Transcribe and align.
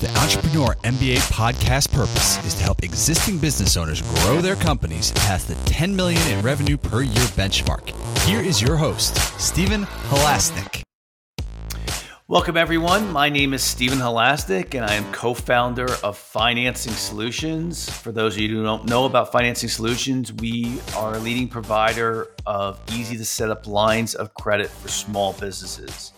The 0.00 0.18
Entrepreneur 0.18 0.74
MBA 0.82 1.16
podcast 1.32 1.90
purpose 1.92 2.44
is 2.44 2.54
to 2.56 2.62
help 2.62 2.82
existing 2.82 3.38
business 3.38 3.76
owners 3.76 4.02
grow 4.02 4.42
their 4.42 4.56
companies 4.56 5.12
past 5.12 5.48
the 5.48 5.54
10 5.64 5.96
million 5.96 6.20
in 6.28 6.42
revenue 6.42 6.76
per 6.76 7.00
year 7.00 7.24
benchmark. 7.38 7.88
Here 8.26 8.40
is 8.40 8.60
your 8.60 8.76
host, 8.76 9.16
Stephen 9.40 9.84
Halasnik. 9.84 10.83
Welcome, 12.34 12.56
everyone. 12.56 13.12
My 13.12 13.28
name 13.28 13.54
is 13.54 13.62
Stephen 13.62 14.00
Halasnik, 14.00 14.74
and 14.74 14.84
I 14.84 14.94
am 14.94 15.04
co 15.12 15.34
founder 15.34 15.86
of 16.02 16.18
Financing 16.18 16.92
Solutions. 16.92 17.88
For 17.88 18.10
those 18.10 18.34
of 18.34 18.40
you 18.40 18.48
who 18.48 18.64
don't 18.64 18.86
know 18.86 19.04
about 19.04 19.30
Financing 19.30 19.68
Solutions, 19.68 20.32
we 20.32 20.80
are 20.96 21.14
a 21.14 21.18
leading 21.20 21.46
provider 21.46 22.32
of 22.44 22.80
easy 22.92 23.16
to 23.18 23.24
set 23.24 23.50
up 23.50 23.68
lines 23.68 24.16
of 24.16 24.34
credit 24.34 24.68
for 24.68 24.88
small 24.88 25.32
businesses 25.34 26.12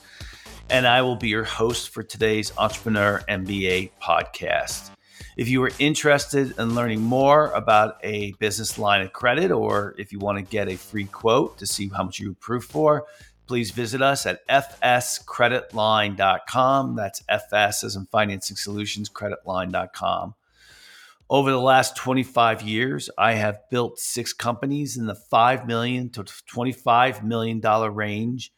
and 0.71 0.87
I 0.87 1.03
will 1.03 1.17
be 1.17 1.29
your 1.29 1.45
host 1.45 1.91
for 1.91 2.03
today's 2.03 2.51
Entrepreneur 2.57 3.23
MBA 3.29 3.91
podcast. 4.03 4.91
If 5.37 5.49
you 5.49 5.63
are 5.65 5.71
interested 5.79 6.59
in 6.59 6.75
learning 6.75 7.03
more 7.03 7.49
about 7.53 7.99
a 8.03 8.33
business 8.39 8.79
line 8.79 9.03
of 9.03 9.13
credit, 9.13 9.51
or 9.51 9.95
if 9.99 10.13
you 10.13 10.19
want 10.19 10.39
to 10.39 10.43
get 10.43 10.69
a 10.69 10.77
free 10.77 11.05
quote 11.05 11.59
to 11.59 11.67
see 11.67 11.89
how 11.89 12.05
much 12.05 12.19
you 12.19 12.31
approve 12.31 12.65
for, 12.65 13.05
please 13.47 13.71
visit 13.71 14.03
us 14.03 14.27
at 14.27 14.47
fscreditline.com. 14.49 16.97
That's 16.97 17.23
FS 17.29 17.85
as 17.85 17.97
in 17.97 18.07
Financing 18.07 18.57
Solutions, 18.57 19.09
creditline.com. 19.09 20.35
Over 21.29 21.51
the 21.51 21.61
last 21.61 21.97
25 21.97 22.63
years, 22.63 23.11
I 23.19 23.33
have 23.33 23.69
built 23.71 23.99
six 23.99 24.33
companies 24.33 24.97
in 24.97 25.07
the 25.07 25.15
5 25.15 25.67
million 25.67 26.09
to 26.11 26.23
$25 26.23 27.25
million 27.25 27.61
range 27.61 28.53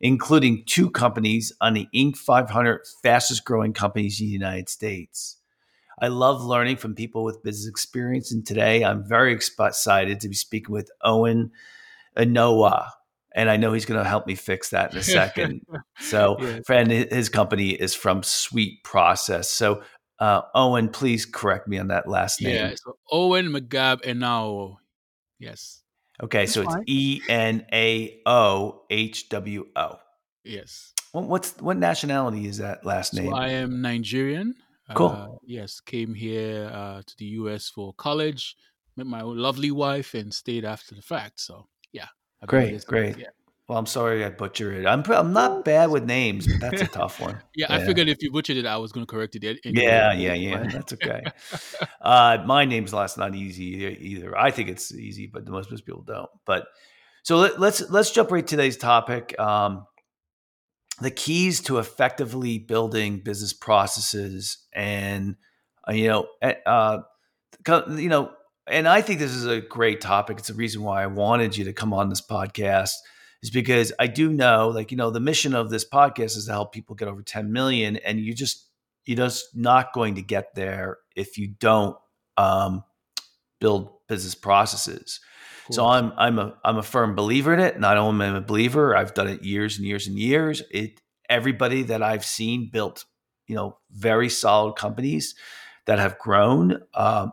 including 0.00 0.64
two 0.64 0.90
companies 0.90 1.52
on 1.60 1.74
the 1.74 1.88
Inc. 1.94 2.16
500 2.16 2.80
fastest 3.02 3.44
growing 3.44 3.72
companies 3.72 4.20
in 4.20 4.26
the 4.26 4.32
United 4.32 4.68
States. 4.68 5.36
I 6.00 6.08
love 6.08 6.44
learning 6.44 6.76
from 6.76 6.94
people 6.94 7.24
with 7.24 7.42
business 7.42 7.68
experience, 7.68 8.30
and 8.30 8.46
today 8.46 8.84
I'm 8.84 9.02
very 9.02 9.32
excited 9.32 10.20
to 10.20 10.28
be 10.28 10.34
speaking 10.34 10.72
with 10.72 10.90
Owen 11.02 11.50
Anoa. 12.16 12.90
And 13.34 13.50
I 13.50 13.56
know 13.56 13.72
he's 13.72 13.84
going 13.84 14.02
to 14.02 14.08
help 14.08 14.26
me 14.26 14.34
fix 14.34 14.70
that 14.70 14.92
in 14.92 14.98
a 14.98 15.02
second. 15.02 15.62
so, 16.00 16.38
friend, 16.66 16.90
his 16.90 17.28
company 17.28 17.70
is 17.70 17.94
from 17.94 18.22
Sweet 18.22 18.82
Process. 18.84 19.50
So, 19.50 19.82
uh, 20.18 20.42
Owen, 20.54 20.88
please 20.88 21.26
correct 21.26 21.68
me 21.68 21.78
on 21.78 21.88
that 21.88 22.08
last 22.08 22.42
name. 22.42 22.54
Yeah, 22.54 22.74
so 22.74 22.96
Owen 23.12 23.48
McGab 23.52 24.02
Enaohwo. 24.02 24.76
Yes. 25.38 25.82
Okay, 26.22 26.40
That's 26.40 26.52
so 26.52 26.64
fine. 26.64 26.80
it's 26.80 26.90
E 26.90 27.22
N 27.28 27.66
A 27.72 28.20
O 28.26 28.82
H 28.90 29.28
W 29.28 29.66
O. 29.76 29.98
Yes. 30.44 30.92
what's 31.12 31.56
what 31.60 31.76
nationality 31.76 32.46
is 32.46 32.58
that 32.58 32.84
last 32.84 33.14
name? 33.14 33.30
So 33.30 33.36
I 33.36 33.48
am 33.48 33.80
Nigerian. 33.82 34.54
Cool. 34.94 35.08
Uh, 35.08 35.28
yes, 35.44 35.80
came 35.80 36.14
here 36.14 36.70
uh, 36.72 37.02
to 37.06 37.16
the 37.18 37.26
U.S. 37.26 37.68
for 37.68 37.92
college, 37.92 38.56
met 38.96 39.06
my 39.06 39.20
lovely 39.20 39.70
wife, 39.70 40.14
and 40.14 40.32
stayed 40.32 40.64
after 40.64 40.94
the 40.94 41.02
fact. 41.02 41.40
So 41.40 41.66
Great, 42.46 42.84
great. 42.86 43.18
Yeah. 43.18 43.26
Well, 43.68 43.76
I'm 43.76 43.86
sorry 43.86 44.24
I 44.24 44.30
butchered 44.30 44.80
it. 44.80 44.86
I'm 44.86 45.02
I'm 45.10 45.34
not 45.34 45.62
bad 45.62 45.90
with 45.90 46.04
names, 46.04 46.46
but 46.46 46.60
that's 46.60 46.82
a 46.82 46.86
tough 46.98 47.20
one. 47.20 47.38
yeah, 47.54 47.66
yeah, 47.68 47.76
I 47.76 47.84
figured 47.84 48.08
if 48.08 48.22
you 48.22 48.32
butchered 48.32 48.56
it, 48.56 48.64
I 48.64 48.78
was 48.78 48.92
going 48.92 49.04
to 49.04 49.10
correct 49.10 49.36
it. 49.36 49.60
Yeah, 49.64 50.12
yeah, 50.12 50.32
yeah. 50.32 50.66
That's 50.72 50.92
okay. 50.94 51.22
uh, 52.00 52.38
my 52.46 52.64
name's 52.64 52.94
last 52.94 53.18
not 53.18 53.34
easy 53.34 53.98
either. 54.00 54.36
I 54.36 54.52
think 54.52 54.70
it's 54.70 54.94
easy, 54.94 55.26
but 55.26 55.46
most 55.46 55.70
most 55.70 55.84
people 55.84 56.02
don't. 56.02 56.30
But 56.46 56.66
so 57.24 57.36
let, 57.36 57.60
let's, 57.60 57.90
let's 57.90 58.10
jump 58.10 58.30
right 58.30 58.46
to 58.46 58.50
today's 58.56 58.78
topic. 58.78 59.38
Um, 59.38 59.84
the 61.02 61.10
keys 61.10 61.60
to 61.62 61.76
effectively 61.76 62.58
building 62.58 63.20
business 63.20 63.52
processes, 63.52 64.66
and 64.72 65.36
uh, 65.86 65.92
you 65.92 66.08
know, 66.08 66.26
eh, 66.40 66.54
uh, 66.64 67.00
you 67.90 68.08
know, 68.08 68.30
and 68.70 68.88
I 68.88 69.00
think 69.02 69.18
this 69.18 69.32
is 69.32 69.46
a 69.46 69.60
great 69.60 70.00
topic. 70.00 70.38
It's 70.38 70.48
the 70.48 70.54
reason 70.54 70.82
why 70.82 71.02
I 71.02 71.06
wanted 71.06 71.56
you 71.56 71.64
to 71.64 71.72
come 71.72 71.92
on 71.92 72.08
this 72.08 72.20
podcast 72.20 72.92
is 73.42 73.50
because 73.50 73.92
I 73.98 74.06
do 74.06 74.32
know, 74.32 74.68
like, 74.68 74.90
you 74.90 74.96
know, 74.96 75.10
the 75.10 75.20
mission 75.20 75.54
of 75.54 75.70
this 75.70 75.88
podcast 75.88 76.36
is 76.36 76.46
to 76.46 76.52
help 76.52 76.72
people 76.72 76.96
get 76.96 77.08
over 77.08 77.22
10 77.22 77.52
million. 77.52 77.96
And 77.98 78.18
you 78.18 78.34
just, 78.34 78.68
you're 79.04 79.16
just 79.16 79.56
not 79.56 79.92
going 79.92 80.16
to 80.16 80.22
get 80.22 80.54
there 80.54 80.98
if 81.14 81.38
you 81.38 81.48
don't 81.48 81.96
um, 82.36 82.84
build 83.60 83.90
business 84.08 84.34
processes. 84.34 85.20
So 85.70 85.86
I'm 85.86 86.12
I'm 86.16 86.38
a 86.38 86.54
I'm 86.64 86.78
a 86.78 86.82
firm 86.82 87.14
believer 87.14 87.52
in 87.52 87.60
it. 87.60 87.78
Not 87.78 87.98
only 87.98 88.26
am 88.26 88.34
I 88.34 88.38
a 88.38 88.40
believer, 88.40 88.96
I've 88.96 89.14
done 89.14 89.28
it 89.28 89.42
years 89.42 89.76
and 89.76 89.86
years 89.86 90.06
and 90.06 90.18
years. 90.18 90.62
It 90.70 91.00
everybody 91.28 91.82
that 91.84 92.02
I've 92.02 92.24
seen 92.24 92.70
built, 92.72 93.04
you 93.46 93.54
know, 93.54 93.76
very 93.90 94.30
solid 94.30 94.76
companies 94.76 95.34
that 95.86 95.98
have 95.98 96.18
grown. 96.18 96.80
Um, 96.94 97.32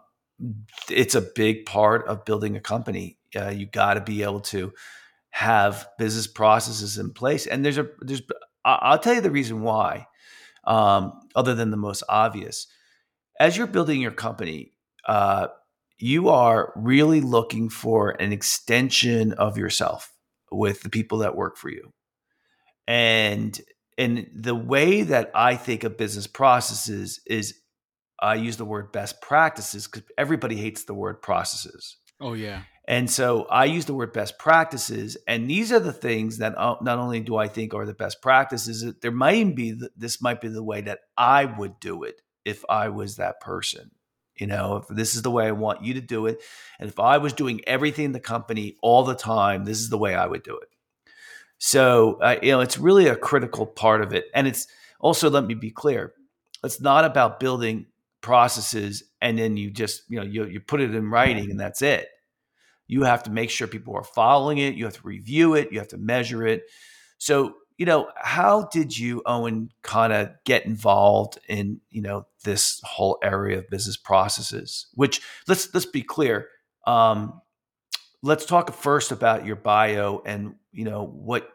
it's 0.89 1.15
a 1.15 1.21
big 1.21 1.65
part 1.65 2.07
of 2.07 2.25
building 2.25 2.55
a 2.55 2.61
company. 2.61 3.17
Uh, 3.35 3.49
you 3.49 3.65
got 3.65 3.95
to 3.95 4.01
be 4.01 4.23
able 4.23 4.41
to 4.41 4.73
have 5.29 5.87
business 5.97 6.27
processes 6.27 6.97
in 6.97 7.11
place. 7.11 7.45
And 7.45 7.63
there's 7.63 7.77
a 7.77 7.87
there's 7.99 8.21
I'll 8.63 8.99
tell 8.99 9.13
you 9.13 9.21
the 9.21 9.31
reason 9.31 9.61
why, 9.61 10.07
um, 10.65 11.19
other 11.35 11.53
than 11.53 11.71
the 11.71 11.77
most 11.77 12.03
obvious. 12.09 12.67
As 13.39 13.57
you're 13.57 13.67
building 13.67 14.01
your 14.01 14.11
company, 14.11 14.73
uh, 15.05 15.47
you 15.97 16.29
are 16.29 16.73
really 16.75 17.21
looking 17.21 17.69
for 17.69 18.11
an 18.11 18.31
extension 18.31 19.33
of 19.33 19.57
yourself 19.57 20.11
with 20.51 20.81
the 20.81 20.89
people 20.89 21.19
that 21.19 21.35
work 21.35 21.57
for 21.57 21.69
you. 21.69 21.93
And 22.87 23.59
and 23.97 24.27
the 24.33 24.55
way 24.55 25.03
that 25.03 25.31
I 25.33 25.55
think 25.55 25.83
of 25.83 25.97
business 25.97 26.27
processes 26.27 27.21
is 27.25 27.59
I 28.19 28.35
use 28.35 28.57
the 28.57 28.65
word 28.65 28.91
best 28.91 29.21
practices 29.21 29.87
because 29.87 30.03
everybody 30.17 30.55
hates 30.55 30.83
the 30.83 30.93
word 30.93 31.21
processes. 31.21 31.97
Oh 32.19 32.33
yeah. 32.33 32.61
And 32.87 33.09
so 33.09 33.45
I 33.45 33.65
use 33.65 33.85
the 33.85 33.95
word 33.95 34.13
best 34.13 34.37
practices, 34.37 35.17
and 35.27 35.49
these 35.49 35.71
are 35.71 35.79
the 35.79 35.91
things 35.91 36.37
that 36.37 36.55
uh, 36.55 36.75
not 36.81 36.99
only 36.99 37.19
do 37.19 37.35
I 37.35 37.47
think 37.47 37.73
are 37.73 37.85
the 37.85 37.95
best 37.95 38.21
practices, 38.21 38.85
there 39.01 39.11
might 39.11 39.55
be 39.55 39.79
this 39.97 40.21
might 40.21 40.39
be 40.39 40.49
the 40.49 40.63
way 40.63 40.81
that 40.81 40.99
I 41.17 41.45
would 41.45 41.79
do 41.79 42.03
it 42.03 42.21
if 42.45 42.63
I 42.69 42.89
was 42.89 43.15
that 43.15 43.41
person. 43.41 43.91
You 44.35 44.47
know, 44.47 44.77
if 44.77 44.87
this 44.87 45.15
is 45.15 45.23
the 45.23 45.31
way 45.31 45.47
I 45.47 45.51
want 45.51 45.83
you 45.83 45.95
to 45.95 46.01
do 46.01 46.27
it, 46.27 46.43
and 46.79 46.87
if 46.87 46.99
I 46.99 47.17
was 47.17 47.33
doing 47.33 47.61
everything 47.65 48.05
in 48.05 48.11
the 48.11 48.19
company 48.19 48.75
all 48.81 49.03
the 49.03 49.15
time, 49.15 49.65
this 49.65 49.79
is 49.79 49.89
the 49.89 49.97
way 49.97 50.13
I 50.13 50.27
would 50.27 50.43
do 50.43 50.57
it. 50.57 50.69
So 51.57 52.19
uh, 52.21 52.37
you 52.43 52.51
know, 52.51 52.61
it's 52.61 52.77
really 52.77 53.07
a 53.07 53.15
critical 53.15 53.65
part 53.65 54.01
of 54.01 54.13
it, 54.13 54.25
and 54.35 54.45
it's 54.45 54.67
also 54.99 55.29
let 55.29 55.45
me 55.45 55.55
be 55.55 55.71
clear, 55.71 56.13
it's 56.63 56.79
not 56.79 57.03
about 57.03 57.39
building 57.39 57.87
processes 58.25 59.03
and 59.21 59.37
then 59.37 59.55
you 59.55 59.69
just 59.69 60.01
you 60.09 60.17
know 60.17 60.25
you 60.25 60.45
you 60.45 60.59
put 60.59 60.81
it 60.81 60.95
in 60.95 61.09
writing 61.09 61.51
and 61.51 61.59
that's 61.59 61.81
it 61.81 62.09
you 62.87 63.03
have 63.03 63.23
to 63.23 63.31
make 63.31 63.49
sure 63.49 63.67
people 63.67 63.95
are 63.95 64.03
following 64.03 64.57
it. 64.59 64.75
You 64.75 64.85
have 64.85 64.95
to 64.95 65.07
review 65.07 65.55
it. 65.55 65.71
You 65.71 65.79
have 65.79 65.87
to 65.89 65.97
measure 65.97 66.45
it. 66.45 66.63
So, 67.17 67.55
you 67.77 67.85
know, 67.85 68.09
how 68.15 68.69
did 68.71 68.97
you, 68.97 69.21
Owen, 69.25 69.69
kind 69.81 70.13
of 70.13 70.31
get 70.45 70.65
involved 70.65 71.39
in, 71.47 71.81
you 71.89 72.01
know, 72.01 72.27
this 72.43 72.79
whole 72.83 73.17
area 73.23 73.57
of 73.57 73.69
business 73.69 73.97
processes? 73.97 74.87
Which 74.93 75.21
let's 75.47 75.73
let's 75.73 75.85
be 75.85 76.03
clear. 76.03 76.47
Um, 76.85 77.41
let's 78.21 78.45
talk 78.45 78.71
first 78.73 79.11
about 79.11 79.45
your 79.45 79.55
bio 79.55 80.21
and 80.25 80.55
you 80.71 80.85
know 80.85 81.05
what 81.05 81.49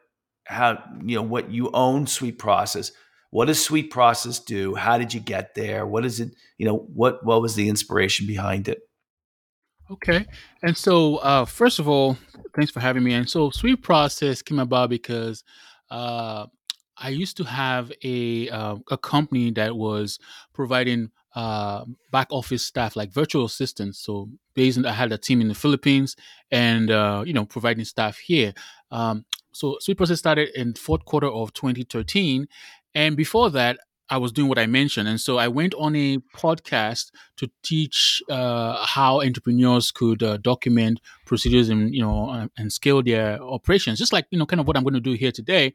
how 0.44 0.82
you 1.04 1.16
know 1.16 1.22
what 1.22 1.50
you 1.50 1.70
own 1.72 2.06
Sweet 2.06 2.38
Process. 2.38 2.92
What 3.30 3.46
does 3.46 3.62
Sweet 3.62 3.90
Process 3.90 4.38
do? 4.40 4.74
How 4.74 4.98
did 4.98 5.14
you 5.14 5.20
get 5.20 5.54
there? 5.54 5.86
What 5.86 6.04
is 6.04 6.20
it? 6.20 6.32
You 6.58 6.66
know, 6.66 6.76
what 6.76 7.24
what 7.24 7.40
was 7.40 7.54
the 7.54 7.68
inspiration 7.68 8.26
behind 8.26 8.68
it? 8.68 8.80
Okay. 9.90 10.26
And 10.62 10.76
so, 10.76 11.16
uh, 11.16 11.44
first 11.44 11.78
of 11.78 11.88
all, 11.88 12.16
thanks 12.54 12.70
for 12.70 12.80
having 12.80 13.02
me. 13.02 13.12
And 13.14 13.28
so, 13.28 13.50
Sweet 13.50 13.82
Process 13.82 14.40
came 14.40 14.60
about 14.60 14.88
because 14.88 15.42
uh, 15.90 16.46
I 16.96 17.08
used 17.08 17.36
to 17.38 17.44
have 17.44 17.90
a 18.04 18.48
uh, 18.50 18.76
a 18.90 18.98
company 18.98 19.50
that 19.52 19.76
was 19.76 20.18
providing 20.52 21.10
uh, 21.34 21.84
back 22.12 22.28
office 22.30 22.62
staff, 22.62 22.94
like 22.94 23.12
virtual 23.12 23.44
assistants. 23.44 23.98
So, 23.98 24.28
based 24.54 24.78
on, 24.78 24.86
I 24.86 24.92
had 24.92 25.10
a 25.10 25.18
team 25.18 25.40
in 25.40 25.48
the 25.48 25.54
Philippines, 25.54 26.14
and 26.52 26.90
uh, 26.90 27.24
you 27.26 27.32
know, 27.32 27.44
providing 27.44 27.84
staff 27.84 28.18
here. 28.18 28.54
Um, 28.92 29.24
so, 29.52 29.76
Sweet 29.80 29.96
Process 29.96 30.20
started 30.20 30.50
in 30.54 30.74
fourth 30.74 31.04
quarter 31.04 31.28
of 31.28 31.52
2013, 31.54 32.46
and 32.94 33.16
before 33.16 33.50
that, 33.50 33.78
I 34.10 34.16
was 34.16 34.32
doing 34.32 34.48
what 34.48 34.58
I 34.58 34.66
mentioned. 34.66 35.08
And 35.08 35.20
so 35.20 35.38
I 35.38 35.46
went 35.46 35.72
on 35.74 35.94
a 35.94 36.18
podcast 36.36 37.12
to 37.36 37.48
teach 37.62 38.20
uh, 38.28 38.84
how 38.84 39.22
entrepreneurs 39.22 39.92
could 39.92 40.22
uh, 40.22 40.36
document 40.38 41.00
procedures 41.26 41.68
and, 41.68 41.94
you 41.94 42.02
know, 42.02 42.28
uh, 42.28 42.48
and 42.58 42.72
scale 42.72 43.02
their 43.02 43.40
operations, 43.40 44.00
just 44.00 44.12
like, 44.12 44.26
you 44.30 44.38
know, 44.38 44.46
kind 44.46 44.60
of 44.60 44.66
what 44.66 44.76
I'm 44.76 44.82
going 44.82 44.94
to 44.94 45.00
do 45.00 45.12
here 45.12 45.30
today. 45.30 45.74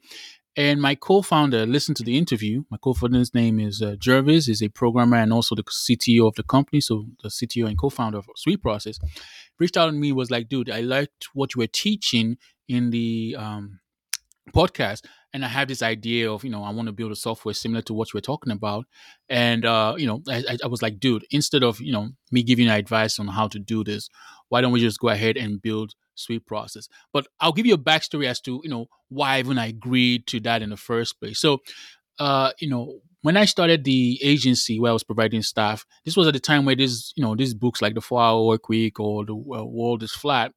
And 0.57 0.81
my 0.81 0.95
co-founder 0.95 1.65
listened 1.65 1.97
to 1.97 2.03
the 2.03 2.17
interview. 2.17 2.63
My 2.69 2.77
co-founder's 2.77 3.33
name 3.33 3.59
is 3.59 3.81
uh, 3.81 3.95
Jervis. 3.99 4.47
He's 4.47 4.61
a 4.61 4.69
programmer 4.69 5.17
and 5.17 5.31
also 5.31 5.55
the 5.55 5.63
CTO 5.63 6.27
of 6.27 6.35
the 6.35 6.43
company. 6.43 6.81
So 6.81 7.05
the 7.23 7.29
CTO 7.29 7.67
and 7.67 7.77
co-founder 7.77 8.17
of 8.17 8.25
Sweet 8.35 8.61
Process 8.61 8.97
reached 9.59 9.77
out 9.77 9.87
to 9.87 9.91
me 9.93 10.11
was 10.11 10.31
like, 10.31 10.49
dude, 10.49 10.69
I 10.69 10.81
liked 10.81 11.27
what 11.33 11.55
you 11.55 11.59
were 11.59 11.67
teaching 11.67 12.37
in 12.67 12.89
the 12.89 13.35
um, 13.37 13.79
podcast 14.53 15.05
and 15.35 15.43
I 15.43 15.49
had 15.49 15.67
this 15.67 15.81
idea 15.81 16.31
of, 16.31 16.45
you 16.45 16.49
know, 16.49 16.63
I 16.63 16.69
want 16.69 16.85
to 16.85 16.93
build 16.93 17.11
a 17.11 17.15
software 17.15 17.53
similar 17.53 17.81
to 17.81 17.93
what 17.93 18.13
were 18.13 18.21
talking 18.21 18.53
about. 18.53 18.85
And, 19.27 19.65
uh, 19.65 19.95
you 19.97 20.07
know, 20.07 20.21
I, 20.29 20.57
I 20.63 20.67
was 20.67 20.81
like, 20.81 20.97
dude, 20.97 21.25
instead 21.29 21.61
of, 21.61 21.81
you 21.81 21.91
know, 21.91 22.11
me 22.31 22.41
giving 22.41 22.69
advice 22.69 23.19
on 23.19 23.27
how 23.27 23.49
to 23.49 23.59
do 23.59 23.83
this, 23.83 24.07
why 24.47 24.61
don't 24.61 24.71
we 24.71 24.79
just 24.79 24.97
go 24.97 25.09
ahead 25.09 25.35
and 25.35 25.61
build 25.61 25.93
Sweet 26.13 26.45
Process? 26.45 26.87
But 27.11 27.27
I'll 27.41 27.51
give 27.51 27.65
you 27.65 27.73
a 27.73 27.77
backstory 27.77 28.27
as 28.27 28.39
to, 28.41 28.61
you 28.63 28.69
know, 28.69 28.85
why 29.09 29.39
even 29.39 29.57
I 29.57 29.67
agreed 29.67 30.25
to 30.27 30.39
that 30.39 30.61
in 30.61 30.69
the 30.69 30.77
first 30.77 31.19
place. 31.19 31.41
So, 31.41 31.57
uh, 32.17 32.53
you 32.61 32.69
know, 32.69 33.01
when 33.21 33.35
I 33.35 33.43
started 33.43 33.83
the 33.83 34.17
agency 34.23 34.79
where 34.79 34.91
I 34.91 34.93
was 34.93 35.03
providing 35.03 35.41
staff, 35.41 35.85
this 36.05 36.15
was 36.15 36.27
at 36.27 36.33
the 36.33 36.39
time 36.39 36.63
where 36.63 36.77
this, 36.77 37.11
you 37.17 37.23
know, 37.25 37.35
these 37.35 37.53
books 37.53 37.81
like 37.81 37.93
the 37.93 37.99
Four 37.99 38.21
Hour 38.21 38.45
Work 38.45 38.69
Week 38.69 39.01
or 39.01 39.25
the 39.25 39.33
uh, 39.33 39.65
World 39.65 40.01
is 40.01 40.13
Flat 40.13 40.53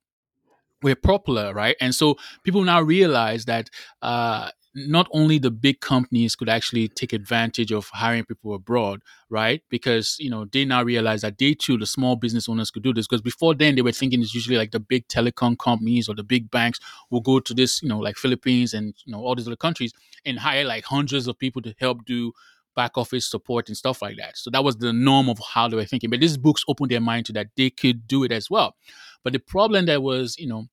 were 0.82 0.94
popular, 0.94 1.52
right? 1.52 1.76
And 1.80 1.92
so 1.92 2.16
people 2.44 2.62
now 2.62 2.80
realize 2.80 3.46
that 3.46 3.70
uh, 4.02 4.50
not 4.86 5.08
only 5.12 5.38
the 5.38 5.50
big 5.50 5.80
companies 5.80 6.36
could 6.36 6.48
actually 6.48 6.88
take 6.88 7.12
advantage 7.12 7.72
of 7.72 7.88
hiring 7.88 8.24
people 8.24 8.54
abroad, 8.54 9.02
right? 9.30 9.62
Because 9.68 10.16
you 10.18 10.30
know 10.30 10.46
they 10.46 10.64
now 10.64 10.82
realize 10.82 11.22
that 11.22 11.38
they 11.38 11.54
too, 11.54 11.78
the 11.78 11.86
small 11.86 12.16
business 12.16 12.48
owners, 12.48 12.70
could 12.70 12.82
do 12.82 12.92
this. 12.92 13.06
Because 13.06 13.22
before 13.22 13.54
then, 13.54 13.74
they 13.74 13.82
were 13.82 13.92
thinking 13.92 14.20
it's 14.20 14.34
usually 14.34 14.56
like 14.56 14.70
the 14.70 14.80
big 14.80 15.06
telecom 15.08 15.58
companies 15.58 16.08
or 16.08 16.14
the 16.14 16.22
big 16.22 16.50
banks 16.50 16.78
will 17.10 17.20
go 17.20 17.40
to 17.40 17.54
this, 17.54 17.82
you 17.82 17.88
know, 17.88 17.98
like 17.98 18.16
Philippines 18.16 18.74
and 18.74 18.94
you 19.04 19.12
know 19.12 19.20
all 19.20 19.34
these 19.34 19.46
other 19.48 19.56
countries 19.56 19.92
and 20.24 20.38
hire 20.38 20.64
like 20.64 20.84
hundreds 20.84 21.26
of 21.26 21.38
people 21.38 21.62
to 21.62 21.74
help 21.78 22.04
do 22.04 22.32
back 22.76 22.96
office 22.96 23.28
support 23.28 23.68
and 23.68 23.76
stuff 23.76 24.00
like 24.00 24.16
that. 24.18 24.36
So 24.36 24.50
that 24.50 24.62
was 24.62 24.76
the 24.76 24.92
norm 24.92 25.28
of 25.28 25.38
how 25.52 25.68
they 25.68 25.74
were 25.76 25.84
thinking. 25.84 26.10
But 26.10 26.20
these 26.20 26.36
books 26.36 26.64
opened 26.68 26.92
their 26.92 27.00
mind 27.00 27.26
to 27.26 27.32
that 27.32 27.48
they 27.56 27.70
could 27.70 28.06
do 28.06 28.22
it 28.22 28.30
as 28.30 28.48
well. 28.48 28.76
But 29.24 29.32
the 29.32 29.40
problem 29.40 29.86
that 29.86 30.00
was, 30.00 30.38
you 30.38 30.46
know, 30.46 30.68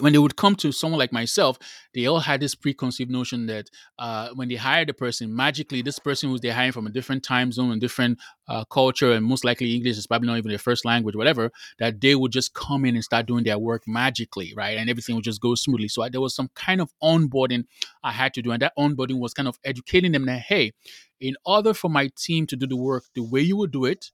when 0.00 0.12
they 0.12 0.18
would 0.18 0.36
come 0.36 0.56
to 0.56 0.72
someone 0.72 0.98
like 0.98 1.12
myself, 1.12 1.58
they 1.94 2.06
all 2.06 2.18
had 2.18 2.40
this 2.40 2.54
preconceived 2.54 3.10
notion 3.10 3.46
that 3.46 3.70
uh, 3.98 4.30
when 4.34 4.48
they 4.48 4.56
hired 4.56 4.90
a 4.90 4.94
person, 4.94 5.34
magically 5.34 5.80
this 5.82 5.98
person 5.98 6.28
who 6.28 6.38
they're 6.38 6.52
hiring 6.52 6.72
from 6.72 6.86
a 6.86 6.90
different 6.90 7.22
time 7.22 7.52
zone 7.52 7.70
and 7.70 7.80
different 7.80 8.18
uh, 8.48 8.64
culture, 8.64 9.12
and 9.12 9.24
most 9.24 9.44
likely 9.44 9.74
English 9.74 9.96
is 9.96 10.06
probably 10.06 10.26
not 10.26 10.38
even 10.38 10.48
their 10.48 10.58
first 10.58 10.84
language, 10.84 11.14
whatever, 11.14 11.52
that 11.78 12.00
they 12.00 12.14
would 12.14 12.32
just 12.32 12.52
come 12.54 12.84
in 12.84 12.94
and 12.94 13.04
start 13.04 13.26
doing 13.26 13.44
their 13.44 13.58
work 13.58 13.82
magically, 13.86 14.52
right? 14.56 14.76
And 14.76 14.90
everything 14.90 15.14
would 15.14 15.24
just 15.24 15.40
go 15.40 15.54
smoothly. 15.54 15.88
So 15.88 16.02
I, 16.02 16.08
there 16.08 16.20
was 16.20 16.34
some 16.34 16.50
kind 16.54 16.80
of 16.80 16.92
onboarding 17.02 17.64
I 18.02 18.12
had 18.12 18.34
to 18.34 18.42
do, 18.42 18.50
and 18.50 18.62
that 18.62 18.72
onboarding 18.76 19.20
was 19.20 19.34
kind 19.34 19.48
of 19.48 19.58
educating 19.64 20.12
them 20.12 20.26
that 20.26 20.40
hey, 20.40 20.72
in 21.20 21.36
order 21.44 21.72
for 21.74 21.88
my 21.88 22.10
team 22.16 22.46
to 22.48 22.56
do 22.56 22.66
the 22.66 22.76
work 22.76 23.04
the 23.14 23.22
way 23.22 23.40
you 23.40 23.56
would 23.56 23.70
do 23.70 23.84
it, 23.84 24.10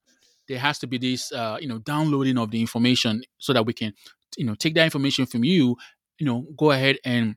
there 0.48 0.58
has 0.58 0.78
to 0.80 0.86
be 0.86 0.98
this 0.98 1.32
uh, 1.32 1.56
you 1.60 1.68
know 1.68 1.78
downloading 1.78 2.38
of 2.38 2.50
the 2.50 2.60
information 2.60 3.22
so 3.38 3.52
that 3.52 3.64
we 3.64 3.72
can 3.72 3.92
you 4.36 4.44
know 4.44 4.54
take 4.54 4.74
that 4.74 4.84
information 4.84 5.26
from 5.26 5.44
you 5.44 5.76
you 6.18 6.26
know 6.26 6.46
go 6.56 6.70
ahead 6.70 6.98
and 7.04 7.36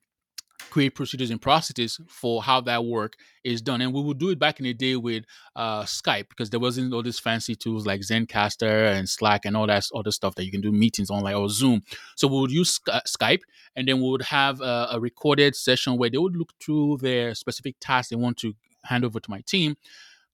create 0.70 0.96
procedures 0.96 1.32
and 1.32 1.42
processes 1.42 2.00
for 2.08 2.42
how 2.44 2.62
that 2.62 2.86
work 2.86 3.14
is 3.44 3.62
done. 3.62 3.82
And 3.82 3.94
we 3.94 4.02
would 4.02 4.18
do 4.18 4.30
it 4.30 4.40
back 4.40 4.60
in 4.60 4.66
the 4.66 4.74
day 4.74 4.96
with 4.96 5.24
uh, 5.56 5.84
Skype 5.84 6.30
because 6.30 6.50
there 6.50 6.60
wasn't 6.60 6.94
all 6.94 7.04
these 7.04 7.20
fancy 7.20 7.56
tools 7.56 7.86
like 7.86 8.02
Zencastr 8.02 8.92
and 8.94 9.08
Slack 9.08 9.46
and 9.46 9.56
all 9.56 9.68
that 9.68 9.86
other 9.96 10.12
stuff 10.12 10.36
that 10.36 10.46
you 10.46 10.52
can 10.52 10.62
do 10.62 10.72
meetings 10.72 11.10
on, 11.10 11.24
like 11.24 11.36
or 11.36 11.50
Zoom. 11.50 11.82
So 12.16 12.28
we 12.28 12.40
would 12.40 12.52
use 12.52 12.80
Skype, 13.08 13.42
and 13.76 13.88
then 13.88 14.02
we 14.02 14.10
would 14.10 14.24
have 14.24 14.62
a, 14.62 14.90
a 14.92 15.00
recorded 15.00 15.56
session 15.56 15.98
where 15.98 16.10
they 16.10 16.18
would 16.18 16.36
look 16.36 16.54
through 16.62 16.98
their 16.98 17.36
specific 17.36 17.76
tasks 17.80 18.10
they 18.10 18.16
want 18.16 18.38
to 18.38 18.54
hand 18.84 19.06
over 19.06 19.20
to 19.20 19.32
my 19.32 19.42
team, 19.42 19.76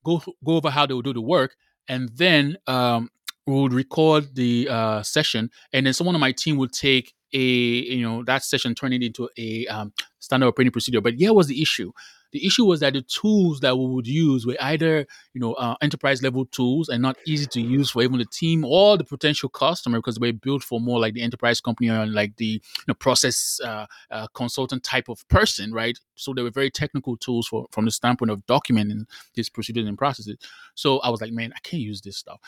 go 0.03 0.21
go 0.43 0.55
over 0.55 0.69
how 0.69 0.85
they 0.85 0.93
would 0.93 1.05
do 1.05 1.13
the 1.13 1.21
work, 1.21 1.55
and 1.87 2.09
then 2.15 2.57
um, 2.67 3.09
we 3.47 3.53
would 3.53 3.73
record 3.73 4.35
the 4.35 4.67
uh, 4.69 5.03
session, 5.03 5.49
and 5.73 5.85
then 5.85 5.93
someone 5.93 6.15
on 6.15 6.21
my 6.21 6.31
team 6.31 6.57
would 6.57 6.71
take 6.73 7.13
a 7.33 7.39
you 7.39 8.01
know 8.01 8.23
that 8.23 8.43
session 8.43 8.75
turn 8.75 8.93
it 8.93 9.03
into 9.03 9.29
a 9.37 9.65
um, 9.67 9.93
standard 10.19 10.47
operating 10.47 10.71
procedure. 10.71 11.01
But 11.01 11.15
here 11.15 11.33
was 11.33 11.47
the 11.47 11.61
issue: 11.61 11.91
the 12.31 12.45
issue 12.45 12.65
was 12.65 12.79
that 12.79 12.93
the 12.93 13.01
tools 13.01 13.59
that 13.61 13.77
we 13.77 13.85
would 13.85 14.07
use 14.07 14.45
were 14.45 14.57
either 14.59 15.05
you 15.33 15.41
know 15.41 15.53
uh, 15.53 15.75
enterprise 15.81 16.21
level 16.21 16.45
tools 16.45 16.89
and 16.89 17.01
not 17.01 17.17
easy 17.25 17.45
to 17.47 17.61
use 17.61 17.91
for 17.91 18.01
even 18.01 18.17
the 18.17 18.25
team 18.25 18.63
or 18.65 18.97
the 18.97 19.03
potential 19.03 19.49
customer 19.49 19.99
because 19.99 20.15
they 20.15 20.27
were 20.27 20.37
built 20.37 20.63
for 20.63 20.79
more 20.79 20.99
like 20.99 21.13
the 21.13 21.21
enterprise 21.21 21.61
company 21.61 21.89
or 21.89 22.05
like 22.05 22.35
the 22.37 22.45
you 22.45 22.61
know, 22.87 22.93
process 22.93 23.59
uh, 23.63 23.85
uh, 24.11 24.27
consultant 24.33 24.83
type 24.83 25.09
of 25.09 25.27
person, 25.27 25.73
right? 25.73 25.97
So 26.15 26.33
they 26.33 26.41
were 26.41 26.51
very 26.51 26.71
technical 26.71 27.17
tools 27.17 27.47
for 27.47 27.67
from 27.71 27.85
the 27.85 27.91
standpoint 27.91 28.31
of 28.31 28.45
documenting 28.45 29.05
these 29.35 29.49
procedures 29.49 29.87
and 29.87 29.97
processes. 29.97 30.37
So 30.75 30.99
I 30.99 31.09
was 31.09 31.21
like, 31.21 31.31
man, 31.31 31.53
I 31.55 31.59
can't 31.63 31.81
use 31.81 32.01
this 32.01 32.17
stuff. 32.17 32.39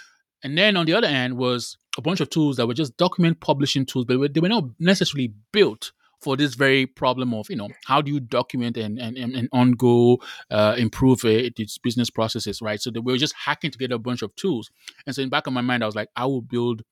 And 0.43 0.57
then 0.57 0.77
on 0.77 0.85
the 0.85 0.93
other 0.93 1.07
end 1.07 1.37
was 1.37 1.77
a 1.97 2.01
bunch 2.01 2.19
of 2.19 2.29
tools 2.29 2.57
that 2.57 2.67
were 2.67 2.73
just 2.73 2.97
document 2.97 3.39
publishing 3.39 3.85
tools, 3.85 4.05
but 4.05 4.33
they 4.33 4.39
were 4.39 4.49
not 4.49 4.65
necessarily 4.79 5.33
built 5.51 5.91
for 6.23 6.37
this 6.37 6.55
very 6.55 6.85
problem 6.85 7.33
of 7.33 7.49
you 7.49 7.55
know 7.55 7.67
how 7.85 8.01
do 8.01 8.09
you 8.09 8.19
document 8.19 8.77
and 8.77 8.97
and, 8.97 9.17
and 9.17 9.49
on 9.51 9.73
go 9.73 10.17
uh, 10.49 10.73
improve 10.77 11.25
it, 11.25 11.59
its 11.59 11.77
business 11.77 12.09
processes 12.09 12.61
right? 12.61 12.81
So 12.81 12.89
they 12.89 13.01
were 13.01 13.17
just 13.17 13.35
hacking 13.35 13.71
together 13.71 13.95
a 13.95 13.99
bunch 13.99 14.21
of 14.21 14.33
tools. 14.35 14.71
And 15.05 15.13
so 15.13 15.21
in 15.21 15.29
back 15.29 15.47
of 15.47 15.53
my 15.53 15.61
mind 15.61 15.83
i 15.83 15.85
was 15.85 15.95
like 15.95 16.09
i 16.15 16.25
will 16.25 16.41
build 16.41 16.83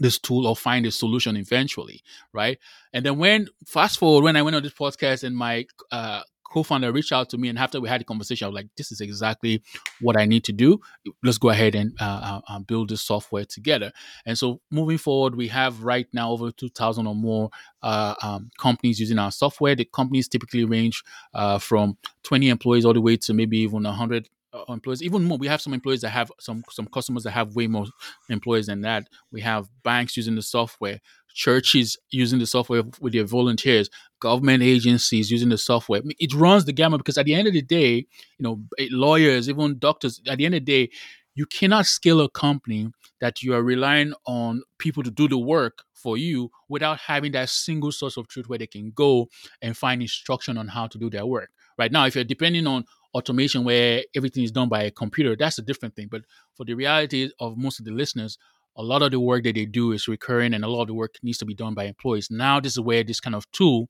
this 0.00 0.18
tool 0.18 0.46
or 0.46 0.56
find 0.56 0.86
a 0.86 0.90
solution 0.90 1.36
eventually 1.36 2.02
right? 2.32 2.58
And 2.92 3.04
then 3.04 3.18
when 3.18 3.48
fast 3.66 3.98
forward 3.98 4.24
when 4.24 4.36
i 4.36 4.42
went 4.42 4.56
on 4.56 4.62
this 4.62 4.72
podcast 4.72 5.22
and 5.24 5.36
my 5.36 5.66
uh, 5.92 6.22
co-founder 6.54 6.92
reached 6.92 7.12
out 7.12 7.28
to 7.30 7.38
me 7.38 7.48
and 7.48 7.58
after 7.58 7.80
we 7.80 7.88
had 7.88 8.00
a 8.00 8.04
conversation 8.04 8.46
i 8.46 8.48
was 8.48 8.54
like 8.54 8.68
this 8.76 8.92
is 8.92 9.00
exactly 9.00 9.62
what 10.00 10.16
i 10.16 10.24
need 10.24 10.44
to 10.44 10.52
do. 10.52 10.80
Let's 11.22 11.38
go 11.38 11.50
ahead 11.50 11.74
and 11.74 11.92
uh, 12.00 12.04
uh, 12.04 12.40
uh, 12.48 12.58
build 12.60 12.90
this 12.90 13.02
software 13.02 13.44
together. 13.44 13.92
And 14.26 14.38
so 14.38 14.60
moving 14.70 14.98
forward 14.98 15.34
we 15.34 15.48
have 15.48 15.82
right 15.82 16.06
now 16.12 16.30
over 16.30 16.50
2000 16.50 17.06
or 17.06 17.14
more 17.14 17.50
uh, 17.82 18.14
um, 18.22 18.50
companies 18.58 19.00
using 19.00 19.18
our 19.18 19.32
software. 19.32 19.74
The 19.74 19.84
companies 19.84 20.28
typically 20.28 20.64
range 20.64 21.02
uh, 21.34 21.58
from 21.58 21.98
20 22.22 22.48
employees 22.48 22.84
all 22.84 22.94
the 22.94 23.00
way 23.00 23.16
to 23.16 23.34
maybe 23.34 23.58
even 23.58 23.82
100 23.82 24.28
uh, 24.52 24.64
employees 24.68 25.02
even 25.02 25.24
more. 25.24 25.38
We 25.38 25.48
have 25.48 25.60
some 25.60 25.74
employees 25.74 26.02
that 26.02 26.10
have 26.10 26.30
some 26.40 26.62
some 26.70 26.86
customers 26.86 27.24
that 27.24 27.32
have 27.32 27.56
way 27.56 27.66
more 27.66 27.86
employees 28.28 28.66
than 28.66 28.82
that. 28.82 29.08
We 29.32 29.40
have 29.40 29.68
banks 29.82 30.16
using 30.16 30.36
the 30.36 30.42
software. 30.42 31.00
Churches 31.34 31.96
using 32.12 32.38
the 32.38 32.46
software 32.46 32.84
with 33.00 33.12
their 33.12 33.24
volunteers, 33.24 33.90
government 34.24 34.62
agencies 34.62 35.30
using 35.30 35.50
the 35.50 35.58
software. 35.58 36.00
It 36.18 36.32
runs 36.32 36.64
the 36.64 36.72
gamut 36.72 37.00
because 37.00 37.18
at 37.18 37.26
the 37.26 37.34
end 37.34 37.46
of 37.46 37.52
the 37.52 37.60
day, 37.60 38.06
you 38.38 38.40
know, 38.40 38.62
eh, 38.78 38.88
lawyers, 38.90 39.50
even 39.50 39.78
doctors, 39.78 40.22
at 40.26 40.38
the 40.38 40.46
end 40.46 40.54
of 40.54 40.64
the 40.64 40.72
day, 40.72 40.90
you 41.34 41.44
cannot 41.44 41.84
scale 41.84 42.22
a 42.22 42.30
company 42.30 42.90
that 43.20 43.42
you 43.42 43.52
are 43.52 43.62
relying 43.62 44.14
on 44.26 44.62
people 44.78 45.02
to 45.02 45.10
do 45.10 45.28
the 45.28 45.36
work 45.36 45.82
for 45.92 46.16
you 46.16 46.50
without 46.70 46.98
having 47.00 47.32
that 47.32 47.50
single 47.50 47.92
source 47.92 48.16
of 48.16 48.26
truth 48.28 48.48
where 48.48 48.58
they 48.58 48.66
can 48.66 48.92
go 48.92 49.28
and 49.60 49.76
find 49.76 50.00
instruction 50.00 50.56
on 50.56 50.68
how 50.68 50.86
to 50.86 50.96
do 50.96 51.10
their 51.10 51.26
work. 51.26 51.50
Right 51.76 51.92
now, 51.92 52.06
if 52.06 52.14
you're 52.14 52.24
depending 52.24 52.66
on 52.66 52.84
automation 53.12 53.62
where 53.62 54.04
everything 54.16 54.42
is 54.42 54.52
done 54.52 54.70
by 54.70 54.84
a 54.84 54.90
computer, 54.90 55.36
that's 55.36 55.58
a 55.58 55.62
different 55.62 55.94
thing. 55.96 56.08
But 56.10 56.22
for 56.54 56.64
the 56.64 56.72
reality 56.72 57.30
of 57.40 57.58
most 57.58 57.78
of 57.78 57.84
the 57.84 57.92
listeners, 57.92 58.38
a 58.76 58.82
lot 58.82 59.02
of 59.02 59.10
the 59.10 59.20
work 59.20 59.44
that 59.44 59.54
they 59.54 59.66
do 59.66 59.92
is 59.92 60.08
recurring 60.08 60.54
and 60.54 60.64
a 60.64 60.68
lot 60.68 60.82
of 60.82 60.88
the 60.88 60.94
work 60.94 61.16
needs 61.22 61.38
to 61.38 61.44
be 61.44 61.54
done 61.54 61.74
by 61.74 61.84
employees. 61.84 62.28
Now, 62.30 62.58
this 62.58 62.72
is 62.72 62.80
where 62.80 63.04
this 63.04 63.20
kind 63.20 63.36
of 63.36 63.50
tool 63.52 63.88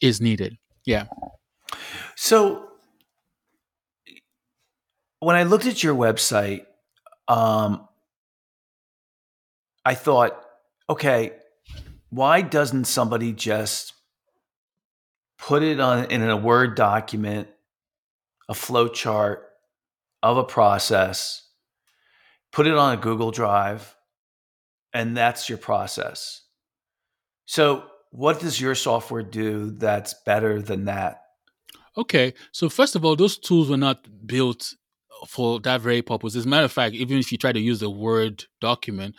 is 0.00 0.20
needed. 0.20 0.58
Yeah. 0.84 1.06
So, 2.14 2.68
when 5.20 5.36
I 5.36 5.42
looked 5.44 5.66
at 5.66 5.82
your 5.82 5.94
website, 5.94 6.66
um, 7.28 7.88
I 9.84 9.94
thought, 9.94 10.40
okay, 10.88 11.32
why 12.10 12.42
doesn't 12.42 12.84
somebody 12.84 13.32
just 13.32 13.94
put 15.38 15.62
it 15.62 15.80
on 15.80 16.06
in 16.06 16.22
a 16.22 16.36
Word 16.36 16.74
document, 16.76 17.48
a 18.48 18.54
flow 18.54 18.88
chart 18.88 19.48
of 20.22 20.36
a 20.36 20.44
process, 20.44 21.42
put 22.52 22.66
it 22.66 22.74
on 22.74 22.94
a 22.94 22.96
Google 22.96 23.30
Drive, 23.30 23.96
and 24.92 25.16
that's 25.16 25.48
your 25.48 25.58
process. 25.58 26.42
So, 27.44 27.84
what 28.16 28.40
does 28.40 28.58
your 28.58 28.74
software 28.74 29.22
do 29.22 29.70
that's 29.72 30.14
better 30.24 30.62
than 30.62 30.86
that? 30.86 31.20
Okay, 31.98 32.32
so 32.50 32.70
first 32.70 32.96
of 32.96 33.04
all, 33.04 33.14
those 33.14 33.36
tools 33.36 33.68
were 33.68 33.76
not 33.76 34.06
built 34.26 34.74
for 35.28 35.60
that 35.60 35.82
very 35.82 36.00
purpose. 36.00 36.34
As 36.34 36.46
a 36.46 36.48
matter 36.48 36.64
of 36.64 36.72
fact, 36.72 36.94
even 36.94 37.18
if 37.18 37.30
you 37.30 37.36
try 37.36 37.52
to 37.52 37.60
use 37.60 37.80
the 37.80 37.90
Word 37.90 38.44
document, 38.60 39.16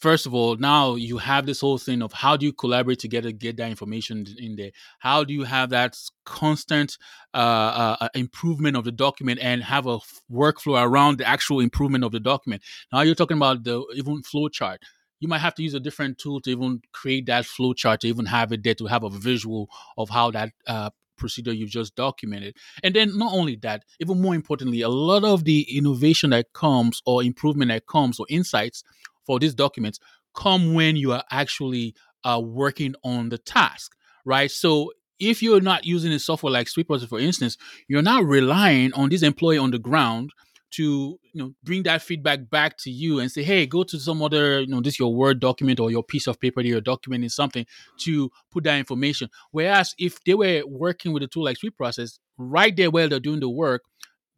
first 0.00 0.26
of 0.26 0.34
all, 0.34 0.56
now 0.56 0.96
you 0.96 1.18
have 1.18 1.46
this 1.46 1.60
whole 1.60 1.78
thing 1.78 2.02
of 2.02 2.12
how 2.12 2.36
do 2.36 2.44
you 2.44 2.52
collaborate 2.52 2.98
together, 2.98 3.30
get 3.30 3.56
that 3.58 3.70
information 3.70 4.26
in 4.38 4.56
there? 4.56 4.72
How 4.98 5.22
do 5.22 5.32
you 5.32 5.44
have 5.44 5.70
that 5.70 5.96
constant 6.24 6.98
uh, 7.34 7.36
uh, 7.36 7.96
uh 8.00 8.08
improvement 8.14 8.76
of 8.76 8.82
the 8.82 8.92
document 8.92 9.38
and 9.40 9.62
have 9.62 9.86
a 9.86 9.98
workflow 10.30 10.82
around 10.82 11.18
the 11.18 11.28
actual 11.28 11.60
improvement 11.60 12.02
of 12.02 12.10
the 12.10 12.20
document? 12.20 12.62
Now 12.92 13.02
you're 13.02 13.14
talking 13.14 13.36
about 13.36 13.62
the 13.62 13.84
even 13.94 14.22
flow 14.22 14.48
chart 14.48 14.80
you 15.22 15.28
might 15.28 15.38
have 15.38 15.54
to 15.54 15.62
use 15.62 15.72
a 15.72 15.78
different 15.78 16.18
tool 16.18 16.40
to 16.40 16.50
even 16.50 16.82
create 16.90 17.26
that 17.26 17.46
flow 17.46 17.72
chart 17.72 18.00
to 18.00 18.08
even 18.08 18.26
have 18.26 18.50
it 18.50 18.64
there 18.64 18.74
to 18.74 18.86
have 18.86 19.04
a 19.04 19.08
visual 19.08 19.70
of 19.96 20.10
how 20.10 20.32
that 20.32 20.50
uh, 20.66 20.90
procedure 21.16 21.52
you've 21.52 21.70
just 21.70 21.94
documented. 21.94 22.56
And 22.82 22.92
then 22.92 23.16
not 23.16 23.32
only 23.32 23.54
that, 23.62 23.84
even 24.00 24.20
more 24.20 24.34
importantly, 24.34 24.80
a 24.80 24.88
lot 24.88 25.22
of 25.22 25.44
the 25.44 25.60
innovation 25.78 26.30
that 26.30 26.52
comes 26.54 27.00
or 27.06 27.22
improvement 27.22 27.70
that 27.70 27.86
comes 27.86 28.18
or 28.18 28.26
insights 28.28 28.82
for 29.24 29.38
these 29.38 29.54
documents 29.54 30.00
come 30.34 30.74
when 30.74 30.96
you 30.96 31.12
are 31.12 31.22
actually 31.30 31.94
uh, 32.24 32.40
working 32.44 32.96
on 33.04 33.28
the 33.28 33.38
task, 33.38 33.94
right? 34.24 34.50
So 34.50 34.90
if 35.20 35.40
you're 35.40 35.60
not 35.60 35.86
using 35.86 36.10
a 36.10 36.18
software 36.18 36.52
like 36.52 36.66
SweetProcess, 36.66 37.08
for 37.08 37.20
instance, 37.20 37.56
you're 37.86 38.02
not 38.02 38.24
relying 38.24 38.92
on 38.94 39.08
this 39.08 39.22
employee 39.22 39.58
on 39.58 39.70
the 39.70 39.78
ground 39.78 40.32
to 40.72 41.18
you 41.32 41.42
know 41.42 41.54
bring 41.62 41.82
that 41.82 42.02
feedback 42.02 42.50
back 42.50 42.76
to 42.76 42.90
you 42.90 43.20
and 43.20 43.30
say 43.30 43.42
hey 43.42 43.66
go 43.66 43.82
to 43.82 43.98
some 43.98 44.22
other 44.22 44.60
you 44.60 44.66
know 44.66 44.80
this 44.80 44.98
your 44.98 45.14
word 45.14 45.38
document 45.40 45.78
or 45.78 45.90
your 45.90 46.02
piece 46.02 46.26
of 46.26 46.40
paper 46.40 46.62
that 46.62 46.68
you're 46.68 46.80
documenting 46.80 47.30
something 47.30 47.64
to 47.98 48.30
put 48.50 48.64
that 48.64 48.78
information 48.78 49.28
whereas 49.50 49.94
if 49.98 50.22
they 50.24 50.34
were 50.34 50.62
working 50.66 51.12
with 51.12 51.22
a 51.22 51.26
tool 51.26 51.44
like 51.44 51.56
sweet 51.56 51.76
process 51.76 52.18
right 52.38 52.76
there 52.76 52.90
while 52.90 53.08
they're 53.08 53.20
doing 53.20 53.40
the 53.40 53.48
work 53.48 53.82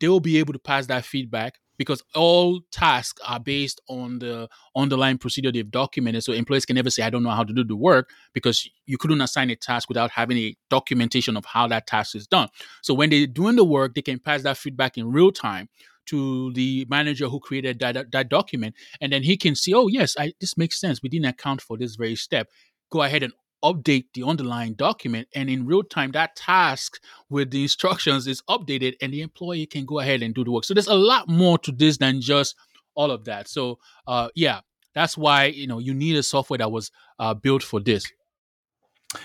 they 0.01 0.09
will 0.09 0.21
be 0.21 0.39
able 0.39 0.53
to 0.53 0.59
pass 0.59 0.87
that 0.87 1.05
feedback 1.05 1.59
because 1.77 2.03
all 2.15 2.61
tasks 2.71 3.21
are 3.27 3.41
based 3.41 3.81
on 3.89 4.19
the 4.19 4.49
underlying 4.77 5.19
procedure 5.19 5.51
they've 5.51 5.71
documented. 5.71 6.23
So 6.23 6.33
employees 6.33 6.65
can 6.65 6.77
never 6.77 6.91
say, 6.91 7.03
I 7.03 7.11
don't 7.11 7.23
know 7.23 7.31
how 7.31 7.45
to 7.45 7.53
do 7.53 7.65
the 7.65 7.77
work 7.77 8.11
because 8.33 8.69
you 8.87 8.99
couldn't 8.99 9.21
assign 9.21 9.51
a 9.51 9.57
task 9.57 9.89
without 9.89 10.11
having 10.11 10.37
a 10.37 10.57
documentation 10.71 11.37
of 11.37 11.45
how 11.45 11.67
that 11.69 11.87
task 11.87 12.15
is 12.15 12.27
done. 12.27 12.49
So 12.83 12.95
when 12.95 13.11
they're 13.11 13.27
doing 13.27 13.57
the 13.57 13.65
work, 13.65 13.95
they 13.95 14.03
can 14.03 14.19
pass 14.19 14.43
that 14.43 14.57
feedback 14.57 14.97
in 14.99 15.11
real 15.11 15.33
time 15.33 15.69
to 16.07 16.53
the 16.53 16.87
manager 16.89 17.29
who 17.29 17.41
created 17.41 17.79
that, 17.81 18.11
that 18.13 18.29
document. 18.29 18.75
And 19.01 19.13
then 19.13 19.23
he 19.23 19.37
can 19.37 19.55
see, 19.55 19.75
oh, 19.75 19.89
yes, 19.89 20.15
I, 20.19 20.33
this 20.41 20.57
makes 20.57 20.81
sense. 20.81 21.03
We 21.03 21.09
didn't 21.09 21.27
account 21.27 21.61
for 21.61 21.77
this 21.77 21.97
very 21.97 22.17
step. 22.17 22.49
Go 22.91 23.03
ahead 23.03 23.23
and 23.23 23.33
update 23.65 24.05
the 24.13 24.23
underlying 24.23 24.75
document 24.75 25.27
and 25.35 25.49
in 25.49 25.67
real 25.67 25.83
time 25.83 26.13
that 26.13 26.37
task 26.37 27.01
with 27.31 27.51
the 27.51 27.63
instructions 27.63 28.27
is 28.27 28.43
updated 28.43 28.93
and 29.01 29.13
the 29.13 29.23
employee 29.23 29.65
can 29.65 29.87
go 29.87 30.01
ahead 30.01 30.23
and 30.23 30.35
do 30.35 30.45
the 30.45 30.51
work 30.51 30.65
so 30.65 30.75
there's 30.75 30.87
a 30.87 30.95
lot 30.95 31.27
more 31.29 31.57
to 31.57 31.73
this 31.73 31.97
than 31.97 32.21
just 32.21 32.55
all 32.95 33.11
of 33.11 33.25
that 33.25 33.49
so 33.49 33.79
uh, 34.07 34.29
yeah 34.35 34.61
that's 34.95 35.17
why 35.17 35.47
you 35.47 35.67
know 35.67 35.79
you 35.79 35.95
need 35.95 36.15
a 36.15 36.23
software 36.23 36.59
that 36.59 36.71
was 36.71 36.91
uh, 37.19 37.33
built 37.33 37.63
for 37.63 37.81
this 37.81 38.05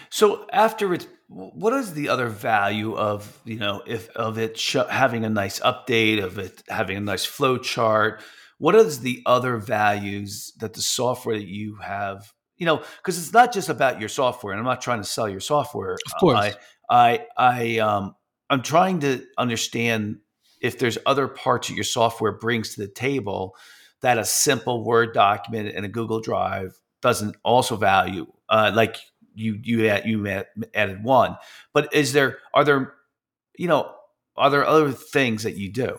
so 0.10 0.48
after 0.54 0.94
it's 0.94 1.08
what 1.32 1.74
is 1.74 1.94
the 1.94 2.10
other 2.10 2.28
value 2.28 2.96
of 2.96 3.40
you 3.46 3.58
know 3.58 3.84
if 3.86 4.10
of 4.16 4.38
it 4.38 4.58
sh- 4.58 4.78
having 4.90 5.24
a 5.24 5.30
nice 5.30 5.60
update 5.60 6.24
of 6.24 6.40
it 6.40 6.64
having 6.68 6.98
a 6.98 7.02
nice 7.02 7.24
flow 7.24 7.58
chart 7.58 8.22
what 8.58 8.76
is 8.76 9.02
the 9.02 9.22
other 9.26 9.58
values 9.58 10.52
that 10.60 10.74
the 10.74 10.82
software 10.82 11.38
that 11.38 11.48
you 11.48 11.76
have 11.76 12.34
you 12.60 12.66
know, 12.66 12.84
because 12.98 13.18
it's 13.18 13.34
not 13.34 13.52
just 13.54 13.70
about 13.70 14.00
your 14.00 14.10
software. 14.10 14.54
And 14.54 14.60
I'm 14.60 14.66
not 14.66 14.82
trying 14.82 15.00
to 15.00 15.08
sell 15.08 15.28
your 15.28 15.40
software. 15.40 15.94
Of 15.94 16.20
course. 16.20 16.56
I, 16.90 16.96
I, 17.14 17.26
I, 17.38 17.78
um, 17.80 18.16
I'm 18.50 18.62
trying 18.62 19.00
to 19.00 19.26
understand 19.38 20.18
if 20.62 20.78
there's 20.78 20.98
other 21.06 21.28
parts 21.28 21.70
that 21.70 21.76
your 21.76 21.86
software 21.86 22.34
brings 22.34 22.76
to 22.76 22.82
the 22.82 22.90
table 22.90 23.56
that 24.02 24.18
a 24.18 24.26
simple 24.26 24.84
Word 24.84 25.14
document 25.14 25.70
in 25.70 25.86
a 25.86 25.88
Google 25.88 26.20
Drive 26.20 26.78
doesn't 27.02 27.38
also 27.44 27.78
value. 27.78 28.28
Uh, 28.50 28.72
like 28.76 28.98
you, 29.40 29.60
you, 29.64 29.88
add, 29.88 30.06
you 30.06 30.28
added 30.74 31.04
one, 31.04 31.38
but 31.74 31.94
is 31.94 32.14
there, 32.14 32.40
are 32.54 32.64
there, 32.64 32.94
you 33.58 33.68
know, 33.68 33.94
are 34.38 34.50
there 34.50 34.66
other 34.66 34.92
things 34.92 35.44
that 35.44 35.58
you 35.58 35.72
do? 35.72 35.98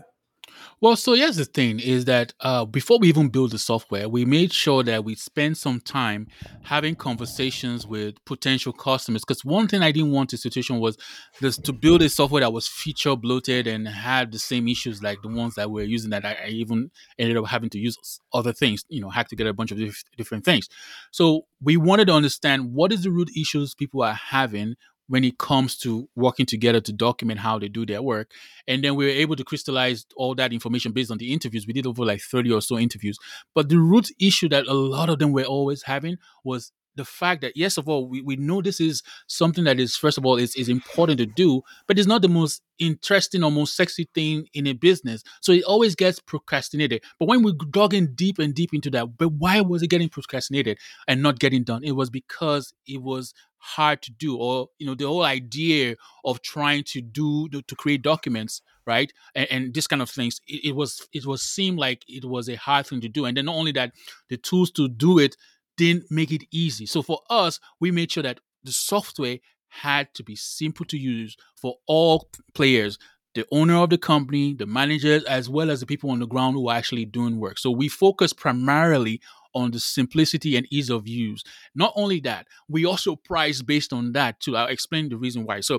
Well, 0.83 0.97
so 0.97 1.13
here's 1.13 1.37
the 1.37 1.45
thing 1.45 1.79
is 1.79 2.07
that 2.07 2.33
uh, 2.41 2.65
before 2.65 2.99
we 2.99 3.09
even 3.09 3.29
build 3.29 3.51
the 3.51 3.59
software, 3.59 4.09
we 4.09 4.25
made 4.25 4.51
sure 4.51 4.83
that 4.85 5.05
we 5.05 5.15
spend 5.15 5.59
some 5.59 5.79
time 5.79 6.27
having 6.63 6.95
conversations 6.97 7.87
with 7.87 8.15
potential 8.25 8.73
customers. 8.73 9.23
Because 9.23 9.45
one 9.45 9.69
thing 9.69 9.83
I 9.83 9.93
didn't 9.93 10.13
want 10.13 10.31
the 10.31 10.39
situation 10.39 10.79
was 10.81 10.97
this, 11.39 11.59
to 11.59 11.75
build 11.75 12.01
a 12.01 12.09
software 12.09 12.41
that 12.41 12.55
was 12.55 12.67
feature 12.67 13.15
bloated 13.15 13.67
and 13.67 13.87
had 13.89 14.33
the 14.33 14.39
same 14.39 14.69
issues 14.69 15.03
like 15.03 15.21
the 15.21 15.29
ones 15.29 15.55
that 15.57 15.71
we're 15.71 15.85
using 15.85 16.11
that 16.11 16.25
I, 16.25 16.37
I 16.45 16.49
even 16.49 16.91
ended 17.19 17.37
up 17.37 17.47
having 17.47 17.69
to 17.71 17.79
use 17.79 17.99
other 18.33 18.55
things, 18.55 18.83
you 18.89 19.03
know, 19.03 19.11
hack 19.11 19.29
together 19.29 19.51
a 19.51 19.55
bunch 19.55 19.73
of 19.73 19.77
dif- 19.77 20.05
different 20.17 20.47
things. 20.47 20.67
So 21.11 21.43
we 21.61 21.77
wanted 21.77 22.07
to 22.07 22.15
understand 22.15 22.73
what 22.73 22.91
is 22.91 23.03
the 23.03 23.11
root 23.11 23.31
issues 23.37 23.75
people 23.75 24.03
are 24.03 24.15
having 24.15 24.77
when 25.11 25.25
it 25.25 25.39
comes 25.39 25.77
to 25.77 26.09
working 26.15 26.47
together 26.47 26.81
to 26.81 26.93
document 26.93 27.41
how 27.41 27.59
they 27.59 27.67
do 27.67 27.85
their 27.85 28.01
work. 28.01 28.31
And 28.69 28.85
then 28.85 28.95
we 28.95 29.07
were 29.07 29.11
able 29.11 29.35
to 29.35 29.43
crystallize 29.43 30.07
all 30.15 30.37
that 30.37 30.53
information 30.53 30.93
based 30.93 31.11
on 31.11 31.19
the 31.19 31.33
interviews. 31.33 31.67
We 31.67 31.73
did 31.73 31.85
over 31.85 32.05
like 32.05 32.21
30 32.21 32.53
or 32.53 32.63
so 32.63 32.79
interviews. 32.79 33.19
But 33.53 33.71
the 33.71 33.81
root 33.81 34.09
issue 34.21 34.49
that 34.51 34.69
a 34.69 34.73
lot 34.73 35.11
of 35.11 35.19
them 35.19 35.33
were 35.33 35.43
always 35.43 35.83
having 35.83 36.19
was 36.45 36.71
the 36.97 37.05
fact 37.05 37.41
that 37.41 37.57
yes 37.57 37.77
of 37.77 37.89
all 37.89 38.09
we, 38.09 38.21
we 38.21 38.37
know 38.37 38.61
this 38.61 38.81
is 38.81 39.03
something 39.27 39.65
that 39.65 39.79
is 39.79 39.97
first 39.97 40.19
of 40.19 40.27
all 40.27 40.37
is, 40.37 40.55
is 40.57 40.69
important 40.69 41.19
to 41.19 41.27
do 41.27 41.63
but 41.87 41.99
it's 41.99 42.09
not 42.09 42.23
the 42.23 42.29
most 42.29 42.63
interesting 42.81 43.45
or 43.45 43.53
most 43.53 43.77
sexy 43.77 44.09
thing 44.15 44.47
in 44.55 44.67
a 44.67 44.73
business. 44.73 45.23
So 45.43 45.53
it 45.53 45.65
always 45.65 45.95
gets 45.95 46.19
procrastinated. 46.19 47.05
But 47.19 47.29
when 47.29 47.43
we 47.43 47.55
dug 47.71 47.93
in 47.93 48.15
deep 48.15 48.39
and 48.39 48.55
deep 48.55 48.75
into 48.75 48.91
that 48.91 49.17
but 49.17 49.29
why 49.33 49.61
was 49.61 49.83
it 49.83 49.89
getting 49.89 50.09
procrastinated 50.09 50.79
and 51.07 51.23
not 51.23 51.39
getting 51.39 51.63
done? 51.63 51.85
It 51.85 51.93
was 51.93 52.11
because 52.11 52.73
it 52.87 53.03
was 53.03 53.35
hard 53.59 54.01
to 54.01 54.11
do 54.13 54.39
or 54.39 54.69
you 54.79 54.87
know 54.87 54.95
the 54.95 55.07
whole 55.07 55.23
idea 55.23 55.95
of 56.25 56.41
trying 56.41 56.83
to 56.83 57.03
do 57.03 57.47
to 57.51 57.77
create 57.77 58.01
documents 58.01 58.63
right 58.87 59.13
and, 59.35 59.47
and 59.51 59.75
this 59.75 59.87
kind 59.87 60.01
of 60.01 60.09
things 60.09 60.41
it, 60.49 60.71
it 60.71 60.73
was 60.75 61.07
it 61.13 61.27
was 61.27 61.43
seemed 61.43 61.79
like 61.79 62.03
it 62.09 62.25
was 62.25 62.49
a 62.49 62.57
hard 62.57 62.87
thing 62.87 63.03
to 63.03 63.09
do. 63.09 63.27
And 63.27 63.37
then 63.37 63.45
not 63.45 63.57
only 63.57 63.73
that 63.73 63.93
the 64.31 64.39
tools 64.39 64.71
to 64.73 64.89
do 64.89 65.19
it 65.19 65.37
didn't 65.81 66.11
make 66.11 66.31
it 66.31 66.45
easy. 66.51 66.85
So 66.85 67.01
for 67.01 67.21
us, 67.31 67.59
we 67.81 67.91
made 67.91 68.13
sure 68.13 68.23
that 68.23 68.41
the 68.63 68.71
software 68.71 69.39
had 69.69 70.13
to 70.13 70.23
be 70.23 70.37
simple 70.37 70.85
to 70.85 70.99
use 70.99 71.39
for 71.57 71.77
all 71.87 72.29
players 72.53 72.99
the 73.35 73.47
owner 73.51 73.77
of 73.77 73.89
the 73.89 73.97
company, 73.97 74.53
the 74.53 74.67
managers, 74.67 75.25
as 75.25 75.49
well 75.49 75.71
as 75.71 75.81
the 75.81 75.87
people 75.87 76.11
on 76.11 76.19
the 76.19 76.27
ground 76.27 76.55
who 76.55 76.69
are 76.69 76.77
actually 76.77 77.07
doing 77.07 77.39
work. 77.39 77.59
So 77.59 77.71
we 77.71 77.89
focus 77.89 78.33
primarily 78.35 79.23
on 79.55 79.71
the 79.71 79.81
simplicity 79.81 80.57
and 80.57 80.67
ease 80.71 80.91
of 80.91 81.09
use. 81.09 81.45
Not 81.75 81.93
only 81.97 82.21
that, 82.21 82.47
we 82.69 82.85
also 82.85 83.17
price 83.17 83.63
based 83.63 83.93
on 83.93 84.13
that 84.13 84.41
too. 84.41 84.57
I'll 84.57 84.67
uh, 84.67 84.69
explain 84.69 85.09
the 85.09 85.17
reason 85.17 85.47
why. 85.47 85.61
So 85.61 85.79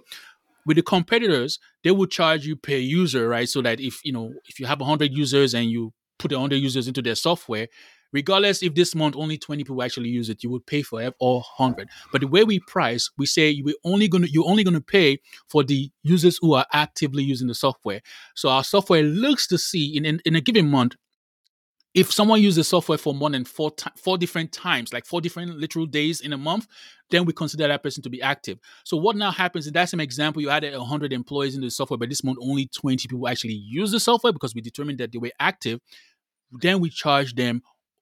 with 0.66 0.78
the 0.78 0.84
competitors, 0.84 1.60
they 1.84 1.92
will 1.92 2.08
charge 2.08 2.46
you 2.48 2.56
per 2.56 2.78
user, 2.78 3.28
right? 3.28 3.50
So 3.50 3.62
that 3.62 3.80
if 3.80 4.00
you 4.04 4.14
know 4.14 4.34
if 4.46 4.60
you 4.60 4.66
have 4.66 4.80
100 4.80 5.12
users 5.14 5.54
and 5.54 5.70
you 5.70 5.94
put 6.18 6.32
100 6.32 6.56
users 6.56 6.88
into 6.88 7.02
their 7.02 7.16
software, 7.16 7.68
regardless 8.12 8.64
if 8.64 8.76
this 8.76 8.96
month 8.96 9.16
only 9.16 9.38
20 9.38 9.64
people 9.64 9.82
actually 9.82 10.10
use 10.10 10.30
it, 10.30 10.44
you 10.44 10.50
would 10.50 10.66
pay 10.66 10.82
for 10.82 11.02
all 11.20 11.46
100. 11.58 11.90
But 12.12 12.22
the 12.22 12.28
way 12.28 12.44
we 12.44 12.60
price, 12.60 13.10
we 13.18 13.26
say 13.26 13.50
you 13.50 13.76
only 13.84 14.08
going 14.08 14.24
to 14.24 14.32
you're 14.32 14.48
only 14.48 14.64
going 14.64 14.74
to 14.76 14.82
pay 14.82 15.20
for 15.48 15.64
the 15.64 15.90
users 16.04 16.38
who 16.42 16.54
are 16.54 16.66
actively 16.74 17.24
using 17.24 17.48
the 17.48 17.56
software. 17.56 18.02
So 18.36 18.50
our 18.50 18.64
software 18.64 19.04
looks 19.04 19.48
to 19.48 19.58
see 19.58 19.96
in, 19.96 20.06
in, 20.06 20.22
in 20.26 20.36
a 20.36 20.42
given 20.42 20.70
month 20.70 20.96
if 21.94 22.12
someone 22.12 22.42
uses 22.42 22.56
the 22.56 22.64
software 22.64 22.98
for 22.98 23.14
more 23.14 23.30
than 23.30 23.44
four 23.44 23.72
four 23.98 24.18
different 24.18 24.52
times, 24.52 24.94
like 24.94 25.06
four 25.06 25.20
different 25.20 25.58
literal 25.58 25.86
days 25.86 26.22
in 26.22 26.32
a 26.32 26.38
month, 26.38 26.68
then 27.10 27.26
we 27.26 27.34
consider 27.34 27.68
that 27.68 27.84
person 27.84 28.02
to 28.04 28.10
be 28.10 28.22
active. 28.22 28.60
So 28.86 28.96
what 28.96 29.18
now 29.18 29.32
happens 29.32 29.68
in 29.68 29.74
that 29.74 29.90
same 29.90 30.00
example, 30.00 30.42
you 30.42 30.50
added 30.50 30.78
100 30.78 31.12
employees 31.12 31.56
in 31.56 31.62
the 31.62 31.70
software, 31.70 31.98
but 31.98 32.10
this 32.10 32.24
month 32.24 32.38
only 32.42 32.68
20 32.68 33.08
people 33.08 33.28
actually 33.28 33.54
use 33.54 33.92
the 33.92 34.00
software 34.00 34.32
because 34.32 34.56
we 34.56 34.62
determined 34.62 35.00
that 35.00 35.12
they 35.12 35.18
were 35.18 35.32
active. 35.40 35.80
Then 36.52 36.80
we 36.80 36.90
charge 36.90 37.36
them 37.36 37.62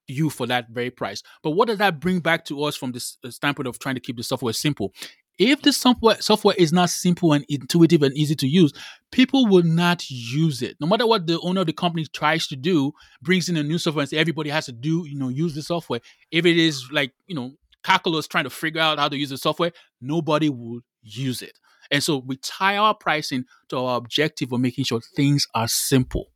you 0.10 0.30
for 0.30 0.48
that 0.48 0.70
very 0.70 0.90
price. 0.90 1.24
But 1.44 1.52
what 1.52 1.68
does 1.68 1.78
that 1.78 2.00
bring 2.00 2.20
back 2.20 2.46
to 2.46 2.64
us 2.64 2.76
from 2.76 2.92
this 2.92 3.18
uh, 3.24 3.30
standpoint 3.30 3.68
of 3.68 3.80
trying 3.80 3.96
to 3.96 4.02
keep 4.02 4.18
the 4.18 4.24
software 4.24 4.54
simple? 4.54 4.94
If 5.38 5.62
the 5.62 5.72
software 5.72 6.20
software 6.20 6.56
is 6.58 6.74
not 6.74 6.90
simple 6.90 7.32
and 7.32 7.46
intuitive 7.48 8.04
and 8.04 8.14
easy 8.16 8.36
to 8.36 8.48
use, 8.48 8.74
people 9.12 9.48
will 9.48 9.64
not 9.64 10.10
use 10.10 10.62
it. 10.62 10.76
No 10.82 10.88
matter 10.88 11.08
what 11.08 11.28
the 11.28 11.40
owner 11.40 11.62
of 11.62 11.68
the 11.68 11.74
company 11.74 12.06
tries 12.12 12.46
to 12.48 12.58
do, 12.58 12.92
brings 13.22 13.48
in 13.48 13.56
a 13.56 13.64
new 13.64 13.78
software 13.78 14.02
and 14.02 14.10
say 14.10 14.18
everybody 14.18 14.50
has 14.50 14.66
to 14.66 14.74
do, 14.74 15.06
you 15.08 15.18
know, 15.18 15.30
use 15.30 15.56
the 15.56 15.62
software. 15.62 16.02
If 16.30 16.46
it 16.46 16.58
is 16.58 16.90
like, 16.92 17.14
you 17.26 17.36
know, 17.36 17.54
calculus 17.86 18.28
trying 18.28 18.44
to 18.44 18.50
figure 18.50 18.82
out 18.82 19.00
how 19.00 19.08
to 19.08 19.18
use 19.18 19.30
the 19.30 19.38
software, 19.38 19.72
nobody 20.02 20.50
will 20.50 20.82
use 21.02 21.42
it. 21.42 21.58
And 21.90 22.04
so 22.04 22.18
we 22.18 22.36
tie 22.38 22.78
our 22.78 22.94
pricing 22.94 23.46
to 23.70 23.78
our 23.78 23.98
objective 23.98 24.52
of 24.52 24.60
making 24.60 24.84
sure 24.84 25.00
things 25.16 25.48
are 25.56 25.68
simple. 25.68 26.28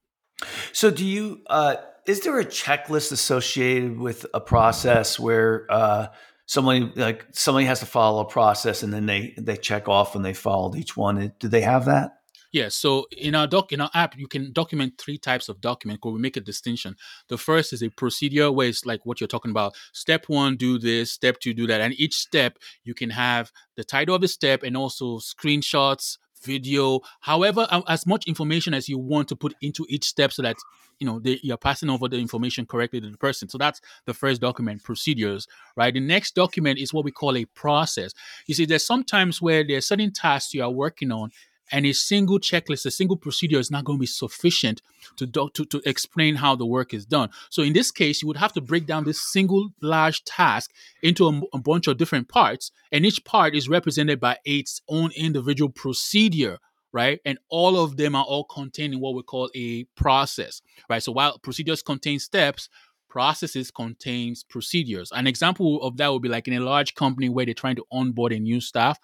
So 0.72 0.90
do 0.90 1.06
you 1.06 1.42
uh 1.48 1.76
is 2.06 2.22
there 2.22 2.40
a 2.40 2.46
checklist 2.46 3.12
associated 3.12 3.98
with 3.98 4.26
a 4.34 4.42
process 4.42 5.20
where 5.20 5.66
uh, 5.70 6.08
somebody 6.46 6.92
like 6.96 7.26
somebody 7.32 7.66
has 7.66 7.80
to 7.80 7.86
follow 7.86 8.22
a 8.22 8.26
process 8.26 8.84
and 8.84 8.94
then 8.94 9.06
they 9.06 9.34
they 9.38 9.58
check 9.58 9.88
off 9.88 10.14
when 10.14 10.24
they 10.24 10.34
followed 10.34 10.76
each 10.76 10.98
one? 10.98 11.34
Do 11.40 11.48
they 11.48 11.62
have 11.62 11.86
that? 11.86 12.18
Yeah, 12.54 12.70
so 12.70 13.08
in 13.18 13.34
our 13.34 13.48
doc 13.48 13.72
in 13.72 13.82
our 13.82 13.90
app, 13.96 14.16
you 14.16 14.28
can 14.28 14.54
document 14.54 15.00
three 15.00 15.18
types 15.18 15.50
of 15.50 15.60
document 15.60 16.02
where 16.04 16.14
we 16.14 16.20
make 16.20 16.38
a 16.38 16.42
distinction. 16.42 16.96
The 17.28 17.38
first 17.38 17.74
is 17.74 17.82
a 17.82 17.90
procedure 17.90 18.52
where 18.52 18.68
it's 18.68 18.86
like 18.86 19.08
what 19.08 19.20
you're 19.20 19.28
talking 19.28 19.50
about. 19.50 19.74
Step 19.92 20.26
one, 20.28 20.56
do 20.56 20.78
this, 20.78 21.12
step 21.12 21.40
two, 21.40 21.56
do 21.56 21.66
that. 21.66 21.82
And 21.82 21.96
each 22.00 22.14
step 22.14 22.60
you 22.84 22.94
can 22.94 23.10
have 23.10 23.52
the 23.76 23.84
title 23.84 24.14
of 24.14 24.22
the 24.22 24.28
step 24.28 24.62
and 24.62 24.78
also 24.78 25.18
screenshots, 25.18 26.20
video, 26.44 27.02
however, 27.22 27.68
um, 27.72 27.84
as 27.88 28.06
much 28.06 28.28
information 28.28 28.74
as 28.74 28.90
you 28.90 28.98
want 28.98 29.28
to 29.30 29.36
put 29.36 29.54
into 29.62 29.86
each 29.90 30.06
step 30.06 30.32
so 30.32 30.42
that 30.42 30.58
you 31.00 31.08
know 31.08 31.20
they, 31.20 31.40
you're 31.44 31.58
passing 31.58 31.90
over 31.90 32.08
the 32.08 32.18
information 32.18 32.66
correctly 32.66 33.02
to 33.02 33.10
the 33.10 33.18
person. 33.18 33.50
So 33.50 33.58
that's 33.58 33.82
the 34.06 34.14
first 34.14 34.42
document, 34.42 34.84
procedures, 34.84 35.48
right? 35.76 35.94
The 35.94 36.00
next 36.00 36.36
document 36.36 36.80
is 36.80 36.94
what 36.94 37.06
we 37.06 37.12
call 37.12 37.36
a 37.38 37.46
process. 37.46 38.14
You 38.48 38.56
see, 38.56 38.66
there's 38.66 38.86
sometimes 38.86 39.42
where 39.42 39.64
there's 39.66 39.88
certain 39.88 40.12
tasks 40.12 40.54
you 40.54 40.64
are 40.64 40.72
working 40.72 41.12
on 41.12 41.32
and 41.74 41.88
a 41.88 41.92
single 41.92 42.40
checklist, 42.40 42.86
a 42.86 42.92
single 42.92 43.18
procedure 43.18 43.60
is 43.60 43.72
not 43.72 43.84
going 43.84 43.98
to 43.98 44.02
be 44.02 44.06
sufficient 44.06 44.82
to, 45.18 45.26
do, 45.26 45.50
to, 45.56 45.66
to 45.66 45.82
explain 45.86 46.36
how 46.36 46.56
the 46.56 46.68
work 46.68 46.94
is 46.94 47.04
done. 47.04 47.30
So 47.50 47.64
in 47.64 47.74
this 47.74 47.90
case, 47.90 48.22
you 48.22 48.28
would 48.28 48.38
have 48.38 48.54
to 48.54 48.62
break 48.62 48.86
down 48.86 49.04
this 49.04 49.20
single 49.20 49.70
large 49.82 50.24
task 50.24 50.72
into 51.02 51.28
a, 51.28 51.42
a 51.52 51.58
bunch 51.58 51.88
of 51.88 51.98
different 51.98 52.30
parts, 52.30 52.72
and 52.92 53.06
each 53.06 53.26
part 53.26 53.56
is 53.56 53.68
represented 53.68 54.20
by 54.20 54.38
its 54.46 54.82
own 54.88 55.12
individual 55.18 55.70
procedure 55.70 56.60
right? 56.96 57.20
And 57.26 57.40
all 57.50 57.84
of 57.84 57.98
them 57.98 58.14
are 58.14 58.24
all 58.24 58.44
contained 58.44 58.94
in 58.94 59.00
what 59.00 59.16
we 59.16 59.24
call 59.24 59.50
a 59.56 59.86
process, 59.96 60.62
right? 60.88 61.02
So 61.02 61.12
while 61.12 61.40
procedures 61.40 61.82
contain 61.82 62.20
steps, 62.20 62.70
processes 63.14 63.70
contains 63.70 64.44
procedures. 64.44 65.12
An 65.12 65.28
example 65.28 65.84
of 65.84 65.98
that 65.98 66.12
would 66.12 66.24
be 66.24 66.30
like 66.30 66.48
in 66.48 66.54
a 66.56 66.60
large 66.60 66.96
company 66.96 67.30
where 67.30 67.46
they're 67.46 67.54
trying 67.54 67.76
to 67.76 67.86
onboard 67.92 68.34
a 68.34 68.40
new 68.40 68.60
staff. 68.60 69.00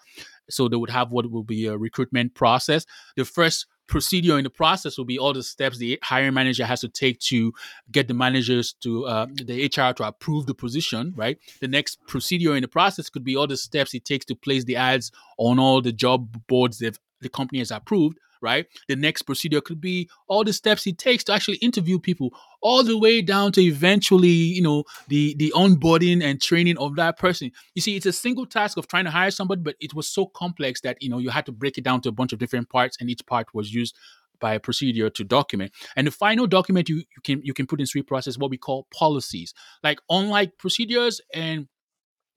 So 0.50 0.68
they 0.68 0.76
would 0.76 0.90
have 0.90 1.12
what 1.12 1.30
will 1.32 1.44
be 1.44 1.66
a 1.68 1.78
recruitment 1.78 2.36
process. 2.36 2.86
The 3.16 3.26
first 3.26 3.68
procedure 3.88 4.38
in 4.38 4.44
the 4.44 4.50
process 4.50 4.98
will 4.98 5.06
be 5.06 5.18
all 5.18 5.34
the 5.34 5.44
steps 5.44 5.78
the 5.80 6.00
hiring 6.04 6.34
manager 6.34 6.66
has 6.66 6.82
to 6.82 6.88
take 6.88 7.20
to 7.20 7.52
get 7.92 8.08
the 8.08 8.14
managers 8.14 8.74
to 8.82 9.06
uh, 9.06 9.26
the 9.44 9.66
HR 9.66 9.94
to 9.94 10.04
approve 10.04 10.46
the 10.46 10.54
position, 10.54 11.14
right? 11.16 11.38
The 11.60 11.68
next 11.68 12.00
procedure 12.08 12.56
in 12.56 12.62
the 12.62 12.68
process 12.68 13.10
could 13.10 13.24
be 13.24 13.36
all 13.36 13.48
the 13.48 13.58
steps 13.58 13.94
it 13.94 14.06
takes 14.06 14.26
to 14.26 14.36
place 14.36 14.64
the 14.64 14.76
ads 14.76 15.12
on 15.38 15.60
all 15.60 15.82
the 15.82 15.92
job 15.92 16.46
boards 16.48 16.78
the 16.78 17.30
company 17.30 17.60
has 17.60 17.72
approved, 17.72 18.18
right? 18.42 18.66
The 18.88 18.96
next 18.96 19.24
procedure 19.24 19.62
could 19.62 19.82
be 19.82 20.10
all 20.28 20.44
the 20.44 20.54
steps 20.54 20.88
it 20.88 20.98
takes 20.98 21.24
to 21.26 21.34
actually 21.34 21.58
interview 21.58 22.00
people, 22.00 22.32
all 22.62 22.84
the 22.84 22.98
way 22.98 23.22
down 23.22 23.52
to 23.54 23.62
eventually, 23.62 24.28
you 24.28 24.62
know, 24.62 24.84
the 25.08 25.36
the 25.38 25.52
onboarding 25.56 26.24
and 26.24 26.42
training 26.42 26.78
of 26.78 26.96
that 26.96 27.18
person. 27.18 27.52
You 27.76 27.82
see, 27.82 27.96
it's 27.96 28.06
a 28.06 28.14
single 28.14 28.46
task 28.46 28.78
of 28.78 28.88
trying 28.88 29.06
to 29.06 29.12
hire 29.12 29.32
somebody, 29.32 29.62
but 29.62 29.76
it 29.80 29.94
was 29.94 30.08
so 30.08 30.26
complex 30.26 30.82
that 30.82 31.02
you 31.02 31.10
know 31.10 31.20
you 31.20 31.30
had 31.30 31.46
to 31.46 31.52
break 31.52 31.78
it 31.78 31.84
down 31.84 32.02
to 32.02 32.10
a 32.10 32.14
bunch 32.14 32.34
of 32.34 32.40
different 32.40 32.70
parts, 32.70 32.98
and 33.00 33.10
each 33.10 33.26
part 33.26 33.54
was 33.54 33.74
used 33.74 33.96
by 34.40 34.54
a 34.54 34.60
procedure 34.60 35.10
to 35.10 35.24
document. 35.24 35.72
And 35.96 36.08
the 36.08 36.12
final 36.12 36.48
document 36.48 36.90
you, 36.90 36.98
you 36.98 37.22
can 37.24 37.42
you 37.44 37.54
can 37.54 37.68
put 37.68 37.80
in 37.80 37.86
Sweet 37.86 38.08
process 38.08 38.38
what 38.38 38.50
we 38.50 38.58
call 38.58 38.88
policies. 38.94 39.54
Like 39.84 40.00
unlike 40.10 40.58
procedures 40.58 41.22
and 41.34 41.68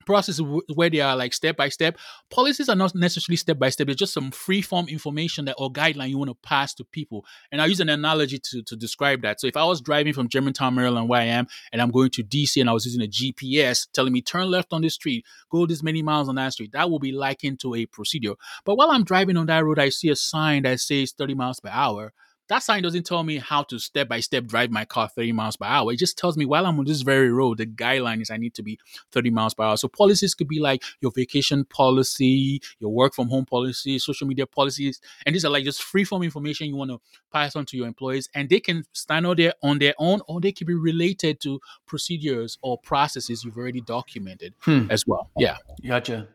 process 0.05 0.39
where 0.73 0.89
they 0.89 1.01
are 1.01 1.15
like 1.15 1.33
step 1.33 1.57
by 1.57 1.69
step. 1.69 1.97
Policies 2.29 2.69
are 2.69 2.75
not 2.75 2.95
necessarily 2.95 3.37
step 3.37 3.59
by 3.59 3.69
step. 3.69 3.89
It's 3.89 3.99
just 3.99 4.13
some 4.13 4.31
free 4.31 4.61
form 4.61 4.87
information 4.87 5.45
that 5.45 5.55
or 5.57 5.71
guideline 5.71 6.09
you 6.09 6.17
want 6.17 6.29
to 6.29 6.35
pass 6.47 6.73
to 6.75 6.83
people. 6.83 7.25
And 7.51 7.61
I 7.61 7.65
use 7.65 7.79
an 7.79 7.89
analogy 7.89 8.39
to, 8.39 8.63
to 8.63 8.75
describe 8.75 9.21
that. 9.21 9.39
So 9.41 9.47
if 9.47 9.57
I 9.57 9.63
was 9.63 9.81
driving 9.81 10.13
from 10.13 10.29
Germantown, 10.29 10.75
Maryland, 10.75 11.09
where 11.09 11.21
I 11.21 11.25
am, 11.25 11.47
and 11.71 11.81
I'm 11.81 11.91
going 11.91 12.09
to 12.11 12.23
DC 12.23 12.59
and 12.59 12.69
I 12.69 12.73
was 12.73 12.85
using 12.85 13.01
a 13.01 13.07
GPS 13.07 13.87
telling 13.93 14.13
me 14.13 14.21
turn 14.21 14.49
left 14.49 14.73
on 14.73 14.81
this 14.81 14.95
street, 14.95 15.25
go 15.49 15.65
this 15.65 15.83
many 15.83 16.01
miles 16.01 16.29
on 16.29 16.35
that 16.35 16.53
street, 16.53 16.71
that 16.73 16.89
will 16.89 16.99
be 16.99 17.11
likened 17.11 17.59
to 17.61 17.75
a 17.75 17.85
procedure. 17.85 18.33
But 18.65 18.75
while 18.75 18.91
I'm 18.91 19.03
driving 19.03 19.37
on 19.37 19.47
that 19.47 19.63
road, 19.63 19.79
I 19.79 19.89
see 19.89 20.09
a 20.09 20.15
sign 20.15 20.63
that 20.63 20.79
says 20.79 21.11
30 21.11 21.35
miles 21.35 21.59
per 21.59 21.69
hour 21.69 22.13
that 22.49 22.59
sign 22.59 22.83
doesn't 22.83 23.05
tell 23.05 23.23
me 23.23 23.37
how 23.37 23.63
to 23.63 23.79
step 23.79 24.09
by 24.09 24.19
step 24.19 24.45
drive 24.45 24.69
my 24.69 24.85
car 24.85 25.07
30 25.07 25.31
miles 25.31 25.55
per 25.55 25.65
hour. 25.65 25.91
It 25.93 25.97
just 25.97 26.17
tells 26.17 26.35
me 26.35 26.45
while 26.45 26.65
I'm 26.65 26.77
on 26.77 26.85
this 26.85 27.01
very 27.01 27.31
road, 27.31 27.57
the 27.57 27.65
guideline 27.65 28.21
is 28.21 28.29
I 28.29 28.37
need 28.37 28.53
to 28.55 28.63
be 28.63 28.79
30 29.11 29.29
miles 29.29 29.53
per 29.53 29.63
hour. 29.63 29.77
So 29.77 29.87
policies 29.87 30.33
could 30.33 30.47
be 30.47 30.59
like 30.59 30.83
your 31.01 31.11
vacation 31.11 31.65
policy, 31.65 32.61
your 32.79 32.91
work 32.91 33.13
from 33.13 33.29
home 33.29 33.45
policy, 33.45 33.97
social 33.99 34.27
media 34.27 34.45
policies, 34.45 34.99
and 35.25 35.33
these 35.33 35.45
are 35.45 35.49
like 35.49 35.63
just 35.63 35.81
free 35.81 36.03
form 36.03 36.23
information 36.23 36.67
you 36.67 36.75
want 36.75 36.91
to 36.91 36.99
pass 37.31 37.55
on 37.55 37.65
to 37.67 37.77
your 37.77 37.87
employees, 37.87 38.29
and 38.35 38.49
they 38.49 38.59
can 38.59 38.83
stand 38.91 39.25
out 39.25 39.37
there 39.37 39.53
on 39.63 39.79
their 39.79 39.93
own, 39.97 40.21
or 40.27 40.41
they 40.41 40.51
can 40.51 40.67
be 40.67 40.75
related 40.75 41.39
to 41.41 41.59
procedures 41.85 42.57
or 42.61 42.77
processes 42.77 43.43
you've 43.43 43.57
already 43.57 43.81
documented 43.81 44.53
hmm. 44.59 44.87
as 44.89 45.07
well. 45.07 45.31
Yeah, 45.37 45.57
gotcha. 45.85 46.27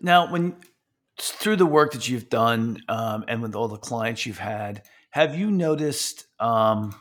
Now, 0.00 0.30
when 0.30 0.56
through 1.18 1.56
the 1.56 1.66
work 1.66 1.92
that 1.92 2.08
you've 2.08 2.28
done 2.28 2.82
um, 2.88 3.24
and 3.28 3.40
with 3.40 3.54
all 3.54 3.68
the 3.68 3.78
clients 3.78 4.26
you've 4.26 4.38
had 4.38 4.82
have 5.10 5.36
you 5.36 5.50
noticed 5.50 6.26
um, 6.38 6.94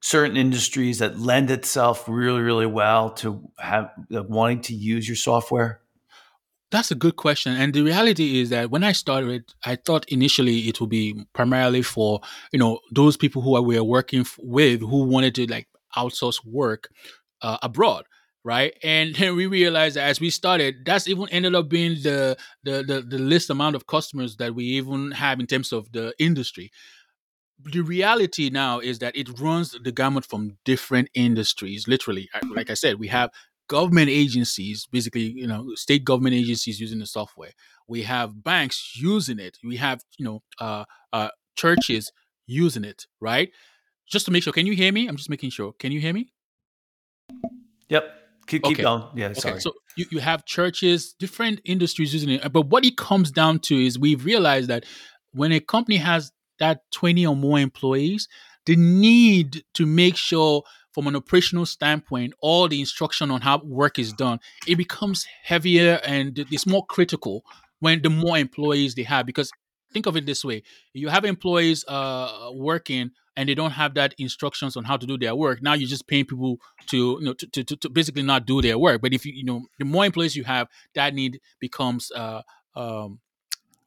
certain 0.00 0.36
industries 0.36 0.98
that 0.98 1.18
lend 1.18 1.50
itself 1.50 2.08
really, 2.08 2.40
really 2.40 2.66
well 2.66 3.10
to 3.10 3.50
have 3.58 3.90
wanting 4.08 4.60
to 4.62 4.74
use 4.74 5.08
your 5.08 5.16
software? 5.16 5.80
That's 6.70 6.90
a 6.90 6.94
good 6.94 7.16
question. 7.16 7.56
And 7.56 7.74
the 7.74 7.82
reality 7.82 8.40
is 8.40 8.50
that 8.50 8.70
when 8.70 8.84
I 8.84 8.92
started, 8.92 9.52
I 9.64 9.76
thought 9.76 10.08
initially 10.08 10.68
it 10.68 10.80
would 10.80 10.90
be 10.90 11.24
primarily 11.32 11.82
for, 11.82 12.20
you 12.52 12.58
know, 12.60 12.78
those 12.92 13.16
people 13.16 13.42
who 13.42 13.60
we 13.62 13.76
are 13.76 13.84
working 13.84 14.24
with 14.38 14.80
who 14.80 15.04
wanted 15.04 15.34
to 15.36 15.46
like 15.46 15.66
outsource 15.96 16.44
work 16.44 16.88
uh, 17.42 17.58
abroad 17.62 18.04
right? 18.42 18.74
And 18.82 19.14
then 19.16 19.36
we 19.36 19.46
realized 19.46 19.96
that 19.96 20.08
as 20.08 20.20
we 20.20 20.30
started, 20.30 20.84
that's 20.84 21.08
even 21.08 21.28
ended 21.28 21.54
up 21.54 21.68
being 21.68 22.02
the, 22.02 22.36
the 22.64 22.82
the 22.82 23.02
the 23.02 23.46
amount 23.50 23.76
of 23.76 23.86
customers 23.86 24.36
that 24.36 24.54
we 24.54 24.64
even 24.64 25.10
have 25.12 25.40
in 25.40 25.46
terms 25.46 25.72
of 25.72 25.92
the 25.92 26.14
industry 26.18 26.70
the 27.64 27.80
reality 27.80 28.50
now 28.50 28.80
is 28.80 28.98
that 29.00 29.16
it 29.16 29.38
runs 29.38 29.76
the 29.82 29.92
gamut 29.92 30.24
from 30.24 30.56
different 30.64 31.08
industries. 31.14 31.86
Literally, 31.88 32.28
like 32.54 32.70
I 32.70 32.74
said, 32.74 32.98
we 32.98 33.08
have 33.08 33.30
government 33.68 34.08
agencies, 34.08 34.86
basically, 34.90 35.22
you 35.22 35.46
know, 35.46 35.74
state 35.74 36.04
government 36.04 36.34
agencies 36.34 36.80
using 36.80 36.98
the 36.98 37.06
software. 37.06 37.52
We 37.86 38.02
have 38.02 38.42
banks 38.42 38.92
using 38.96 39.38
it. 39.38 39.58
We 39.62 39.76
have, 39.76 40.02
you 40.18 40.24
know, 40.24 40.42
uh, 40.60 40.84
uh, 41.12 41.28
churches 41.56 42.12
using 42.46 42.84
it. 42.84 43.06
Right? 43.20 43.50
Just 44.08 44.26
to 44.26 44.32
make 44.32 44.42
sure. 44.42 44.52
Can 44.52 44.66
you 44.66 44.74
hear 44.74 44.92
me? 44.92 45.06
I'm 45.06 45.16
just 45.16 45.30
making 45.30 45.50
sure. 45.50 45.72
Can 45.78 45.92
you 45.92 46.00
hear 46.00 46.12
me? 46.12 46.32
Yep. 47.88 48.16
Keep, 48.46 48.64
keep 48.64 48.72
okay. 48.72 48.82
going. 48.82 49.04
Yeah, 49.14 49.32
sorry. 49.34 49.60
So 49.60 49.72
you, 49.96 50.06
you 50.10 50.18
have 50.18 50.44
churches, 50.44 51.14
different 51.18 51.60
industries 51.64 52.12
using 52.12 52.30
it. 52.30 52.52
But 52.52 52.62
what 52.62 52.84
it 52.84 52.96
comes 52.96 53.30
down 53.30 53.60
to 53.60 53.76
is 53.76 53.98
we've 53.98 54.24
realized 54.24 54.68
that 54.68 54.84
when 55.32 55.52
a 55.52 55.60
company 55.60 55.96
has 55.98 56.32
that 56.60 56.82
20 56.92 57.26
or 57.26 57.36
more 57.36 57.58
employees, 57.58 58.28
the 58.66 58.76
need 58.76 59.64
to 59.74 59.86
make 59.86 60.16
sure 60.16 60.62
from 60.92 61.06
an 61.06 61.16
operational 61.16 61.66
standpoint, 61.66 62.32
all 62.40 62.68
the 62.68 62.80
instruction 62.80 63.30
on 63.30 63.40
how 63.40 63.60
work 63.64 63.98
is 63.98 64.12
done, 64.12 64.38
it 64.66 64.76
becomes 64.76 65.26
heavier 65.42 66.00
and 66.04 66.38
it's 66.38 66.66
more 66.66 66.84
critical 66.86 67.42
when 67.80 68.02
the 68.02 68.10
more 68.10 68.38
employees 68.38 68.94
they 68.94 69.02
have. 69.02 69.26
Because 69.26 69.50
think 69.92 70.06
of 70.06 70.16
it 70.16 70.26
this 70.26 70.44
way: 70.44 70.62
you 70.92 71.08
have 71.08 71.24
employees 71.24 71.84
uh, 71.88 72.50
working 72.54 73.10
and 73.36 73.48
they 73.48 73.54
don't 73.54 73.70
have 73.70 73.94
that 73.94 74.14
instructions 74.18 74.76
on 74.76 74.84
how 74.84 74.96
to 74.96 75.06
do 75.06 75.16
their 75.16 75.34
work. 75.34 75.62
Now 75.62 75.74
you're 75.74 75.88
just 75.88 76.06
paying 76.06 76.26
people 76.26 76.58
to 76.88 76.96
you 77.20 77.24
know 77.24 77.34
to, 77.34 77.64
to, 77.64 77.76
to 77.76 77.88
basically 77.88 78.22
not 78.22 78.46
do 78.46 78.60
their 78.60 78.78
work. 78.78 79.00
But 79.00 79.14
if 79.14 79.24
you 79.24 79.32
you 79.32 79.44
know 79.44 79.62
the 79.78 79.84
more 79.84 80.04
employees 80.04 80.36
you 80.36 80.44
have, 80.44 80.68
that 80.94 81.14
need 81.14 81.40
becomes 81.60 82.10
uh, 82.12 82.42
um, 82.74 83.20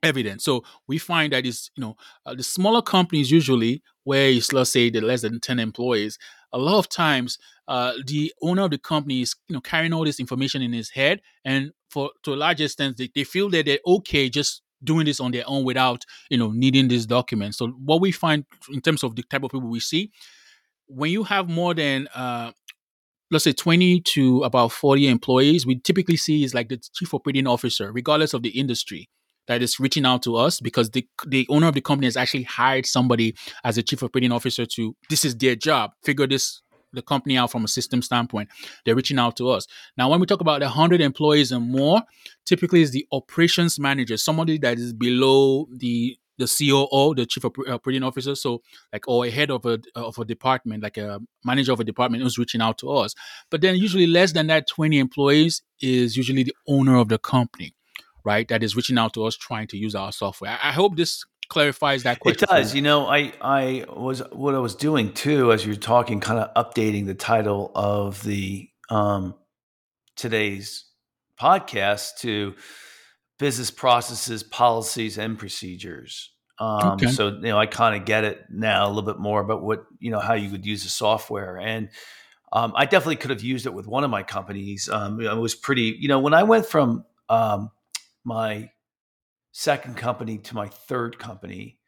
evident. 0.04 0.42
So 0.42 0.64
we 0.88 0.98
find 0.98 1.34
that 1.34 1.46
is 1.46 1.72
you 1.76 1.82
know 1.82 1.96
uh, 2.26 2.36
the 2.36 2.44
smaller 2.44 2.82
companies 2.82 3.32
usually 3.32 3.82
where 4.04 4.30
it's 4.30 4.54
let's 4.54 4.72
say 4.72 4.90
the 4.90 5.02
less 5.02 5.22
than 5.22 5.40
ten 5.40 5.60
employees. 5.60 6.20
A 6.52 6.58
lot 6.60 6.78
of 6.78 6.90
times, 6.90 7.40
uh, 7.68 7.94
the 8.06 8.32
owner 8.42 8.64
of 8.64 8.72
the 8.72 8.78
company 8.78 9.22
is 9.22 9.36
you 9.48 9.54
know 9.54 9.62
carrying 9.62 9.94
all 9.94 10.06
this 10.06 10.20
information 10.20 10.62
in 10.62 10.74
his 10.74 10.90
head, 10.90 11.22
and 11.44 11.72
for 11.90 12.12
to 12.24 12.34
a 12.34 12.36
large 12.36 12.62
extent, 12.62 12.98
they, 12.98 13.10
they 13.16 13.24
feel 13.24 13.50
that 13.50 13.66
they're 13.66 13.80
okay 13.88 14.30
just 14.30 14.62
doing 14.84 15.06
this 15.06 15.22
on 15.22 15.32
their 15.32 15.46
own 15.48 15.64
without 15.64 16.06
you 16.30 16.38
know 16.38 16.52
needing 16.52 16.88
this 16.88 17.06
document. 17.06 17.56
So 17.56 17.68
what 17.68 18.02
we 18.02 18.12
find 18.12 18.46
in 18.72 18.82
terms 18.82 19.04
of 19.04 19.16
the 19.16 19.24
type 19.24 19.44
of 19.44 19.52
people 19.52 19.70
we 19.70 19.80
see, 19.80 20.12
when 20.88 21.12
you 21.12 21.24
have 21.24 21.50
more 21.50 21.74
than 21.74 22.08
uh, 22.14 22.52
let's 23.32 23.46
say 23.46 23.54
20 23.54 24.02
to 24.02 24.44
about 24.44 24.72
40 24.72 25.08
employees, 25.08 25.66
we 25.66 25.80
typically 25.80 26.18
see 26.18 26.44
is 26.44 26.54
like 26.54 26.70
the 26.70 26.78
chief 26.94 27.14
operating 27.14 27.48
officer, 27.48 27.92
regardless 27.92 28.34
of 28.34 28.44
the 28.44 28.50
industry 28.50 29.10
that 29.48 29.62
is 29.62 29.80
reaching 29.80 30.06
out 30.06 30.24
to 30.24 30.36
us 30.36 30.60
because 30.60 30.90
the 30.92 31.08
the 31.28 31.46
owner 31.50 31.68
of 31.68 31.74
the 31.74 31.82
company 31.82 32.08
has 32.08 32.18
actually 32.18 32.44
hired 32.44 32.86
somebody 32.86 33.36
as 33.64 33.78
a 33.78 33.84
chief 33.84 34.04
operating 34.04 34.32
officer 34.32 34.66
to 34.66 34.96
this 35.10 35.26
is 35.26 35.36
their 35.38 35.56
job. 35.56 35.92
Figure 36.04 36.28
this 36.28 36.62
the 36.94 37.02
company 37.02 37.38
out 37.38 37.52
from 37.52 37.64
a 37.64 37.68
system 37.68 38.02
standpoint. 38.02 38.50
They're 38.86 38.96
reaching 38.96 39.18
out 39.18 39.36
to 39.38 39.50
us. 39.50 39.66
Now 39.98 40.10
when 40.10 40.20
we 40.20 40.26
talk 40.28 40.42
about 40.42 40.62
100 40.62 41.02
employees 41.02 41.52
and 41.52 41.70
more 41.70 42.04
typically 42.46 42.82
is 42.82 42.92
the 42.92 43.08
operations 43.12 43.80
manager 43.80 44.16
somebody 44.16 44.58
that 44.60 44.78
is 44.78 44.94
below 44.94 45.68
the 45.76 46.18
the 46.40 46.48
COO, 46.48 47.14
the 47.16 47.28
chief 47.28 47.46
operating 47.46 48.02
officer, 48.02 48.34
so 48.34 48.62
like 48.92 49.08
or 49.08 49.26
a 49.26 49.30
head 49.30 49.52
of 49.52 49.66
a 49.66 49.80
of 49.96 50.18
a 50.18 50.26
department, 50.26 50.82
like 50.82 50.98
a 50.98 51.20
manager 51.46 51.72
of 51.72 51.80
a 51.80 51.84
department, 51.84 52.24
who's 52.24 52.40
reaching 52.40 52.62
out 52.62 52.78
to 52.80 52.90
us. 52.92 53.14
But 53.52 53.62
then 53.62 53.76
usually 53.76 54.08
less 54.08 54.32
than 54.32 54.48
that, 54.48 54.68
twenty 54.68 54.98
employees 54.98 55.62
is 55.80 56.18
usually 56.18 56.44
the 56.44 56.56
owner 56.68 56.96
of 56.96 57.10
the 57.10 57.20
company 57.20 57.76
right? 58.24 58.48
That 58.48 58.64
is 58.64 58.76
reaching 58.76 58.98
out 58.98 59.14
to 59.14 59.26
us 59.26 59.36
trying 59.36 59.68
to 59.68 59.78
use 59.78 59.96
our 59.96 60.12
software. 60.12 60.52
I, 60.52 60.70
I 60.70 60.72
hope 60.72 60.96
this 60.96 61.26
clarifies 61.50 62.04
that 62.04 62.20
question. 62.20 62.44
It 62.44 62.52
does. 62.52 62.76
You 62.76 62.82
know, 62.82 63.08
I 63.08 63.34
I 63.42 63.86
was 63.90 64.22
what 64.32 64.56
I 64.56 64.60
was 64.60 64.76
doing 64.76 65.14
too 65.14 65.52
as 65.52 65.66
you're 65.66 65.76
talking, 65.76 66.20
kind 66.20 66.40
of 66.40 66.54
updating 66.66 67.06
the 67.06 67.16
title 67.16 67.72
of 67.76 68.24
the 68.24 68.70
um 68.90 69.36
today's 70.16 70.86
podcast 71.40 72.18
to 72.20 72.56
business 73.40 73.72
processes, 73.72 74.44
policies, 74.44 75.18
and 75.18 75.38
procedures. 75.38 76.32
Um, 76.60 76.94
okay. 76.94 77.08
So 77.08 77.30
you 77.30 77.42
know, 77.42 77.58
I 77.58 77.66
kind 77.66 78.00
of 78.00 78.06
get 78.06 78.24
it 78.24 78.46
now 78.50 78.86
a 78.86 78.90
little 78.90 79.04
bit 79.04 79.20
more 79.20 79.42
about 79.42 79.64
what 79.64 79.86
you 80.00 80.12
know 80.12 80.20
how 80.20 80.34
you 80.34 80.50
would 80.52 80.66
use 80.66 80.84
the 80.84 80.90
software, 80.90 81.58
and 81.58 81.90
um, 82.54 82.72
I 82.76 82.86
definitely 82.86 83.16
could 83.16 83.32
have 83.32 83.42
used 83.42 83.66
it 83.66 83.74
with 83.74 83.88
one 83.88 84.04
of 84.04 84.12
my 84.12 84.22
companies. 84.22 84.88
Um, 84.88 85.20
it 85.20 85.36
was 85.36 85.56
pretty, 85.56 85.98
you 86.00 86.08
know, 86.08 86.20
when 86.20 86.36
I 86.36 86.44
went 86.44 86.68
from 86.68 87.04
um, 87.28 87.72
my 88.24 88.72
second 89.52 89.98
company 89.98 90.38
to 90.40 90.56
my 90.56 90.68
third 90.68 91.20
company, 91.20 91.80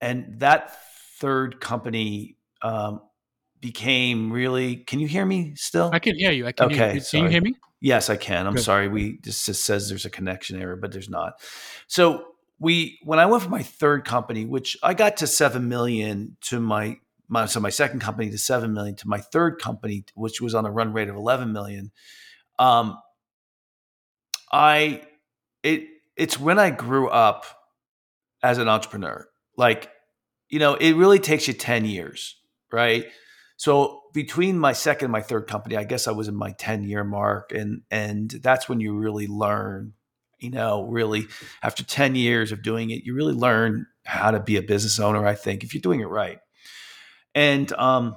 and 0.00 0.40
that 0.40 0.76
third 1.18 1.60
company 1.60 2.36
um, 2.62 3.00
became 3.60 4.32
really. 4.32 4.76
Can 4.76 5.00
you 5.00 5.08
hear 5.08 5.24
me 5.24 5.54
still? 5.56 5.90
I 5.92 5.98
can 5.98 6.16
hear 6.16 6.32
you. 6.32 6.46
I 6.46 6.52
can. 6.52 6.66
Okay, 6.66 6.76
hear 6.76 6.94
you. 6.94 7.00
can 7.00 7.22
you 7.24 7.28
hear 7.28 7.42
me? 7.42 7.54
Yes, 7.80 8.10
I 8.10 8.16
can. 8.16 8.46
I'm 8.46 8.54
Good. 8.54 8.62
sorry. 8.62 8.88
We 8.88 9.18
just, 9.18 9.44
just 9.44 9.64
says 9.64 9.88
there's 9.88 10.04
a 10.04 10.10
connection 10.10 10.60
error, 10.60 10.76
but 10.76 10.92
there's 10.92 11.08
not. 11.08 11.40
So 11.88 12.26
we 12.58 12.98
when 13.02 13.18
I 13.18 13.26
went 13.26 13.42
for 13.42 13.48
my 13.48 13.62
third 13.62 14.04
company, 14.04 14.44
which 14.44 14.76
I 14.82 14.94
got 14.94 15.16
to 15.18 15.26
seven 15.26 15.68
million 15.68 16.36
to 16.42 16.60
my 16.60 16.98
my 17.28 17.46
so 17.46 17.58
my 17.58 17.70
second 17.70 18.00
company 18.00 18.30
to 18.30 18.38
seven 18.38 18.72
million 18.72 18.94
to 18.96 19.08
my 19.08 19.18
third 19.18 19.60
company, 19.60 20.04
which 20.14 20.40
was 20.40 20.54
on 20.54 20.64
a 20.64 20.70
run 20.70 20.92
rate 20.92 21.08
of 21.08 21.16
eleven 21.16 21.52
million. 21.52 21.90
Um, 22.58 22.98
I 24.52 25.02
it 25.62 25.88
it's 26.16 26.38
when 26.38 26.58
I 26.58 26.70
grew 26.70 27.08
up 27.08 27.44
as 28.42 28.58
an 28.58 28.68
entrepreneur. 28.68 29.26
Like, 29.56 29.90
you 30.48 30.58
know, 30.58 30.74
it 30.74 30.92
really 30.94 31.18
takes 31.18 31.48
you 31.48 31.54
10 31.54 31.84
years, 31.84 32.36
right? 32.72 33.06
So 33.56 34.00
between 34.12 34.58
my 34.58 34.72
second 34.72 35.06
and 35.06 35.12
my 35.12 35.22
third 35.22 35.46
company, 35.46 35.76
I 35.76 35.84
guess 35.84 36.08
I 36.08 36.12
was 36.12 36.28
in 36.28 36.34
my 36.34 36.52
10 36.52 36.84
year 36.84 37.04
mark. 37.04 37.52
And 37.52 37.82
and 37.90 38.30
that's 38.30 38.68
when 38.68 38.80
you 38.80 38.96
really 38.96 39.26
learn, 39.26 39.94
you 40.38 40.50
know, 40.50 40.84
really 40.84 41.26
after 41.62 41.84
10 41.84 42.14
years 42.14 42.52
of 42.52 42.62
doing 42.62 42.90
it, 42.90 43.04
you 43.04 43.14
really 43.14 43.34
learn 43.34 43.86
how 44.04 44.32
to 44.32 44.40
be 44.40 44.56
a 44.56 44.62
business 44.62 44.98
owner, 44.98 45.24
I 45.26 45.34
think, 45.34 45.62
if 45.62 45.74
you're 45.74 45.80
doing 45.80 46.00
it 46.00 46.06
right. 46.06 46.38
And 47.34 47.72
um, 47.74 48.16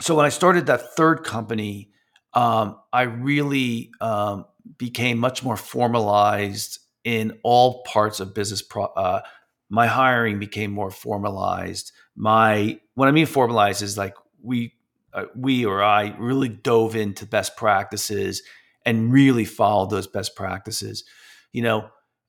so 0.00 0.14
when 0.14 0.26
I 0.26 0.30
started 0.30 0.66
that 0.66 0.94
third 0.96 1.24
company, 1.24 1.90
um, 2.32 2.78
I 2.92 3.02
really 3.02 3.90
um, 4.00 4.44
became 4.78 5.18
much 5.18 5.42
more 5.42 5.56
formalized 5.56 6.78
in 7.04 7.38
all 7.42 7.82
parts 7.84 8.20
of 8.20 8.34
business. 8.34 8.62
Pro- 8.62 8.84
uh, 8.84 9.22
my 9.68 9.86
hiring 9.86 10.38
became 10.38 10.70
more 10.70 10.90
formalized. 10.90 11.92
My 12.14 12.78
what 12.94 13.08
I 13.08 13.12
mean 13.12 13.26
formalized 13.26 13.82
is 13.82 13.98
like 13.98 14.14
we 14.42 14.74
uh, 15.12 15.24
we 15.34 15.64
or 15.64 15.82
I 15.82 16.14
really 16.18 16.48
dove 16.48 16.96
into 16.96 17.26
best 17.26 17.56
practices 17.56 18.42
and 18.84 19.12
really 19.12 19.44
followed 19.44 19.90
those 19.90 20.06
best 20.06 20.36
practices, 20.36 21.04
you 21.52 21.62
know. 21.62 21.88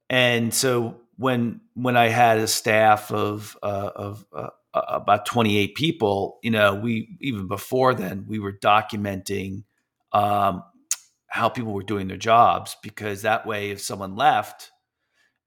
And 0.10 0.54
so 0.54 1.02
when 1.18 1.62
when 1.74 1.98
I 1.98 2.08
had 2.08 2.40
a 2.40 2.48
staff 2.48 3.12
of 3.12 3.58
uh, 3.62 3.92
of 3.96 4.26
uh, 4.34 4.50
about 4.74 5.26
28 5.26 5.76
people, 5.76 6.40
you 6.44 6.52
know, 6.52 6.76
we 6.76 7.18
even 7.22 7.48
before 7.48 7.94
then 7.94 8.26
we 8.28 8.40
were 8.40 8.54
documenting 8.54 9.64
um, 10.12 10.64
how 11.28 11.50
people 11.50 11.74
were 11.74 11.84
doing 11.84 12.08
their 12.08 12.18
jobs 12.18 12.76
because 12.82 13.22
that 13.22 13.46
way, 13.46 13.72
if 13.72 13.82
someone 13.82 14.16
left, 14.16 14.72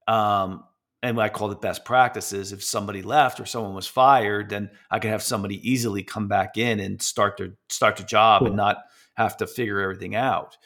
um, 0.06 0.64
and 1.02 1.18
I 1.18 1.30
call 1.30 1.50
it 1.50 1.60
best 1.60 1.84
practices, 1.84 2.52
if 2.52 2.62
somebody 2.62 3.02
left 3.02 3.40
or 3.40 3.46
someone 3.46 3.74
was 3.74 3.86
fired, 3.86 4.50
then 4.50 4.70
I 4.90 4.98
could 4.98 5.10
have 5.10 5.22
somebody 5.22 5.56
easily 5.68 6.02
come 6.02 6.28
back 6.28 6.58
in 6.58 6.78
and 6.78 7.00
start 7.00 7.38
their 7.38 7.54
start 7.70 7.96
the 7.96 8.04
job 8.04 8.40
cool. 8.40 8.48
and 8.48 8.56
not 8.56 8.78
have 9.14 9.36
to 9.38 9.46
figure 9.46 9.80
everything 9.80 10.14
out. 10.14 10.58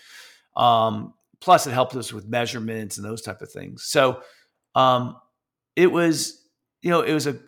Um, 0.57 1.15
plus, 1.41 1.67
it 1.67 1.73
helped 1.73 1.95
us 1.95 2.13
with 2.13 2.27
measurements 2.27 2.97
and 2.97 3.07
those 3.07 3.23
type 3.23 3.43
of 3.43 3.51
things. 3.51 3.85
So 3.85 4.21
um, 4.75 5.17
it 5.77 5.93
was, 5.93 6.43
you 6.83 6.91
know, 6.91 7.03
it 7.03 7.13
was 7.13 7.27
a 7.27 7.39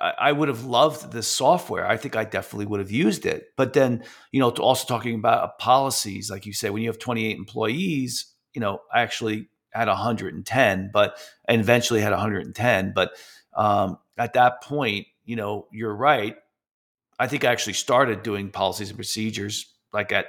I, 0.00 0.12
I 0.18 0.32
would 0.32 0.48
have 0.48 0.64
loved 0.64 1.12
this 1.12 1.26
software. 1.26 1.86
I 1.86 1.96
think 1.96 2.16
I 2.16 2.24
definitely 2.24 2.66
would 2.66 2.80
have 2.80 2.90
used 2.90 3.26
it. 3.26 3.48
But 3.56 3.72
then, 3.72 4.04
you 4.32 4.40
know, 4.40 4.50
also 4.50 4.86
talking 4.86 5.14
about 5.14 5.58
policies, 5.58 6.30
like 6.30 6.46
you 6.46 6.52
say, 6.52 6.70
when 6.70 6.82
you 6.82 6.88
have 6.88 6.98
28 6.98 7.36
employees, 7.36 8.34
you 8.52 8.60
know, 8.60 8.80
I 8.92 9.02
actually 9.02 9.48
had 9.70 9.88
110, 9.88 10.90
but 10.92 11.16
and 11.46 11.60
eventually 11.60 12.00
had 12.00 12.10
110. 12.10 12.92
But 12.94 13.12
um, 13.56 13.98
at 14.18 14.34
that 14.34 14.62
point, 14.62 15.06
you 15.24 15.36
know, 15.36 15.66
you're 15.72 15.94
right. 15.94 16.36
I 17.18 17.26
think 17.26 17.44
I 17.44 17.52
actually 17.52 17.74
started 17.74 18.22
doing 18.22 18.50
policies 18.50 18.88
and 18.88 18.98
procedures 18.98 19.72
like 19.92 20.12
at 20.12 20.26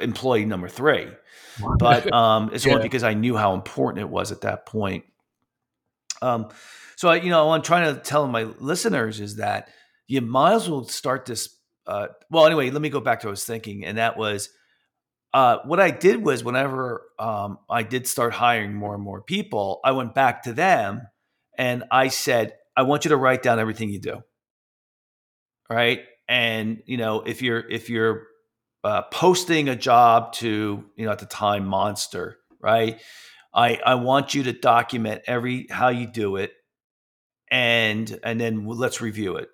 employee 0.00 0.44
number 0.44 0.68
three. 0.68 1.08
But 1.78 2.12
um, 2.12 2.50
it's 2.52 2.64
yeah. 2.64 2.74
only 2.74 2.84
because 2.84 3.02
I 3.02 3.14
knew 3.14 3.36
how 3.36 3.54
important 3.54 4.00
it 4.00 4.08
was 4.08 4.32
at 4.32 4.42
that 4.42 4.66
point. 4.66 5.04
Um, 6.20 6.48
so, 6.96 7.08
I, 7.08 7.16
you 7.16 7.30
know, 7.30 7.50
I'm 7.50 7.62
trying 7.62 7.94
to 7.94 8.00
tell 8.00 8.26
my 8.26 8.44
listeners 8.58 9.20
is 9.20 9.36
that 9.36 9.68
you 10.06 10.20
might 10.20 10.54
as 10.54 10.68
well 10.68 10.84
start 10.84 11.26
this. 11.26 11.54
Uh, 11.86 12.08
well, 12.30 12.46
anyway, 12.46 12.70
let 12.70 12.82
me 12.82 12.88
go 12.88 13.00
back 13.00 13.20
to 13.20 13.26
what 13.26 13.30
I 13.30 13.32
was 13.32 13.44
thinking, 13.44 13.84
and 13.84 13.98
that 13.98 14.16
was 14.16 14.50
uh, 15.34 15.58
what 15.64 15.80
I 15.80 15.90
did 15.90 16.24
was 16.24 16.42
whenever 16.42 17.02
um, 17.18 17.58
I 17.68 17.82
did 17.82 18.06
start 18.06 18.32
hiring 18.32 18.74
more 18.74 18.94
and 18.94 19.02
more 19.02 19.22
people, 19.22 19.80
I 19.84 19.92
went 19.92 20.14
back 20.14 20.44
to 20.44 20.52
them 20.52 21.02
and 21.56 21.84
I 21.90 22.08
said, 22.08 22.54
I 22.76 22.82
want 22.82 23.04
you 23.04 23.10
to 23.10 23.16
write 23.16 23.42
down 23.42 23.58
everything 23.58 23.90
you 23.90 24.00
do. 24.00 24.22
Right. 25.68 26.00
And, 26.28 26.82
you 26.86 26.96
know, 26.96 27.20
if 27.20 27.42
you're, 27.42 27.60
if 27.68 27.90
you're 27.90 28.26
uh, 28.84 29.02
posting 29.12 29.68
a 29.68 29.76
job 29.76 30.32
to, 30.34 30.84
you 30.96 31.04
know, 31.04 31.12
at 31.12 31.18
the 31.18 31.26
time, 31.26 31.66
Monster, 31.66 32.38
right? 32.60 33.00
I, 33.58 33.80
I 33.84 33.94
want 33.96 34.34
you 34.34 34.44
to 34.44 34.52
document 34.52 35.22
every, 35.26 35.66
how 35.68 35.88
you 35.88 36.06
do 36.06 36.36
it 36.36 36.52
and 37.50 38.18
and 38.22 38.40
then 38.40 38.66
let's 38.66 39.00
review 39.00 39.36
it 39.36 39.48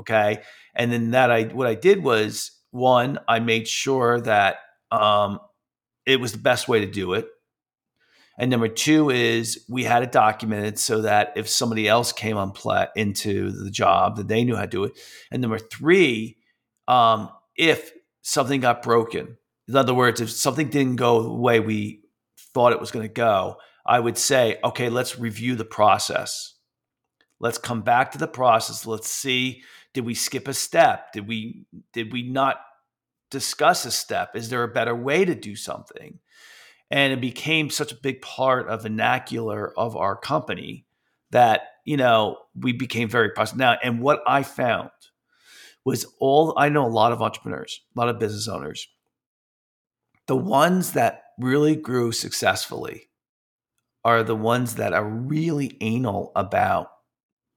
okay? 0.00 0.42
And 0.74 0.92
then 0.92 1.10
that 1.12 1.30
i 1.30 1.44
what 1.44 1.66
i 1.66 1.74
did 1.74 2.02
was 2.02 2.52
one 2.70 3.18
i 3.28 3.40
made 3.40 3.68
sure 3.68 4.20
that 4.20 4.56
um, 4.90 5.40
it 6.04 6.20
was 6.20 6.32
the 6.32 6.38
best 6.38 6.68
way 6.68 6.80
to 6.80 6.86
do 6.86 7.14
it. 7.14 7.26
And 8.38 8.50
number 8.50 8.68
two 8.68 9.10
is 9.10 9.64
we 9.68 9.82
had 9.82 10.02
it 10.02 10.12
documented 10.12 10.78
so 10.78 11.02
that 11.02 11.32
if 11.36 11.48
somebody 11.48 11.88
else 11.88 12.12
came 12.12 12.36
on 12.36 12.52
play 12.52 12.86
into 12.94 13.50
the 13.50 13.70
job 13.70 14.16
that 14.16 14.28
they 14.28 14.44
knew 14.44 14.54
how 14.54 14.62
to 14.62 14.68
do 14.68 14.84
it. 14.84 14.92
And 15.32 15.42
number 15.42 15.58
three 15.58 16.36
um, 16.86 17.30
if 17.56 17.92
something 18.22 18.60
got 18.60 18.82
broken 18.82 19.38
in 19.68 19.76
other 19.76 19.94
words 19.94 20.20
if 20.20 20.30
something 20.30 20.68
didn't 20.68 20.96
go 20.96 21.22
the 21.22 21.32
way 21.32 21.60
we 21.60 22.02
thought 22.56 22.72
it 22.72 22.80
was 22.80 22.90
going 22.90 23.06
to 23.06 23.12
go 23.12 23.56
i 23.84 24.00
would 24.00 24.16
say 24.16 24.58
okay 24.64 24.88
let's 24.88 25.18
review 25.18 25.54
the 25.54 25.64
process 25.64 26.54
Let's 27.38 27.58
come 27.58 27.82
back 27.82 28.12
to 28.12 28.18
the 28.18 28.26
process. 28.26 28.86
Let's 28.86 29.10
see 29.10 29.62
did 29.96 30.04
we 30.04 30.14
skip 30.14 30.46
a 30.46 30.52
step? 30.52 31.12
Did 31.12 31.26
we 31.26 31.64
did 31.94 32.12
we 32.12 32.22
not 32.22 32.58
discuss 33.30 33.86
a 33.86 33.90
step? 33.90 34.36
Is 34.36 34.50
there 34.50 34.62
a 34.62 34.68
better 34.68 34.94
way 34.94 35.24
to 35.24 35.34
do 35.34 35.56
something? 35.56 36.18
And 36.90 37.14
it 37.14 37.20
became 37.20 37.70
such 37.70 37.92
a 37.92 38.00
big 38.02 38.20
part 38.20 38.68
of 38.68 38.82
vernacular 38.82 39.72
of 39.78 39.96
our 39.96 40.14
company 40.14 40.84
that, 41.30 41.62
you 41.86 41.96
know, 41.96 42.36
we 42.54 42.72
became 42.72 43.08
very 43.08 43.30
positive. 43.30 43.58
Now, 43.58 43.78
and 43.82 44.02
what 44.02 44.20
I 44.26 44.42
found 44.42 44.90
was 45.82 46.04
all 46.20 46.52
I 46.58 46.68
know 46.68 46.86
a 46.86 46.88
lot 46.88 47.12
of 47.12 47.22
entrepreneurs, 47.22 47.80
a 47.96 47.98
lot 47.98 48.10
of 48.10 48.18
business 48.18 48.48
owners. 48.48 48.86
The 50.26 50.36
ones 50.36 50.92
that 50.92 51.22
really 51.38 51.76
grew 51.76 52.12
successfully 52.12 53.08
are 54.04 54.22
the 54.22 54.36
ones 54.36 54.76
that 54.76 54.92
are 54.92 55.04
really 55.04 55.76
anal 55.80 56.32
about 56.36 56.88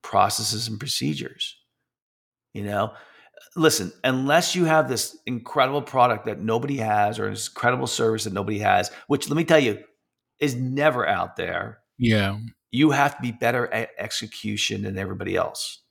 processes 0.01 0.67
and 0.67 0.79
procedures. 0.79 1.55
You 2.53 2.63
know, 2.63 2.93
listen, 3.55 3.91
unless 4.03 4.55
you 4.55 4.65
have 4.65 4.89
this 4.89 5.17
incredible 5.25 5.81
product 5.81 6.25
that 6.25 6.39
nobody 6.39 6.77
has 6.77 7.19
or 7.19 7.29
this 7.29 7.47
incredible 7.47 7.87
service 7.87 8.23
that 8.23 8.33
nobody 8.33 8.59
has, 8.59 8.91
which 9.07 9.29
let 9.29 9.37
me 9.37 9.43
tell 9.43 9.59
you 9.59 9.83
is 10.39 10.55
never 10.55 11.07
out 11.07 11.35
there. 11.35 11.79
Yeah. 11.97 12.37
You 12.71 12.91
have 12.91 13.15
to 13.17 13.21
be 13.21 13.31
better 13.31 13.71
at 13.73 13.89
execution 13.97 14.83
than 14.83 14.97
everybody 14.97 15.35
else. 15.35 15.83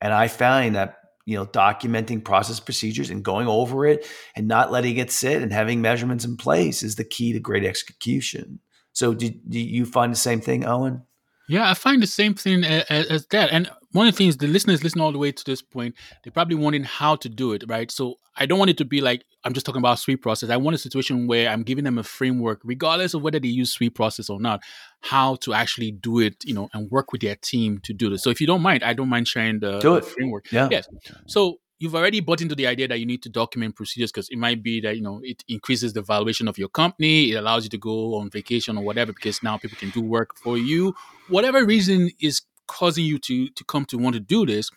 And 0.00 0.12
I 0.12 0.28
find 0.28 0.76
that, 0.76 0.96
you 1.28 1.36
know, 1.36 1.44
documenting 1.44 2.24
process 2.24 2.58
procedures 2.58 3.10
and 3.10 3.22
going 3.22 3.46
over 3.46 3.84
it 3.84 4.06
and 4.34 4.48
not 4.48 4.72
letting 4.72 4.96
it 4.96 5.10
sit 5.10 5.42
and 5.42 5.52
having 5.52 5.82
measurements 5.82 6.24
in 6.24 6.38
place 6.38 6.82
is 6.82 6.94
the 6.94 7.04
key 7.04 7.34
to 7.34 7.38
great 7.38 7.66
execution. 7.66 8.60
So, 8.94 9.12
do, 9.12 9.28
do 9.28 9.60
you 9.60 9.84
find 9.84 10.10
the 10.10 10.16
same 10.16 10.40
thing, 10.40 10.64
Owen? 10.64 11.02
Yeah, 11.48 11.70
I 11.70 11.74
find 11.74 12.02
the 12.02 12.06
same 12.06 12.34
thing 12.34 12.64
as, 12.64 13.06
as, 13.06 13.26
that. 13.26 13.50
And 13.50 13.70
one 13.92 14.06
of 14.06 14.14
the 14.14 14.18
things 14.18 14.36
the 14.36 14.46
listeners 14.46 14.84
listen 14.84 15.00
all 15.00 15.12
the 15.12 15.18
way 15.18 15.32
to 15.32 15.44
this 15.44 15.62
point, 15.62 15.94
they're 16.22 16.32
probably 16.32 16.56
wondering 16.56 16.84
how 16.84 17.16
to 17.16 17.28
do 17.28 17.52
it, 17.52 17.64
right? 17.66 17.90
So 17.90 18.16
I 18.36 18.46
don't 18.46 18.58
want 18.58 18.70
it 18.70 18.78
to 18.78 18.84
be 18.84 19.00
like 19.00 19.24
I'm 19.44 19.54
just 19.54 19.64
talking 19.64 19.80
about 19.80 19.98
Sweet 19.98 20.16
Process. 20.16 20.50
I 20.50 20.56
want 20.56 20.74
a 20.74 20.78
situation 20.78 21.26
where 21.26 21.48
I'm 21.48 21.62
giving 21.62 21.84
them 21.84 21.96
a 21.96 22.02
framework, 22.02 22.60
regardless 22.64 23.14
of 23.14 23.22
whether 23.22 23.38
they 23.38 23.48
use 23.48 23.72
Sweet 23.72 23.94
Process 23.94 24.28
or 24.28 24.40
not, 24.40 24.62
how 25.00 25.36
to 25.36 25.54
actually 25.54 25.92
do 25.92 26.18
it, 26.18 26.44
you 26.44 26.54
know, 26.54 26.68
and 26.74 26.90
work 26.90 27.12
with 27.12 27.22
their 27.22 27.36
team 27.36 27.78
to 27.84 27.92
do 27.92 28.10
this. 28.10 28.22
So 28.22 28.30
if 28.30 28.40
you 28.40 28.46
don't 28.46 28.62
mind, 28.62 28.82
I 28.82 28.94
don't 28.94 29.08
mind 29.08 29.28
sharing 29.28 29.60
the, 29.60 29.78
do 29.78 29.96
it. 29.96 30.04
The 30.04 30.10
framework. 30.10 30.52
Yeah. 30.52 30.68
Yes. 30.70 30.88
So 31.26 31.60
you've 31.78 31.94
already 31.94 32.20
bought 32.20 32.40
into 32.40 32.54
the 32.54 32.66
idea 32.66 32.88
that 32.88 32.98
you 32.98 33.06
need 33.06 33.22
to 33.22 33.28
document 33.28 33.76
procedures 33.76 34.10
because 34.10 34.28
it 34.30 34.38
might 34.38 34.62
be 34.62 34.80
that 34.80 34.96
you 34.96 35.02
know 35.02 35.20
it 35.22 35.44
increases 35.48 35.92
the 35.92 36.02
valuation 36.02 36.48
of 36.48 36.58
your 36.58 36.68
company 36.68 37.32
it 37.32 37.34
allows 37.36 37.64
you 37.64 37.70
to 37.70 37.78
go 37.78 38.16
on 38.16 38.30
vacation 38.30 38.76
or 38.76 38.84
whatever 38.84 39.12
because 39.12 39.42
now 39.42 39.56
people 39.56 39.78
can 39.78 39.90
do 39.90 40.00
work 40.00 40.36
for 40.36 40.58
you. 40.58 40.94
Whatever 41.28 41.64
reason 41.64 42.10
is 42.20 42.42
causing 42.66 43.04
you 43.04 43.18
to 43.18 43.48
to 43.50 43.64
come 43.64 43.84
to 43.86 43.96
want 43.96 44.14
to 44.14 44.20
do 44.20 44.44
this 44.44 44.70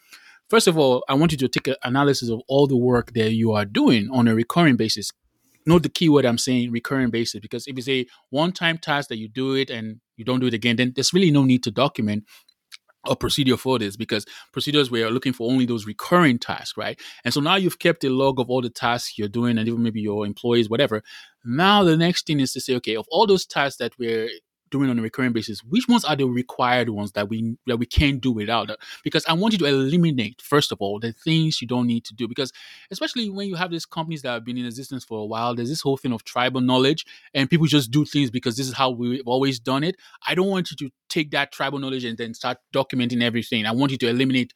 first 0.50 0.66
of 0.66 0.78
all 0.78 1.04
i 1.10 1.14
want 1.14 1.34
you 1.34 1.38
to 1.38 1.50
take 1.50 1.68
an 1.68 1.76
analysis 1.84 2.30
of 2.30 2.42
all 2.48 2.66
the 2.66 2.78
work 2.78 3.12
that 3.14 3.34
you 3.34 3.52
are 3.52 3.66
doing 3.66 4.10
on 4.12 4.28
a 4.28 4.36
recurring 4.36 4.78
basis. 4.78 5.12
Note 5.66 5.84
the 5.84 5.90
keyword 5.90 6.26
I'm 6.26 6.38
saying 6.38 6.72
recurring 6.72 7.12
basis 7.12 7.40
because 7.40 7.68
if 7.68 7.78
it's 7.78 7.90
a 7.90 8.08
one 8.30 8.52
time 8.52 8.78
task 8.78 9.10
that 9.10 9.18
you 9.18 9.28
do 9.28 9.54
it 9.56 9.70
and 9.70 10.00
you 10.16 10.26
don't 10.26 10.40
do 10.40 10.48
it 10.48 10.54
again, 10.54 10.76
then 10.78 10.94
there's 10.96 11.14
really 11.14 11.32
no 11.32 11.44
need 11.44 11.64
to 11.64 11.72
document 11.72 12.24
a 13.06 13.16
procedure 13.16 13.58
for 13.58 13.80
this 13.80 13.96
because 13.98 14.26
procedures 14.52 14.92
we 14.92 15.04
are 15.04 15.10
looking 15.10 15.34
for 15.34 15.50
only 15.52 15.66
those 15.66 15.86
recurring 15.86 16.38
tasks, 16.38 16.78
right? 16.78 17.00
And 17.24 17.34
so 17.34 17.42
now 17.42 17.56
you've 17.56 17.80
kept 17.80 18.04
a 18.04 18.10
log 18.10 18.40
of 18.40 18.50
all 18.50 18.62
the 18.62 18.70
tasks 18.70 19.18
you're 19.18 19.28
doing 19.28 19.58
and 19.58 19.68
even 19.68 19.82
maybe 19.82 20.02
your 20.02 20.26
employees, 20.26 20.70
whatever. 20.70 21.02
Now 21.44 21.84
the 21.84 21.98
next 21.98 22.28
thing 22.28 22.40
is 22.40 22.54
to 22.54 22.62
say, 22.62 22.76
okay, 22.76 22.96
of 22.96 23.08
all 23.10 23.26
those 23.26 23.46
tasks 23.46 23.78
that 23.78 23.98
we're 23.98 24.30
doing 24.72 24.90
on 24.90 24.98
a 24.98 25.02
recurring 25.02 25.34
basis, 25.34 25.64
which 25.64 25.88
ones 25.88 26.04
are 26.04 26.16
the 26.16 26.26
required 26.26 26.90
ones 26.90 27.12
that 27.12 27.30
we 27.30 27.56
that 27.68 27.78
we 27.78 27.86
can't 27.86 28.22
do 28.22 28.32
without? 28.32 28.72
Because 29.04 29.26
I 29.28 29.34
want 29.34 29.54
you 29.54 29.60
to 29.60 29.66
eliminate 29.66 30.42
first 30.42 30.72
of 30.72 30.80
all 30.82 31.00
the 31.00 31.14
things 31.14 31.62
you 31.62 31.68
don't 31.68 31.88
need 31.88 32.06
to 32.06 32.14
do. 32.14 32.28
Because 32.28 32.52
especially 32.90 33.30
when 33.30 33.48
you 33.48 33.56
have 33.56 33.72
these 33.72 33.86
companies 33.86 34.22
that 34.24 34.32
have 34.32 34.46
been 34.46 34.58
in 34.58 34.66
existence 34.66 35.04
for 35.04 35.20
a 35.20 35.26
while, 35.26 35.54
there's 35.54 35.70
this 35.70 35.82
whole 35.82 35.98
thing 35.98 36.14
of 36.14 36.24
tribal 36.24 36.62
knowledge, 36.62 37.06
and 37.34 37.50
people 37.50 37.68
just 37.68 37.92
do 37.92 38.06
things 38.06 38.32
because 38.32 38.58
this 38.58 38.68
is 38.68 38.74
how 38.74 38.90
we've 38.90 39.28
always 39.28 39.60
done 39.60 39.84
it. 39.84 39.96
I 40.28 40.36
don't 40.36 40.48
want 40.48 40.72
you 40.72 40.78
to 40.78 40.94
take 41.10 41.32
that 41.32 41.52
tribal 41.52 41.80
knowledge 41.80 42.06
and 42.06 42.18
then 42.18 42.34
start 42.34 42.58
documenting 42.74 43.22
everything. 43.22 43.66
I 43.66 43.72
want 43.72 43.92
you 43.92 43.98
to 44.00 44.08
eliminate 44.08 44.54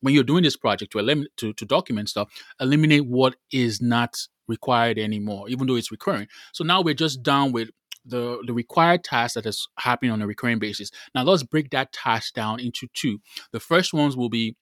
when 0.00 0.12
you're 0.12 0.22
doing 0.22 0.42
this 0.42 0.56
project 0.56 0.92
to 0.92 0.98
eliminate 0.98 1.34
to, 1.38 1.54
to 1.54 1.64
document 1.64 2.10
stuff, 2.10 2.28
eliminate 2.60 3.06
what 3.06 3.36
is 3.50 3.80
not 3.80 4.16
required 4.46 4.98
anymore, 4.98 5.48
even 5.48 5.66
though 5.66 5.76
it's 5.76 5.90
recurring. 5.90 6.28
So 6.52 6.62
now 6.62 6.82
we're 6.82 6.94
just 6.94 7.22
down 7.22 7.52
with 7.52 7.70
the, 8.04 8.42
the 8.46 8.52
required 8.52 9.04
task 9.04 9.34
that 9.34 9.46
is 9.46 9.66
happening 9.78 10.10
on 10.12 10.22
a 10.22 10.26
recurring 10.26 10.58
basis. 10.58 10.90
Now 11.14 11.22
let's 11.22 11.42
break 11.42 11.70
that 11.70 11.92
task 11.92 12.34
down 12.34 12.60
into 12.60 12.86
two. 12.94 13.20
The 13.52 13.60
first 13.60 13.92
ones 13.92 14.16
will 14.16 14.28
be 14.28 14.56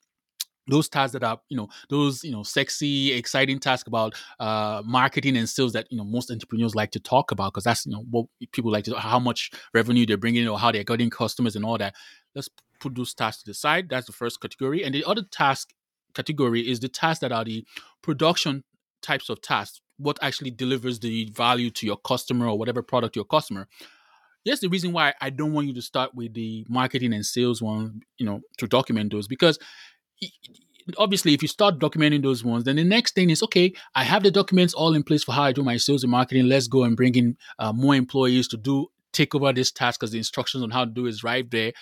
those 0.69 0.89
tasks 0.89 1.13
that 1.13 1.25
are 1.25 1.41
you 1.49 1.57
know 1.57 1.69
those 1.91 2.23
you 2.23 2.31
know 2.31 2.43
sexy 2.43 3.13
exciting 3.13 3.59
tasks 3.59 3.89
about 3.89 4.15
uh 4.39 4.81
marketing 4.85 5.37
and 5.37 5.49
sales 5.49 5.73
that 5.73 5.87
you 5.91 5.99
know 5.99 6.05
most 6.05 6.31
entrepreneurs 6.31 6.75
like 6.75 6.91
to 6.93 7.01
talk 7.01 7.33
about 7.33 7.53
because 7.53 7.65
that's 7.65 7.85
you 7.85 7.93
know 7.93 8.05
what 8.11 8.27
people 8.53 8.71
like 8.71 8.85
to 8.85 8.95
how 8.95 9.19
much 9.19 9.51
revenue 9.75 10.07
they're 10.07 10.17
bringing 10.17 10.47
or 10.47 10.59
how 10.59 10.71
they're 10.71 10.85
getting 10.85 11.11
customers 11.11 11.57
and 11.57 11.65
all 11.65 11.79
that 11.79 11.95
let's 12.37 12.49
put 12.79 12.95
those 12.95 13.13
tasks 13.13 13.43
to 13.43 13.51
the 13.51 13.55
side 13.55 13.89
that's 13.89 14.07
the 14.07 14.13
first 14.13 14.41
category 14.41 14.85
and 14.85 14.95
the 14.95 15.05
other 15.05 15.23
task 15.33 15.71
category 16.15 16.69
is 16.69 16.79
the 16.79 16.89
tasks 16.89 17.21
that 17.21 17.33
are 17.33 17.45
the 17.45 17.65
production 18.03 18.63
types 19.01 19.29
of 19.29 19.41
tasks 19.41 19.81
what 20.03 20.19
actually 20.23 20.51
delivers 20.51 21.01
the 21.01 21.31
value 21.31 21.71
to 21.71 21.87
your 21.87 21.97
customer 21.97 22.47
or 22.47 22.59
whatever 22.59 22.83
product 22.83 23.17
your 23.17 23.25
customer. 23.25 23.69
That's 24.45 24.61
the 24.61 24.69
reason 24.69 24.93
why 24.93 25.15
I 25.21 25.31
don't 25.31 25.53
want 25.53 25.69
you 25.69 25.75
to 25.75 25.83
start 25.83 26.15
with 26.15 26.35
the 26.35 26.67
marketing 26.69 27.15
and 27.15 27.25
sales 27.25 27.63
one, 27.63 28.03
you 28.19 28.27
know, 28.27 28.41
to 28.59 28.67
document 28.67 29.13
those 29.13 29.29
because 29.29 29.59
obviously 30.99 31.33
if 31.33 31.43
you 31.43 31.49
start 31.49 31.79
documenting 31.79 32.23
those 32.23 32.45
ones 32.45 32.65
then 32.65 32.77
the 32.77 32.85
next 32.85 33.15
thing 33.15 33.31
is 33.31 33.43
okay 33.43 33.73
i 33.95 34.03
have 34.03 34.23
the 34.23 34.31
documents 34.31 34.75
all 34.75 34.95
in 34.95 35.03
place 35.03 35.23
for 35.23 35.33
how 35.33 35.43
i 35.45 35.53
do 35.53 35.63
my 35.63 35.77
sales 35.77 36.03
and 36.03 36.11
marketing 36.11 36.47
let's 36.47 36.67
go 36.67 36.83
and 36.83 36.97
bring 36.97 37.15
in 37.15 37.37
uh, 37.61 37.73
more 37.73 37.95
employees 37.95 38.49
to 38.49 38.57
do 38.57 38.89
take 39.13 39.35
over 39.35 39.53
this 39.53 39.71
task 39.71 40.01
because 40.01 40.11
the 40.11 40.19
instructions 40.19 40.63
on 40.63 40.71
how 40.71 40.85
to 40.85 40.91
do 40.91 41.07
is 41.07 41.23
right 41.23 41.51
there 41.51 41.73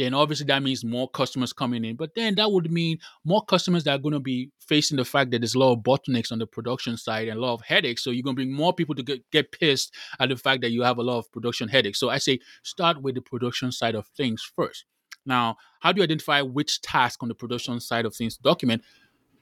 then 0.00 0.14
obviously 0.14 0.46
that 0.46 0.62
means 0.62 0.82
more 0.82 1.08
customers 1.10 1.52
coming 1.52 1.84
in. 1.84 1.94
But 1.94 2.14
then 2.14 2.34
that 2.36 2.50
would 2.50 2.72
mean 2.72 2.98
more 3.24 3.44
customers 3.44 3.84
that 3.84 3.96
are 3.96 4.02
going 4.02 4.14
to 4.14 4.20
be 4.20 4.50
facing 4.58 4.96
the 4.96 5.04
fact 5.04 5.30
that 5.30 5.40
there's 5.40 5.54
a 5.54 5.58
lot 5.58 5.72
of 5.72 5.80
bottlenecks 5.80 6.32
on 6.32 6.38
the 6.38 6.46
production 6.46 6.96
side 6.96 7.28
and 7.28 7.38
a 7.38 7.40
lot 7.40 7.52
of 7.52 7.60
headaches. 7.60 8.02
So 8.02 8.10
you're 8.10 8.22
going 8.22 8.34
to 8.34 8.38
bring 8.40 8.52
more 8.52 8.72
people 8.72 8.94
to 8.94 9.02
get, 9.02 9.30
get 9.30 9.52
pissed 9.52 9.94
at 10.18 10.30
the 10.30 10.36
fact 10.36 10.62
that 10.62 10.70
you 10.70 10.82
have 10.82 10.96
a 10.96 11.02
lot 11.02 11.18
of 11.18 11.30
production 11.30 11.68
headaches. 11.68 12.00
So 12.00 12.08
I 12.08 12.16
say 12.16 12.40
start 12.62 13.02
with 13.02 13.14
the 13.14 13.20
production 13.20 13.72
side 13.72 13.94
of 13.94 14.06
things 14.08 14.42
first. 14.56 14.86
Now, 15.26 15.58
how 15.80 15.92
do 15.92 15.98
you 15.98 16.04
identify 16.04 16.40
which 16.40 16.80
task 16.80 17.22
on 17.22 17.28
the 17.28 17.34
production 17.34 17.78
side 17.78 18.06
of 18.06 18.14
things 18.16 18.36
to 18.36 18.42
document? 18.42 18.82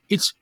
It's 0.08 0.34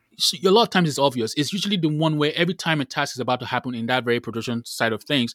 a 0.43 0.51
lot 0.51 0.63
of 0.63 0.71
times 0.71 0.89
it's 0.89 0.99
obvious. 0.99 1.35
It's 1.37 1.53
usually 1.53 1.77
the 1.77 1.89
one 1.89 2.17
where 2.17 2.33
every 2.35 2.55
time 2.55 2.81
a 2.81 2.87
task 2.87 3.17
is 3.17 3.21
about 3.21 3.41
to 3.41 3.47
happen 3.47 3.75
in 3.75 3.85
that 3.87 4.05
very 4.05 4.21
production 4.21 4.65
side 4.65 4.95
of 4.95 5.03
things, 5.03 5.35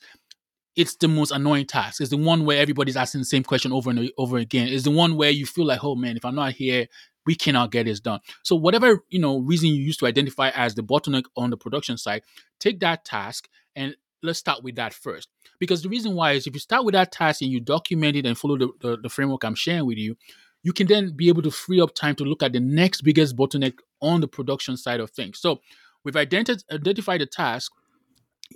it's 0.76 0.96
the 0.96 1.08
most 1.08 1.32
annoying 1.32 1.66
task. 1.66 2.02
It's 2.02 2.12
the 2.12 2.18
one 2.18 2.46
where 2.46 2.62
everybody's 2.62 2.98
asking 2.98 3.22
the 3.22 3.26
same 3.26 3.44
question 3.44 3.72
over 3.72 3.90
and 3.90 4.10
over 4.18 4.38
again. 4.38 4.68
It's 4.68 4.84
the 4.84 4.92
one 4.92 5.16
where 5.16 5.30
you 5.30 5.46
feel 5.46 5.66
like, 5.66 5.84
oh 5.84 5.96
man, 5.96 6.16
if 6.16 6.24
I'm 6.24 6.36
not 6.36 6.54
here, 6.54 6.88
we 7.26 7.36
cannot 7.36 7.72
get 7.72 7.86
this 7.86 8.00
done. 8.00 8.20
So 8.44 8.56
whatever 8.56 9.04
you 9.10 9.20
know 9.20 9.40
reason 9.40 9.70
you 9.70 9.84
used 9.84 10.00
to 10.00 10.08
identify 10.08 10.50
as 10.50 10.76
the 10.76 10.84
bottleneck 10.84 11.26
on 11.36 11.50
the 11.50 11.58
production 11.58 11.98
side, 11.98 12.24
take 12.60 12.80
that 12.80 13.06
task 13.06 13.48
and 13.76 13.96
let's 14.24 14.40
start 14.40 14.64
with 14.64 14.76
that 14.76 14.94
first. 14.94 15.30
Because 15.60 15.82
the 15.82 15.90
reason 15.90 16.16
why 16.16 16.34
is 16.34 16.48
if 16.48 16.54
you 16.54 16.60
start 16.60 16.86
with 16.86 16.94
that 16.94 17.12
task 17.12 17.42
and 17.42 17.52
you 17.52 17.60
document 17.60 18.16
it 18.16 18.26
and 18.26 18.38
follow 18.38 18.58
the, 18.58 18.70
the, 18.80 18.98
the 18.98 19.10
framework 19.10 19.44
I'm 19.44 19.56
sharing 19.56 19.86
with 19.86 19.98
you, 19.98 20.16
you 20.64 20.74
can 20.74 20.88
then 20.88 21.16
be 21.16 21.28
able 21.28 21.42
to 21.42 21.52
free 21.52 21.82
up 21.82 21.94
time 21.96 22.16
to 22.16 22.24
look 22.24 22.44
at 22.44 22.54
the 22.54 22.60
next 22.60 23.02
biggest 23.02 23.36
bottleneck 23.36 23.80
on 24.02 24.22
the 24.22 24.28
production 24.28 24.78
side 24.78 25.00
of 25.00 25.10
things. 25.10 25.40
So 25.40 25.62
we've 26.04 26.14
identi- 26.14 26.64
identified 26.72 27.22
the 27.22 27.26
task 27.26 27.72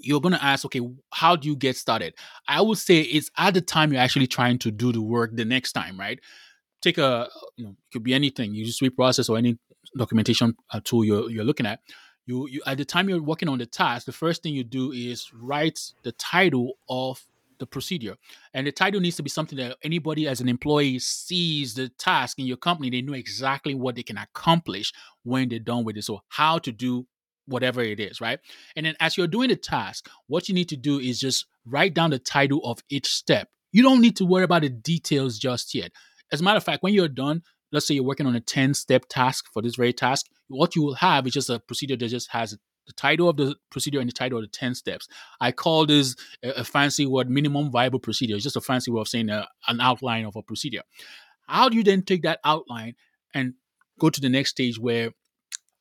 you're 0.01 0.21
going 0.21 0.33
to 0.33 0.43
ask, 0.43 0.65
okay, 0.65 0.81
how 1.11 1.35
do 1.35 1.47
you 1.47 1.55
get 1.55 1.75
started? 1.75 2.13
I 2.47 2.61
would 2.61 2.77
say 2.77 3.01
it's 3.01 3.29
at 3.37 3.53
the 3.53 3.61
time 3.61 3.91
you're 3.91 4.01
actually 4.01 4.27
trying 4.27 4.59
to 4.59 4.71
do 4.71 4.91
the 4.91 5.01
work 5.01 5.35
the 5.35 5.45
next 5.45 5.73
time, 5.73 5.99
right? 5.99 6.19
Take 6.81 6.97
a, 6.97 7.27
you 7.57 7.65
know, 7.65 7.71
it 7.71 7.93
could 7.93 8.03
be 8.03 8.13
anything. 8.13 8.53
You 8.53 8.65
just 8.65 8.81
process 8.95 9.29
or 9.29 9.37
any 9.37 9.57
documentation 9.97 10.55
uh, 10.71 10.81
tool 10.83 11.03
you're, 11.03 11.29
you're 11.29 11.43
looking 11.43 11.65
at. 11.65 11.79
You, 12.25 12.47
you 12.47 12.61
at 12.65 12.77
the 12.77 12.85
time 12.85 13.07
you're 13.07 13.21
working 13.21 13.49
on 13.49 13.59
the 13.59 13.65
task, 13.65 14.05
the 14.05 14.11
first 14.11 14.43
thing 14.43 14.53
you 14.53 14.63
do 14.63 14.91
is 14.91 15.31
write 15.33 15.79
the 16.03 16.11
title 16.13 16.73
of 16.89 17.23
the 17.59 17.65
procedure. 17.65 18.15
And 18.53 18.67
the 18.67 18.71
title 18.71 18.99
needs 18.99 19.15
to 19.17 19.23
be 19.23 19.29
something 19.29 19.57
that 19.57 19.77
anybody 19.83 20.27
as 20.27 20.41
an 20.41 20.49
employee 20.49 20.99
sees 20.99 21.73
the 21.73 21.89
task 21.89 22.39
in 22.39 22.45
your 22.45 22.57
company, 22.57 22.89
they 22.89 23.01
know 23.01 23.13
exactly 23.13 23.75
what 23.75 23.95
they 23.95 24.03
can 24.03 24.17
accomplish 24.17 24.91
when 25.23 25.49
they're 25.49 25.59
done 25.59 25.83
with 25.83 25.97
it. 25.97 26.03
So 26.03 26.21
how 26.29 26.57
to 26.59 26.71
do 26.71 27.07
whatever 27.47 27.81
it 27.81 27.99
is, 27.99 28.21
right? 28.21 28.39
And 28.75 28.85
then 28.85 28.95
as 28.99 29.17
you're 29.17 29.27
doing 29.27 29.49
the 29.49 29.55
task, 29.55 30.09
what 30.27 30.49
you 30.49 30.55
need 30.55 30.69
to 30.69 30.77
do 30.77 30.99
is 30.99 31.19
just 31.19 31.45
write 31.65 31.93
down 31.93 32.11
the 32.11 32.19
title 32.19 32.61
of 32.63 32.79
each 32.89 33.07
step. 33.07 33.49
You 33.71 33.83
don't 33.83 34.01
need 34.01 34.15
to 34.17 34.25
worry 34.25 34.43
about 34.43 34.61
the 34.61 34.69
details 34.69 35.37
just 35.37 35.75
yet. 35.75 35.91
As 36.31 36.41
a 36.41 36.43
matter 36.43 36.57
of 36.57 36.63
fact, 36.63 36.81
when 36.81 36.93
you're 36.93 37.07
done, 37.07 37.43
let's 37.71 37.87
say 37.87 37.93
you're 37.93 38.03
working 38.03 38.25
on 38.25 38.35
a 38.35 38.39
10 38.39 38.73
step 38.73 39.05
task 39.09 39.45
for 39.53 39.61
this 39.61 39.75
very 39.75 39.93
task, 39.93 40.27
what 40.47 40.75
you 40.75 40.83
will 40.83 40.95
have 40.95 41.27
is 41.27 41.33
just 41.33 41.49
a 41.49 41.59
procedure 41.59 41.95
that 41.95 42.07
just 42.07 42.31
has 42.31 42.57
the 42.87 42.93
title 42.93 43.29
of 43.29 43.37
the 43.37 43.55
procedure 43.71 43.99
and 43.99 44.07
the 44.07 44.13
title 44.13 44.37
of 44.37 44.43
the 44.43 44.47
10 44.47 44.75
steps. 44.75 45.07
I 45.41 45.51
call 45.51 45.85
this 45.85 46.15
a, 46.43 46.63
fancy 46.63 47.05
word 47.05 47.29
minimum 47.29 47.71
viable 47.71 47.99
procedure. 47.99 48.35
It's 48.35 48.43
just 48.43 48.55
a 48.55 48.61
fancy 48.61 48.91
way 48.91 49.01
of 49.01 49.07
saying 49.07 49.29
a, 49.29 49.39
uh, 49.39 49.45
an 49.67 49.81
outline 49.81 50.25
of 50.25 50.35
a 50.35 50.43
procedure. 50.43 50.83
How 51.47 51.69
do 51.69 51.77
you 51.77 51.83
then 51.83 52.03
take 52.03 52.23
that 52.23 52.39
outline 52.43 52.95
and 53.33 53.53
go 53.99 54.09
to 54.09 54.21
the 54.21 54.29
next 54.29 54.51
stage 54.51 54.79
where 54.79 55.11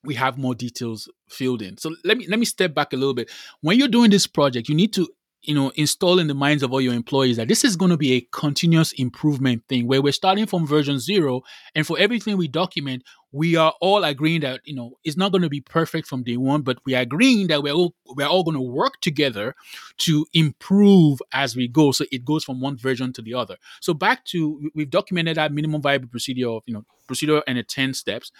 we 0.04 0.14
have 0.14 0.38
more 0.38 0.54
details 0.54 1.08
filled 1.28 1.62
in. 1.62 1.76
So 1.78 1.94
let 2.04 2.16
me 2.16 2.26
let 2.28 2.38
me 2.38 2.44
step 2.44 2.74
back 2.74 2.92
a 2.92 2.96
little 2.96 3.14
bit. 3.14 3.30
When 3.60 3.78
you're 3.78 3.88
doing 3.88 4.10
this 4.10 4.26
project, 4.26 4.68
you 4.68 4.74
need 4.74 4.92
to 4.94 5.08
you 5.44 5.54
know 5.54 5.70
install 5.76 6.18
in 6.18 6.26
the 6.26 6.34
minds 6.34 6.62
of 6.62 6.72
all 6.72 6.80
your 6.80 6.94
employees 6.94 7.36
that 7.36 7.48
this 7.48 7.64
is 7.64 7.76
going 7.76 7.90
to 7.90 7.96
be 7.96 8.12
a 8.14 8.20
continuous 8.32 8.92
improvement 8.92 9.62
thing 9.68 9.86
where 9.86 10.00
we're 10.02 10.12
starting 10.12 10.46
from 10.46 10.66
version 10.66 10.98
zero 10.98 11.42
and 11.74 11.86
for 11.86 11.98
everything 11.98 12.36
we 12.36 12.48
document 12.48 13.02
we 13.30 13.56
are 13.56 13.74
all 13.80 14.04
agreeing 14.04 14.40
that 14.40 14.60
you 14.64 14.74
know 14.74 14.92
it's 15.04 15.16
not 15.16 15.32
going 15.32 15.42
to 15.42 15.48
be 15.48 15.60
perfect 15.60 16.08
from 16.08 16.22
day 16.22 16.36
one 16.36 16.62
but 16.62 16.78
we 16.86 16.94
are 16.94 17.02
agreeing 17.02 17.46
that 17.46 17.62
we're 17.62 17.74
all 17.74 17.94
we're 18.16 18.26
all 18.26 18.42
going 18.42 18.56
to 18.56 18.60
work 18.60 19.00
together 19.00 19.54
to 19.98 20.26
improve 20.32 21.20
as 21.32 21.54
we 21.54 21.68
go 21.68 21.92
so 21.92 22.04
it 22.10 22.24
goes 22.24 22.42
from 22.42 22.60
one 22.60 22.76
version 22.76 23.12
to 23.12 23.22
the 23.22 23.34
other 23.34 23.56
so 23.80 23.92
back 23.92 24.24
to 24.24 24.70
we've 24.74 24.90
documented 24.90 25.36
that 25.36 25.52
minimum 25.52 25.82
viable 25.82 26.08
procedure 26.08 26.48
of 26.48 26.62
you 26.66 26.74
know 26.74 26.84
procedure 27.06 27.42
and 27.46 27.58
the 27.58 27.62
10 27.62 27.92
steps 27.92 28.32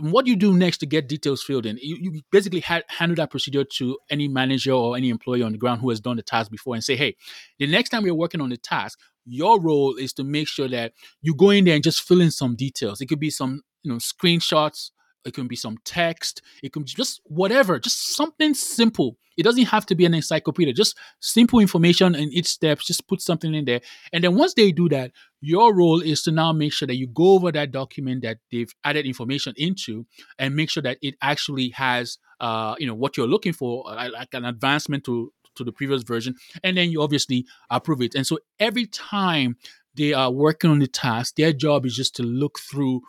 what 0.00 0.26
you 0.26 0.36
do 0.36 0.54
next 0.56 0.78
to 0.78 0.86
get 0.86 1.08
details 1.08 1.42
filled 1.42 1.66
in? 1.66 1.78
You, 1.80 1.96
you 2.00 2.22
basically 2.30 2.60
ha- 2.60 2.82
handle 2.88 3.16
that 3.16 3.30
procedure 3.30 3.64
to 3.64 3.98
any 4.10 4.28
manager 4.28 4.72
or 4.72 4.96
any 4.96 5.08
employee 5.08 5.42
on 5.42 5.52
the 5.52 5.58
ground 5.58 5.80
who 5.80 5.90
has 5.90 6.00
done 6.00 6.16
the 6.16 6.22
task 6.22 6.50
before 6.50 6.74
and 6.74 6.84
say, 6.84 6.96
hey, 6.96 7.16
the 7.58 7.66
next 7.66 7.90
time 7.90 8.02
we're 8.02 8.14
working 8.14 8.40
on 8.40 8.50
the 8.50 8.56
task, 8.56 8.98
your 9.24 9.60
role 9.60 9.96
is 9.96 10.12
to 10.14 10.24
make 10.24 10.48
sure 10.48 10.68
that 10.68 10.92
you 11.20 11.34
go 11.34 11.50
in 11.50 11.64
there 11.64 11.74
and 11.74 11.84
just 11.84 12.02
fill 12.02 12.20
in 12.20 12.30
some 12.30 12.56
details. 12.56 13.00
It 13.00 13.06
could 13.06 13.20
be 13.20 13.30
some, 13.30 13.62
you 13.82 13.92
know, 13.92 13.98
screenshots, 13.98 14.90
it 15.28 15.34
can 15.34 15.46
be 15.46 15.56
some 15.56 15.78
text, 15.84 16.42
it 16.62 16.72
can 16.72 16.82
be 16.82 16.88
just 16.88 17.20
whatever, 17.24 17.78
just 17.78 18.16
something 18.16 18.54
simple. 18.54 19.16
It 19.36 19.44
doesn't 19.44 19.66
have 19.66 19.86
to 19.86 19.94
be 19.94 20.04
an 20.04 20.14
encyclopedia, 20.14 20.74
just 20.74 20.98
simple 21.20 21.60
information 21.60 22.16
in 22.16 22.32
each 22.32 22.48
step, 22.48 22.80
just 22.80 23.06
put 23.06 23.20
something 23.20 23.54
in 23.54 23.66
there. 23.66 23.80
And 24.12 24.24
then 24.24 24.34
once 24.34 24.54
they 24.54 24.72
do 24.72 24.88
that, 24.88 25.12
your 25.40 25.72
role 25.72 26.00
is 26.00 26.22
to 26.22 26.32
now 26.32 26.52
make 26.52 26.72
sure 26.72 26.88
that 26.88 26.96
you 26.96 27.06
go 27.06 27.34
over 27.34 27.52
that 27.52 27.70
document 27.70 28.22
that 28.22 28.38
they've 28.50 28.72
added 28.82 29.06
information 29.06 29.54
into 29.56 30.06
and 30.40 30.56
make 30.56 30.70
sure 30.70 30.82
that 30.82 30.98
it 31.02 31.14
actually 31.22 31.68
has 31.70 32.18
uh, 32.40 32.74
you 32.78 32.86
know 32.86 32.94
what 32.94 33.16
you're 33.16 33.26
looking 33.26 33.52
for, 33.52 33.84
uh, 33.88 34.08
like 34.10 34.32
an 34.34 34.44
advancement 34.44 35.04
to 35.04 35.32
to 35.56 35.64
the 35.64 35.72
previous 35.72 36.02
version, 36.02 36.34
and 36.62 36.76
then 36.76 36.90
you 36.90 37.02
obviously 37.02 37.46
approve 37.70 38.00
it. 38.00 38.14
And 38.14 38.26
so 38.26 38.38
every 38.60 38.86
time 38.86 39.56
they 39.94 40.12
are 40.12 40.30
working 40.30 40.70
on 40.70 40.78
the 40.78 40.86
task, 40.86 41.34
their 41.36 41.52
job 41.52 41.84
is 41.84 41.96
just 41.96 42.14
to 42.16 42.22
look 42.22 42.58
through 42.58 43.02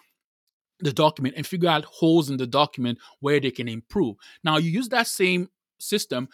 the 0.80 0.94
document 0.94 1.36
and 1.38 1.46
figure 1.46 1.70
out 1.70 1.86
holes 1.86 2.30
in 2.30 2.38
the 2.38 2.48
document 2.48 3.00
where 3.20 3.40
they 3.40 3.52
can 3.52 3.68
improve. 3.68 4.16
Now, 4.44 4.58
you 4.58 4.72
use 4.72 4.90
that 4.90 5.08
same 5.08 5.50
system, 5.80 6.30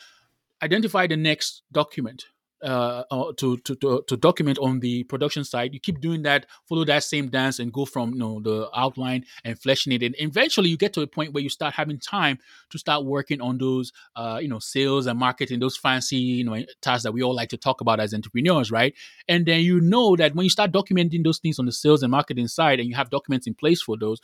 identify 0.61 1.07
the 1.07 1.17
next 1.17 1.63
document 1.71 2.25
uh, 2.65 3.03
uh, 3.11 3.31
to, 3.37 3.57
to, 3.57 3.75
to 3.75 4.03
to 4.07 4.17
document 4.17 4.57
on 4.59 4.79
the 4.79 5.03
production 5.03 5.43
side. 5.43 5.73
You 5.73 5.79
keep 5.79 6.01
doing 6.01 6.23
that, 6.23 6.47
follow 6.67 6.83
that 6.85 7.03
same 7.03 7.29
dance, 7.29 7.59
and 7.59 7.71
go 7.71 7.85
from 7.85 8.13
you 8.13 8.19
know 8.19 8.41
the 8.41 8.69
outline 8.75 9.25
and 9.43 9.59
fleshing 9.59 9.93
it. 9.93 10.01
And 10.01 10.15
eventually, 10.17 10.69
you 10.69 10.77
get 10.77 10.93
to 10.93 11.01
a 11.01 11.07
point 11.07 11.33
where 11.33 11.43
you 11.43 11.49
start 11.49 11.75
having 11.75 11.99
time 11.99 12.39
to 12.71 12.77
start 12.79 13.05
working 13.05 13.39
on 13.39 13.57
those 13.59 13.93
uh, 14.15 14.39
you 14.41 14.47
know 14.47 14.59
sales 14.59 15.05
and 15.05 15.19
marketing, 15.19 15.59
those 15.59 15.77
fancy 15.77 16.17
you 16.17 16.43
know 16.43 16.57
tasks 16.81 17.03
that 17.03 17.11
we 17.13 17.21
all 17.21 17.35
like 17.35 17.49
to 17.49 17.57
talk 17.57 17.81
about 17.81 17.99
as 17.99 18.13
entrepreneurs, 18.13 18.71
right? 18.71 18.95
And 19.27 19.45
then 19.45 19.61
you 19.61 19.79
know 19.79 20.15
that 20.15 20.35
when 20.35 20.43
you 20.43 20.49
start 20.49 20.71
documenting 20.71 21.23
those 21.23 21.39
things 21.39 21.59
on 21.59 21.65
the 21.65 21.71
sales 21.71 22.01
and 22.01 22.11
marketing 22.11 22.47
side, 22.47 22.79
and 22.79 22.89
you 22.89 22.95
have 22.95 23.09
documents 23.09 23.47
in 23.47 23.53
place 23.53 23.81
for 23.81 23.97
those, 23.97 24.19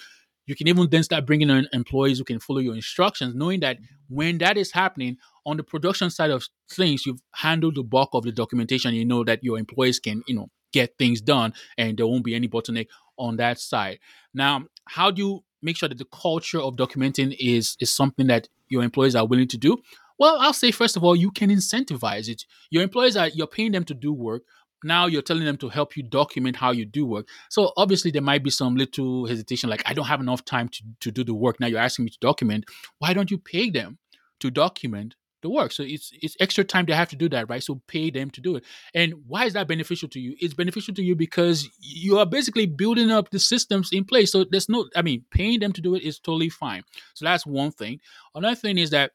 you 0.46 0.56
can 0.56 0.68
even 0.68 0.90
then 0.90 1.04
start 1.04 1.26
bringing 1.26 1.50
in 1.50 1.68
employees 1.74 2.18
who 2.18 2.24
can 2.24 2.40
follow 2.40 2.60
your 2.60 2.76
instructions, 2.76 3.36
knowing 3.36 3.60
that 3.62 3.78
when 4.10 4.38
that 4.40 4.58
is 4.58 4.72
happening 4.72 5.18
on 5.46 5.58
the 5.58 5.64
production 5.64 6.10
side 6.10 6.32
of 6.32 6.46
things, 6.70 7.06
you've 7.06 7.22
handled 7.34 7.76
the 7.76 7.84
bulk 7.84 8.10
of 8.14 8.24
the 8.24 8.32
documentation. 8.32 8.94
You 8.94 9.06
know 9.06 9.24
that 9.24 9.44
your 9.44 9.58
employees 9.58 10.00
can, 10.00 10.24
you 10.28 10.36
know, 10.36 10.50
get 10.72 10.98
things 10.98 11.22
done 11.22 11.54
and 11.78 11.98
there 11.98 12.08
won't 12.08 12.24
be 12.24 12.36
any 12.36 12.48
bottleneck 12.48 12.88
on 13.18 13.38
that 13.38 13.60
side. 13.60 14.00
Now, 14.34 14.64
how 14.86 15.12
do 15.12 15.22
you 15.22 15.44
make 15.62 15.78
sure 15.78 15.90
that 15.90 15.98
the 15.98 16.06
culture 16.06 16.60
of 16.60 16.76
documenting 16.76 17.36
is 17.40 17.78
is 17.80 17.94
something 17.94 18.28
that 18.28 18.48
your 18.70 18.84
employees 18.84 19.16
are 19.16 19.28
willing 19.28 19.48
to 19.50 19.58
do? 19.58 19.78
Well, 20.18 20.38
I'll 20.40 20.54
say 20.54 20.72
first 20.72 20.96
of 20.98 21.04
all, 21.04 21.16
you 21.16 21.32
can 21.32 21.50
incentivize 21.50 22.30
it. 22.30 22.46
Your 22.70 22.84
employees 22.84 23.18
are 23.18 23.30
you're 23.30 23.48
paying 23.48 23.72
them 23.72 23.84
to 23.86 23.94
do 23.94 24.14
work 24.14 24.44
now 24.84 25.06
you're 25.06 25.22
telling 25.22 25.46
them 25.46 25.58
to 25.58 25.70
help 25.70 25.96
you 25.96 26.04
document 26.04 26.56
how 26.56 26.72
you 26.72 26.86
do 26.86 27.06
work. 27.06 27.28
So 27.50 27.72
obviously 27.78 28.12
there 28.12 28.22
might 28.22 28.44
be 28.44 28.50
some 28.50 28.76
little 28.76 29.26
hesitation, 29.28 29.70
like 29.70 29.84
I 29.86 29.94
don't 29.94 30.06
have 30.06 30.22
enough 30.22 30.46
time 30.46 30.70
to, 30.70 30.84
to 31.02 31.12
do 31.12 31.24
the 31.24 31.34
work. 31.34 31.60
Now 31.60 31.68
you're 31.68 31.80
asking 31.80 32.06
me 32.06 32.12
to 32.12 32.20
document. 32.20 32.66
Why 33.00 33.14
don't 33.14 33.32
you 33.32 33.38
pay 33.38 33.70
them 33.70 33.98
to 34.40 34.52
document 34.52 35.16
the 35.42 35.50
work? 35.50 35.72
So 35.72 35.84
it's 35.84 36.12
it's 36.22 36.36
extra 36.40 36.64
time 36.64 36.86
they 36.86 36.94
have 36.94 37.10
to 37.10 37.16
do 37.16 37.30
that, 37.30 37.50
right? 37.50 37.64
So 37.64 37.82
pay 37.88 38.10
them 38.10 38.30
to 38.32 38.42
do 38.42 38.56
it. 38.56 38.64
And 38.94 39.14
why 39.28 39.46
is 39.46 39.54
that 39.54 39.68
beneficial 39.68 40.10
to 40.10 40.20
you? 40.20 40.36
It's 40.40 40.54
beneficial 40.54 40.94
to 40.96 41.04
you 41.04 41.16
because 41.16 41.70
you 41.80 42.18
are 42.20 42.26
basically 42.26 42.66
building 42.66 43.12
up 43.12 43.30
the 43.30 43.40
systems 43.40 43.90
in 43.92 44.06
place. 44.06 44.32
So 44.32 44.46
there's 44.50 44.70
no, 44.70 44.90
I 44.96 45.02
mean, 45.02 45.26
paying 45.32 45.60
them 45.60 45.74
to 45.74 45.82
do 45.82 45.96
it 45.96 46.04
is 46.04 46.20
totally 46.20 46.50
fine. 46.50 46.84
So 47.14 47.26
that's 47.26 47.46
one 47.46 47.72
thing. 47.72 48.00
Another 48.36 48.56
thing 48.56 48.78
is 48.78 48.92
that 48.92 49.12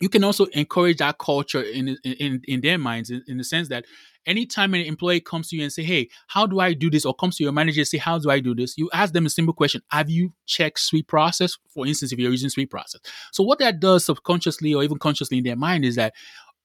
you 0.00 0.08
can 0.08 0.24
also 0.24 0.44
encourage 0.46 0.98
that 0.98 1.18
culture 1.18 1.62
in 1.62 1.96
in 2.04 2.42
in 2.46 2.60
their 2.60 2.78
minds 2.78 3.10
in, 3.10 3.22
in 3.26 3.38
the 3.38 3.44
sense 3.44 3.68
that 3.68 3.86
anytime 4.26 4.74
an 4.74 4.80
employee 4.80 5.20
comes 5.20 5.48
to 5.48 5.56
you 5.56 5.62
and 5.62 5.72
say, 5.72 5.82
"Hey, 5.82 6.08
how 6.28 6.46
do 6.46 6.60
I 6.60 6.72
do 6.72 6.90
this?" 6.90 7.04
or 7.04 7.14
comes 7.14 7.36
to 7.36 7.44
your 7.44 7.52
manager 7.52 7.80
and 7.80 7.88
say, 7.88 7.98
"How 7.98 8.18
do 8.18 8.30
I 8.30 8.40
do 8.40 8.54
this?" 8.54 8.76
you 8.76 8.90
ask 8.92 9.12
them 9.12 9.26
a 9.26 9.30
simple 9.30 9.54
question: 9.54 9.82
Have 9.90 10.10
you 10.10 10.32
checked 10.46 10.80
Sweet 10.80 11.06
Process? 11.06 11.56
For 11.68 11.86
instance, 11.86 12.12
if 12.12 12.18
you're 12.18 12.30
using 12.30 12.50
Sweet 12.50 12.70
Process, 12.70 13.00
so 13.32 13.42
what 13.44 13.58
that 13.60 13.80
does 13.80 14.04
subconsciously 14.04 14.74
or 14.74 14.82
even 14.82 14.98
consciously 14.98 15.38
in 15.38 15.44
their 15.44 15.56
mind 15.56 15.84
is 15.84 15.96
that 15.96 16.14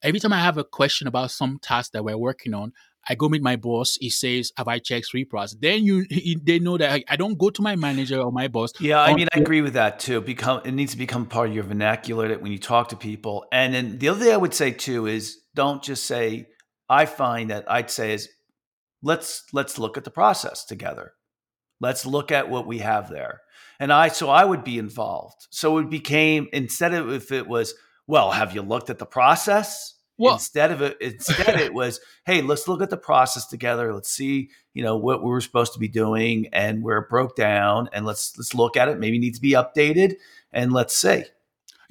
every 0.02 0.20
time 0.20 0.32
I 0.32 0.40
have 0.40 0.58
a 0.58 0.64
question 0.64 1.06
about 1.06 1.30
some 1.30 1.58
task 1.60 1.92
that 1.92 2.04
we're 2.04 2.18
working 2.18 2.54
on, 2.54 2.72
I 3.08 3.16
go 3.16 3.28
meet 3.28 3.42
my 3.42 3.56
boss. 3.56 3.96
He 4.00 4.10
says, 4.10 4.52
"Have 4.56 4.68
I 4.68 4.78
checked 4.78 5.06
Sweet 5.06 5.28
Process?" 5.28 5.58
Then 5.60 5.84
you 5.84 6.06
they 6.42 6.58
know 6.58 6.78
that 6.78 6.92
I, 6.92 7.04
I, 7.08 7.16
don't 7.16 7.36
go 7.36 7.50
to 7.50 7.62
my 7.62 7.76
manager 7.76 8.20
or 8.20 8.30
my 8.30 8.48
boss. 8.48 8.72
Yeah, 8.80 9.00
I 9.00 9.14
mean, 9.14 9.28
I 9.34 9.40
agree 9.40 9.60
with 9.60 9.74
that 9.74 9.98
too. 9.98 10.20
Become 10.20 10.62
it 10.64 10.72
needs 10.72 10.92
to 10.92 10.98
become 10.98 11.26
part 11.26 11.48
of 11.48 11.54
your 11.54 11.64
vernacular 11.64 12.28
that 12.28 12.42
when 12.42 12.52
you 12.52 12.58
talk 12.58 12.88
to 12.90 12.96
people. 12.96 13.44
And 13.52 13.74
then 13.74 13.98
the 13.98 14.08
other 14.08 14.20
thing 14.20 14.32
I 14.32 14.36
would 14.36 14.54
say 14.54 14.70
too 14.70 15.06
is 15.06 15.38
don't 15.54 15.82
just 15.82 16.04
say. 16.04 16.48
I 16.88 17.06
find 17.06 17.50
that 17.50 17.70
I'd 17.70 17.90
say 17.90 18.12
is 18.14 18.28
let's 19.02 19.44
let's 19.52 19.78
look 19.78 19.96
at 19.96 20.04
the 20.04 20.10
process 20.10 20.64
together. 20.64 21.14
Let's 21.80 22.06
look 22.06 22.30
at 22.30 22.48
what 22.48 22.66
we 22.66 22.78
have 22.78 23.10
there. 23.10 23.40
And 23.80 23.92
I 23.92 24.08
so 24.08 24.30
I 24.30 24.44
would 24.44 24.64
be 24.64 24.78
involved. 24.78 25.46
So 25.50 25.78
it 25.78 25.90
became 25.90 26.48
instead 26.52 26.94
of 26.94 27.12
if 27.12 27.32
it 27.32 27.46
was 27.46 27.74
well, 28.06 28.32
have 28.32 28.54
you 28.54 28.62
looked 28.62 28.90
at 28.90 28.98
the 28.98 29.06
process? 29.06 29.94
Well, 30.18 30.34
instead 30.34 30.70
of 30.70 30.82
it, 30.82 30.98
instead 31.00 31.60
it 31.60 31.72
was, 31.72 31.98
hey, 32.26 32.42
let's 32.42 32.68
look 32.68 32.82
at 32.82 32.90
the 32.90 32.96
process 32.96 33.46
together. 33.46 33.92
Let's 33.92 34.10
see, 34.10 34.50
you 34.74 34.82
know, 34.82 34.96
what 34.96 35.22
we 35.22 35.30
were 35.30 35.40
supposed 35.40 35.72
to 35.72 35.78
be 35.78 35.88
doing 35.88 36.48
and 36.52 36.82
where 36.82 36.98
it 36.98 37.08
broke 37.08 37.34
down, 37.34 37.88
and 37.92 38.04
let's 38.04 38.36
let's 38.36 38.54
look 38.54 38.76
at 38.76 38.88
it. 38.88 38.98
Maybe 38.98 39.16
it 39.16 39.20
needs 39.20 39.38
to 39.38 39.42
be 39.42 39.52
updated, 39.52 40.16
and 40.52 40.72
let's 40.72 40.96
see. 40.96 41.24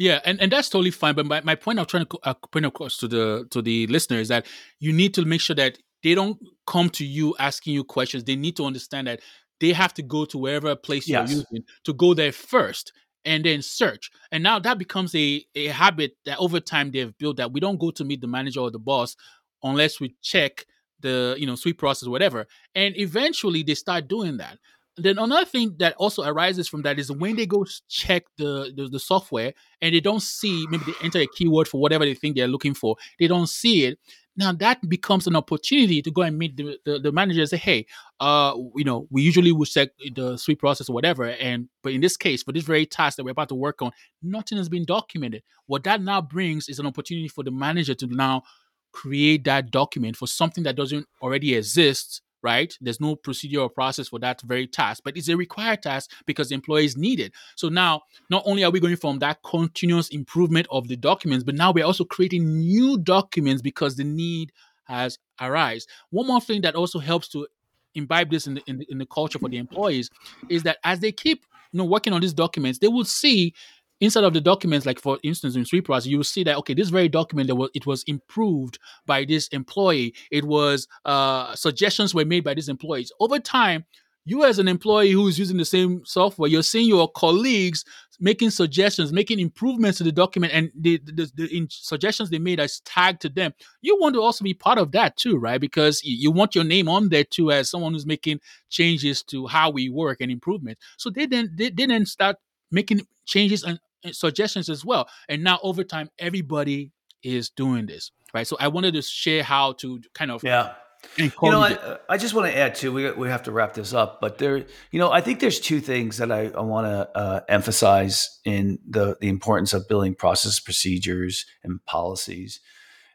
Yeah, 0.02 0.20
and, 0.26 0.42
and 0.42 0.52
that's 0.52 0.68
totally 0.68 0.90
fine. 0.90 1.14
But 1.14 1.28
my, 1.28 1.42
my 1.42 1.54
point 1.54 1.78
I'm 1.78 1.86
trying 1.86 2.08
to 2.08 2.20
uh, 2.24 2.34
point 2.34 2.66
across 2.66 2.98
to 2.98 3.08
the 3.08 3.46
to 3.52 3.62
the 3.62 3.86
listener 3.86 4.18
is 4.18 4.30
that 4.30 4.48
you 4.80 4.92
need 4.92 5.14
to 5.14 5.26
make 5.26 5.42
sure 5.42 5.56
that 5.56 5.78
they 6.02 6.16
don't 6.16 6.40
come 6.66 6.90
to 6.92 7.06
you 7.06 7.36
asking 7.38 7.76
you 7.76 7.84
questions. 7.84 8.24
They 8.24 8.36
need 8.36 8.56
to 8.56 8.66
understand 8.66 9.06
that 9.06 9.20
they 9.60 9.74
have 9.74 9.94
to 9.94 10.02
go 10.02 10.26
to 10.26 10.40
wherever 10.40 10.76
place 10.76 11.08
yes. 11.08 11.30
you're 11.30 11.38
using 11.42 11.64
to 11.84 11.94
go 11.94 12.16
there 12.16 12.32
first 12.32 12.94
and 13.26 13.46
then 13.46 13.62
search. 13.62 14.10
And 14.32 14.42
now 14.42 14.58
that 14.58 14.80
becomes 14.80 15.14
a, 15.14 15.46
a 15.54 15.68
habit 15.68 16.14
that 16.26 16.40
over 16.40 16.60
time 16.60 16.90
they've 16.90 17.16
built 17.20 17.38
that 17.38 17.52
we 17.52 17.60
don't 17.60 17.80
go 17.80 17.92
to 17.92 18.04
meet 18.04 18.22
the 18.22 18.28
manager 18.28 18.62
or 18.62 18.72
the 18.72 18.80
boss 18.80 19.16
unless 19.62 20.00
we 20.00 20.16
check 20.24 20.66
the 21.02 21.36
you 21.38 21.46
know 21.46 21.56
sweet 21.56 21.80
process 21.80 22.08
whatever 22.08 22.46
and 22.76 22.96
eventually 22.96 23.64
they 23.64 23.74
start 23.74 24.08
doing 24.08 24.38
that 24.38 24.60
then 24.98 25.18
another 25.18 25.46
thing 25.46 25.76
that 25.80 25.96
also 25.96 26.24
arises 26.24 26.68
from 26.68 26.82
that 26.82 27.00
is 27.00 27.12
when 27.12 27.36
they 27.36 27.46
go 27.46 27.66
check 27.88 28.24
the, 28.38 28.72
the, 28.76 28.88
the 28.90 29.00
software 29.00 29.54
and 29.82 29.96
they 29.96 30.00
don't 30.00 30.22
see 30.22 30.66
maybe 30.70 30.84
they 30.86 31.06
enter 31.06 31.20
a 31.20 31.28
keyword 31.28 31.68
for 31.68 31.80
whatever 31.80 32.06
they 32.06 32.14
think 32.14 32.36
they're 32.36 32.48
looking 32.48 32.74
for 32.74 32.96
they 33.20 33.28
don't 33.28 33.48
see 33.48 33.86
it 33.86 34.00
now 34.38 34.52
that 34.52 34.78
becomes 34.90 35.28
an 35.28 35.36
opportunity 35.36 36.02
to 36.02 36.10
go 36.12 36.22
and 36.22 36.38
meet 36.38 36.56
the, 36.58 36.78
the, 36.86 37.00
the 37.00 37.12
manager 37.12 37.42
and 37.42 37.50
say 37.50 37.58
hey 37.58 37.86
uh 38.20 38.54
you 38.76 38.84
know 38.84 39.08
we 39.10 39.22
usually 39.22 39.52
would 39.52 39.68
check 39.68 39.90
the 40.16 40.38
sweet 40.38 40.60
process 40.60 40.90
or 40.90 40.94
whatever 40.94 41.26
and 41.26 41.70
but 41.84 41.94
in 41.94 42.02
this 42.02 42.18
case 42.18 42.44
for 42.44 42.52
this 42.52 42.64
very 42.64 42.86
task 42.86 43.18
that 43.18 43.24
we're 43.24 43.32
about 43.32 43.50
to 43.50 43.56
work 43.56 43.82
on 43.82 43.92
nothing 44.22 44.58
has 44.58 44.70
been 44.70 44.86
documented. 44.86 45.44
What 45.68 45.84
that 45.84 46.02
now 46.02 46.22
brings 46.22 46.70
is 46.70 46.80
an 46.80 46.86
opportunity 46.86 47.28
for 47.28 47.44
the 47.44 47.52
manager 47.52 47.94
to 47.96 48.08
now 48.08 48.44
create 48.92 49.46
that 49.46 49.72
document 49.72 50.18
for 50.18 50.28
something 50.28 50.64
that 50.64 50.76
doesn't 50.76 51.08
already 51.22 51.56
exist 51.56 52.22
right? 52.44 52.76
There's 52.82 53.00
no 53.00 53.16
procedure 53.16 53.60
or 53.60 53.70
process 53.70 54.10
for 54.10 54.20
that 54.20 54.42
very 54.42 54.68
task, 54.68 55.02
but 55.04 55.18
it's 55.18 55.30
a 55.30 55.38
required 55.38 55.82
task 55.84 56.12
because 56.26 56.50
the 56.50 56.56
employees 56.56 56.98
need 56.98 57.20
it. 57.20 57.34
So 57.56 57.70
now, 57.70 58.02
not 58.30 58.44
only 58.46 58.64
are 58.64 58.72
we 58.72 58.80
going 58.80 58.96
from 58.96 59.20
that 59.20 59.40
continuous 59.44 60.10
improvement 60.10 60.68
of 60.70 60.88
the 60.88 60.98
documents, 60.98 61.44
but 61.44 61.56
now 61.56 61.72
we're 61.72 61.86
also 61.86 62.04
creating 62.04 62.60
new 62.60 62.98
documents 62.98 63.62
because 63.62 63.96
the 63.96 64.04
need 64.04 64.52
has 64.86 65.18
arisen. 65.40 65.88
One 66.10 66.28
more 66.28 66.42
thing 66.42 66.62
that 66.62 66.76
also 66.76 67.00
helps 67.00 67.28
to 67.30 67.48
imbibe 67.96 68.30
this 68.30 68.48
in 68.48 68.56
the, 68.56 68.64
in 68.68 68.78
the, 68.80 68.86
in 68.90 68.98
the 68.98 69.06
culture 69.06 69.40
for 69.40 69.50
the 69.50 69.58
employees 69.58 70.10
is 70.50 70.64
that 70.64 70.78
as 70.84 71.00
they 71.00 71.12
keep 71.12 71.46
you 71.72 71.78
know 71.78 71.86
working 71.86 72.14
on 72.14 72.22
these 72.22 72.34
documents, 72.34 72.80
they 72.80 72.88
will 72.88 73.06
see 73.06 73.54
inside 74.02 74.24
of 74.24 74.34
the 74.34 74.42
documents, 74.42 74.86
like 74.86 75.00
for 75.00 75.18
instance 75.24 75.56
in 75.56 75.64
Sweet 75.64 75.86
Process, 75.86 76.08
you 76.08 76.18
will 76.18 76.24
see 76.24 76.44
that 76.44 76.58
okay, 76.58 76.74
this 76.74 76.90
very 76.90 77.08
document 77.08 77.48
that 77.48 77.56
was 77.56 77.70
it 77.74 77.86
was 77.86 78.04
improved 78.04 78.80
by 79.06 79.24
this 79.24 79.48
employee. 79.50 80.14
It 80.32 80.44
was 80.44 80.88
uh, 81.06 81.56
suggestions 81.56 82.14
were 82.14 82.26
made 82.26 82.44
by 82.44 82.54
these 82.54 82.70
employees. 82.70 83.12
Over 83.20 83.40
time, 83.40 83.86
you 84.26 84.44
as 84.44 84.60
an 84.60 84.68
employee 84.68 85.12
who 85.12 85.28
is 85.28 85.40
using 85.40 85.58
the 85.58 85.66
same 85.66 86.04
software, 86.06 86.50
you're 86.50 86.62
seeing 86.62 86.88
your 86.88 87.10
colleagues 87.12 87.84
making 88.20 88.52
suggestions, 88.52 89.12
making 89.12 89.40
improvements 89.40 89.98
to 89.98 90.04
the 90.04 90.12
document, 90.12 90.54
and 90.54 90.72
the, 90.80 91.02
the, 91.06 91.32
the, 91.36 91.68
suggestions 91.70 92.30
they 92.30 92.38
made 92.38 92.60
as 92.60 92.80
tagged 92.82 93.20
to 93.20 93.30
them. 93.30 93.52
You 93.82 93.98
want 94.00 94.14
to 94.14 94.22
also 94.22 94.44
be 94.44 94.54
part 94.54 94.78
of 94.78 94.92
that 94.92 95.18
too, 95.18 95.38
right? 95.38 95.60
Because 95.60 96.02
you 96.04 96.30
want 96.30 96.54
your 96.54 96.64
name 96.64 96.88
on 96.88 97.10
there 97.10 97.24
too 97.24 97.52
as 97.52 97.72
someone 97.72 97.94
who's 97.94 98.06
making 98.06 98.40
changes 98.70 99.24
to 99.24 99.48
how 99.48 99.72
we 99.72 99.90
work 99.90 100.22
and 100.22 100.32
improvement. 100.32 100.78
So 100.98 101.10
they 101.10 101.26
then 101.26 101.52
they, 101.56 101.72
they 101.72 101.88
then 101.88 102.06
start 102.06 102.36
making 102.70 103.02
changes 103.26 103.64
and 103.64 103.80
suggestions 104.12 104.70
as 104.70 104.86
well. 104.86 105.08
And 105.30 105.44
now 105.44 105.60
over 105.64 105.84
time, 105.84 106.10
everybody 106.20 106.92
is 107.24 107.50
doing 107.50 107.86
this, 107.86 108.12
right? 108.34 108.48
So 108.48 108.58
I 108.60 108.68
wanted 108.68 108.94
to 108.96 109.02
share 109.02 109.44
how 109.44 109.74
to 109.74 110.02
kind 110.14 110.32
of 110.32 110.44
yeah. 110.44 110.74
You 111.18 111.32
know, 111.42 111.62
I, 111.62 111.98
I, 112.10 112.18
just 112.18 112.36
want 112.36 112.52
to 112.52 112.56
add 112.56 112.76
too. 112.76 112.94
We 112.94 113.12
we 113.12 113.28
have 113.28 113.44
to 113.44 113.52
wrap 113.52 113.74
this 113.74 113.92
up, 113.92 114.22
but 114.22 114.38
there, 114.38 114.66
you 114.92 115.00
know, 115.00 115.12
I 115.12 115.20
think 115.20 115.40
there's 115.40 115.60
two 115.60 115.80
things 115.80 116.18
that 116.18 116.32
I, 116.32 116.52
I 116.56 116.62
want 116.62 116.86
to 116.86 117.18
uh, 117.18 117.40
emphasize 117.50 118.40
in 118.46 118.78
the 118.88 119.18
the 119.20 119.28
importance 119.28 119.74
of 119.74 119.88
building 119.88 120.14
process, 120.14 120.60
procedures, 120.60 121.48
and 121.64 121.84
policies, 121.86 122.60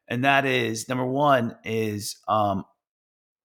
and 0.08 0.24
that 0.24 0.44
is 0.44 0.88
number 0.88 1.06
one 1.06 1.56
is 1.64 2.16
um, 2.26 2.64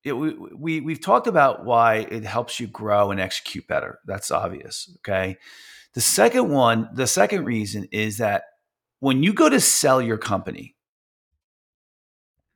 it, 0.03 0.13
we, 0.13 0.33
we 0.33 0.79
we've 0.81 1.01
talked 1.01 1.27
about 1.27 1.63
why 1.63 2.07
it 2.09 2.23
helps 2.23 2.59
you 2.59 2.67
grow 2.67 3.11
and 3.11 3.19
execute 3.19 3.67
better. 3.67 3.99
That's 4.05 4.31
obvious. 4.31 4.89
Okay, 4.99 5.37
the 5.93 6.01
second 6.01 6.49
one, 6.49 6.89
the 6.93 7.07
second 7.07 7.45
reason 7.45 7.87
is 7.91 8.17
that 8.17 8.43
when 8.99 9.23
you 9.23 9.33
go 9.33 9.49
to 9.49 9.59
sell 9.59 10.01
your 10.01 10.17
company, 10.17 10.75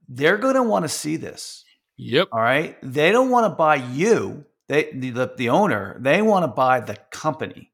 they're 0.07 0.37
going 0.37 0.55
to 0.55 0.63
want 0.63 0.83
to 0.83 0.89
see 0.89 1.15
this. 1.17 1.65
Yep. 1.97 2.29
All 2.31 2.39
right. 2.39 2.77
They 2.81 3.11
don't 3.11 3.29
want 3.29 3.51
to 3.51 3.55
buy 3.55 3.75
you, 3.75 4.45
they 4.67 4.91
the, 4.91 5.31
the 5.35 5.49
owner, 5.49 5.97
they 5.99 6.21
want 6.21 6.43
to 6.43 6.47
buy 6.47 6.79
the 6.79 6.97
company. 7.11 7.71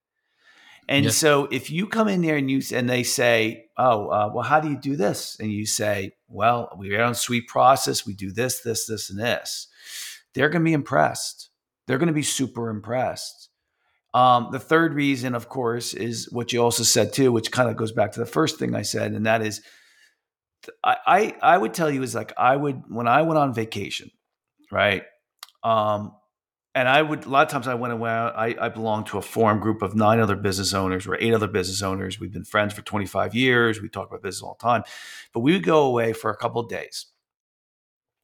And 0.88 1.14
so 1.14 1.48
if 1.52 1.72
you 1.72 1.88
come 1.88 2.10
in 2.10 2.22
there 2.22 2.36
and 2.36 2.52
you 2.52 2.62
and 2.74 2.90
they 2.90 3.04
say, 3.04 3.68
"Oh, 3.78 4.08
uh, 4.08 4.30
well, 4.34 4.44
how 4.44 4.60
do 4.60 4.70
you 4.70 4.76
do 4.76 4.98
this?" 4.98 5.38
and 5.40 5.50
you 5.50 5.66
say, 5.66 6.16
"Well, 6.28 6.70
we're 6.76 7.02
on 7.02 7.16
Sweet 7.16 7.48
Process. 7.48 8.06
We 8.06 8.14
do 8.14 8.32
this, 8.32 8.60
this, 8.60 8.88
this, 8.88 9.10
and 9.10 9.18
this," 9.18 9.68
they're 10.34 10.50
going 10.50 10.64
to 10.64 10.66
be 10.66 10.74
impressed. 10.74 11.50
They're 11.88 11.98
going 11.98 12.08
to 12.08 12.14
be 12.14 12.24
super 12.24 12.70
impressed. 12.70 13.41
Um, 14.14 14.50
the 14.52 14.60
third 14.60 14.94
reason, 14.94 15.36
of 15.36 15.48
course, 15.48 15.94
is 15.94 16.30
what 16.32 16.52
you 16.52 16.62
also 16.62 16.84
said 16.84 17.14
too, 17.14 17.32
which 17.32 17.52
kind 17.52 17.70
of 17.70 17.78
goes 17.78 17.94
back 17.94 18.12
to 18.14 18.20
the 18.20 18.26
first 18.26 18.60
thing 18.60 18.76
I 18.76 18.82
said, 18.82 19.14
and 19.14 19.26
that 19.26 19.42
is 19.42 19.62
I, 20.84 20.98
I 21.08 21.36
I 21.42 21.58
would 21.58 21.74
tell 21.74 21.90
you 21.90 22.04
is 22.04 22.14
like 22.14 22.34
I 22.38 22.56
would 22.56 22.84
when 22.88 23.08
I 23.08 23.22
went 23.22 23.38
on 23.38 23.54
vacation, 23.54 24.12
right? 24.72 25.04
Um, 25.64 26.14
and 26.74 26.88
I 26.88 27.02
would 27.02 27.26
a 27.26 27.30
lot 27.30 27.48
of 27.48 27.52
times 27.52 27.68
I 27.68 27.76
went 27.76 27.94
away. 27.94 28.10
I, 28.10 28.56
I 28.60 28.70
belong 28.70 29.04
to 29.06 29.18
a 29.18 29.22
forum 29.22 29.60
group 29.60 29.82
of 29.82 29.96
nine 29.96 30.20
other 30.20 30.36
business 30.36 30.74
owners 30.74 31.08
or 31.08 31.16
eight 31.20 31.34
other 31.34 31.48
business 31.48 31.82
owners. 31.82 32.20
We've 32.20 32.32
been 32.32 32.46
friends 32.46 32.74
for 32.74 32.82
25 32.82 33.36
years. 33.36 33.82
We 33.82 33.90
talk 33.90 34.10
about 34.10 34.24
business 34.24 34.44
all 34.44 34.58
the 34.60 34.64
time, 34.64 34.84
but 35.34 35.42
we 35.42 35.54
would 35.54 35.64
go 35.64 35.86
away 35.86 36.14
for 36.14 36.32
a 36.32 36.38
couple 36.38 36.62
of 36.62 36.70
days. 36.70 37.08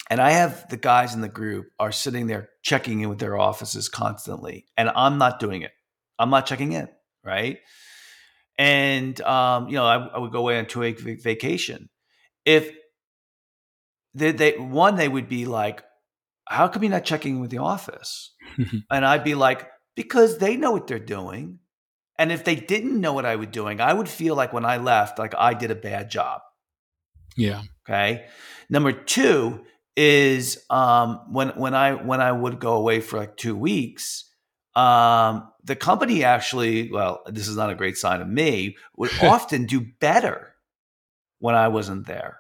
And 0.10 0.22
I 0.22 0.32
have 0.32 0.70
the 0.70 0.78
guys 0.78 1.14
in 1.14 1.20
the 1.20 1.28
group 1.28 1.68
are 1.80 1.92
sitting 1.92 2.28
there 2.28 2.50
checking 2.62 3.02
in 3.02 3.10
with 3.10 3.20
their 3.20 3.38
offices 3.38 3.90
constantly, 3.90 4.66
and 4.78 4.90
I'm 4.96 5.18
not 5.18 5.40
doing 5.40 5.64
it. 5.64 5.72
I'm 6.20 6.30
not 6.30 6.46
checking 6.46 6.74
in, 6.74 6.90
right? 7.24 7.60
And 8.58 9.20
um, 9.22 9.68
you 9.68 9.76
know, 9.76 9.86
I, 9.86 9.98
I 9.98 10.18
would 10.18 10.32
go 10.32 10.40
away 10.40 10.58
on 10.58 10.66
two 10.66 10.80
week 10.80 11.00
vacation. 11.00 11.90
If 12.46 12.72
they, 14.14 14.32
they 14.32 14.52
one, 14.58 14.96
they 14.96 15.08
would 15.08 15.30
be 15.30 15.46
like, 15.46 15.84
"How 16.48 16.68
come 16.68 16.84
you're 16.84 16.92
not 16.92 17.06
checking 17.06 17.36
in 17.36 17.42
with 17.42 17.52
the 17.52 17.60
office?" 17.60 18.34
and 18.92 19.06
I'd 19.06 19.24
be 19.24 19.36
like, 19.36 19.68
"Because 19.96 20.40
they 20.40 20.58
know 20.58 20.72
what 20.72 20.88
they're 20.88 21.00
doing." 21.00 21.60
And 22.20 22.32
if 22.32 22.44
they 22.44 22.56
didn't 22.56 23.00
know 23.00 23.14
what 23.14 23.26
I 23.26 23.36
was 23.36 23.50
doing, 23.50 23.80
I 23.80 23.94
would 23.94 24.10
feel 24.10 24.36
like 24.36 24.52
when 24.52 24.66
I 24.66 24.78
left, 24.78 25.20
like 25.20 25.36
I 25.38 25.54
did 25.54 25.70
a 25.70 25.76
bad 25.76 26.10
job. 26.10 26.42
Yeah. 27.36 27.62
Okay. 27.88 28.26
Number 28.70 28.92
two 28.92 29.64
is 29.96 30.64
um, 30.70 31.22
when 31.32 31.50
when 31.50 31.76
I 31.76 31.94
when 31.94 32.22
I 32.22 32.32
would 32.32 32.60
go 32.60 32.74
away 32.74 33.02
for 33.02 33.18
like 33.18 33.38
two 33.38 33.56
weeks, 33.56 34.34
um, 34.78 35.52
the 35.64 35.76
company 35.76 36.24
actually, 36.24 36.92
well, 36.92 37.24
this 37.26 37.48
is 37.48 37.58
not 37.58 37.72
a 37.72 37.76
great 37.76 37.98
sign 37.98 38.22
of 38.22 38.28
me, 38.28 38.78
would 38.96 39.12
often 39.24 39.66
do 39.66 39.82
better 39.82 40.54
when 41.40 41.56
I 41.56 41.70
wasn't 41.70 42.06
there. 42.06 42.38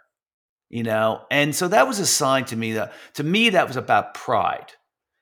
You 0.69 0.83
know, 0.83 1.21
and 1.31 1.55
so 1.55 1.69
that 1.69 1.87
was 1.87 1.99
a 1.99 2.05
sign 2.05 2.43
to 2.45 2.55
me 2.57 2.73
that 2.73 2.91
to 3.13 3.23
me 3.23 3.49
that 3.51 3.67
was 3.67 3.77
about 3.77 4.13
pride, 4.13 4.73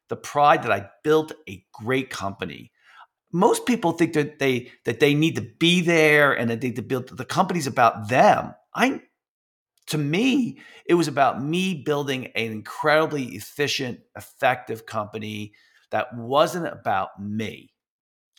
the 0.09 0.15
pride 0.15 0.63
that 0.63 0.71
I 0.71 0.89
built 1.03 1.33
a 1.47 1.63
great 1.71 2.09
company. 2.09 2.71
Most 3.31 3.67
people 3.67 3.91
think 3.91 4.13
that 4.13 4.39
they 4.39 4.71
that 4.85 4.99
they 4.99 5.13
need 5.13 5.35
to 5.35 5.47
be 5.59 5.81
there 5.81 6.33
and 6.33 6.49
that 6.49 6.61
they 6.61 6.69
need 6.69 6.77
to 6.77 6.81
build 6.81 7.15
the 7.15 7.25
company's 7.25 7.67
about 7.67 8.09
them. 8.09 8.55
I 8.73 9.01
to 9.87 9.99
me, 9.99 10.57
it 10.87 10.95
was 10.95 11.07
about 11.07 11.43
me 11.43 11.75
building 11.75 12.25
an 12.27 12.51
incredibly 12.51 13.35
efficient, 13.35 13.99
effective 14.15 14.87
company 14.87 15.53
that 15.91 16.15
wasn't 16.15 16.67
about 16.67 17.09
me. 17.19 17.71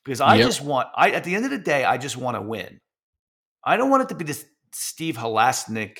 Because 0.05 0.21
I 0.21 0.37
yep. 0.37 0.47
just 0.47 0.63
want, 0.63 0.89
I 0.95 1.11
at 1.11 1.25
the 1.25 1.35
end 1.35 1.45
of 1.45 1.51
the 1.51 1.59
day, 1.59 1.85
I 1.85 1.99
just 1.99 2.17
want 2.17 2.37
to 2.37 2.43
win. 2.43 2.81
I 3.65 3.77
don't 3.77 3.91
want 3.91 4.05
it 4.05 4.09
to 4.11 4.15
be 4.15 4.25
this 4.25 4.45
Steve 4.73 5.17
Halasnik 5.17 5.99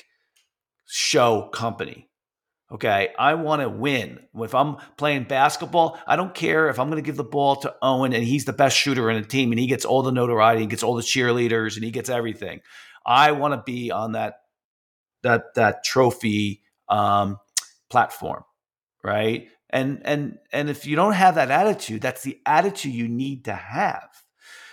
show 0.85 1.49
company. 1.53 2.09
Okay. 2.71 3.09
I 3.17 3.35
want 3.35 3.61
to 3.61 3.69
win. 3.69 4.19
If 4.35 4.53
I'm 4.53 4.77
playing 4.97 5.25
basketball, 5.25 5.99
I 6.05 6.15
don't 6.15 6.33
care 6.33 6.69
if 6.69 6.79
I'm 6.79 6.89
going 6.89 7.01
to 7.01 7.05
give 7.05 7.17
the 7.17 7.23
ball 7.23 7.57
to 7.57 7.75
Owen 7.81 8.13
and 8.13 8.23
he's 8.23 8.45
the 8.45 8.53
best 8.53 8.77
shooter 8.77 9.09
in 9.09 9.21
the 9.21 9.27
team 9.27 9.51
and 9.51 9.59
he 9.59 9.67
gets 9.67 9.85
all 9.85 10.03
the 10.03 10.11
notoriety, 10.11 10.61
he 10.61 10.67
gets 10.67 10.83
all 10.83 10.95
the 10.95 11.01
cheerleaders 11.01 11.75
and 11.75 11.83
he 11.83 11.91
gets 11.91 12.09
everything. 12.09 12.61
I 13.05 13.31
want 13.31 13.53
to 13.53 13.63
be 13.65 13.91
on 13.91 14.13
that 14.13 14.35
that 15.23 15.55
that 15.55 15.83
trophy 15.83 16.61
um, 16.89 17.37
platform, 17.89 18.43
right? 19.03 19.47
And 19.69 20.01
and 20.05 20.37
and 20.53 20.69
if 20.69 20.85
you 20.85 20.95
don't 20.95 21.13
have 21.13 21.35
that 21.35 21.51
attitude, 21.51 22.01
that's 22.01 22.23
the 22.23 22.39
attitude 22.45 22.93
you 22.93 23.07
need 23.07 23.45
to 23.45 23.53
have. 23.53 24.09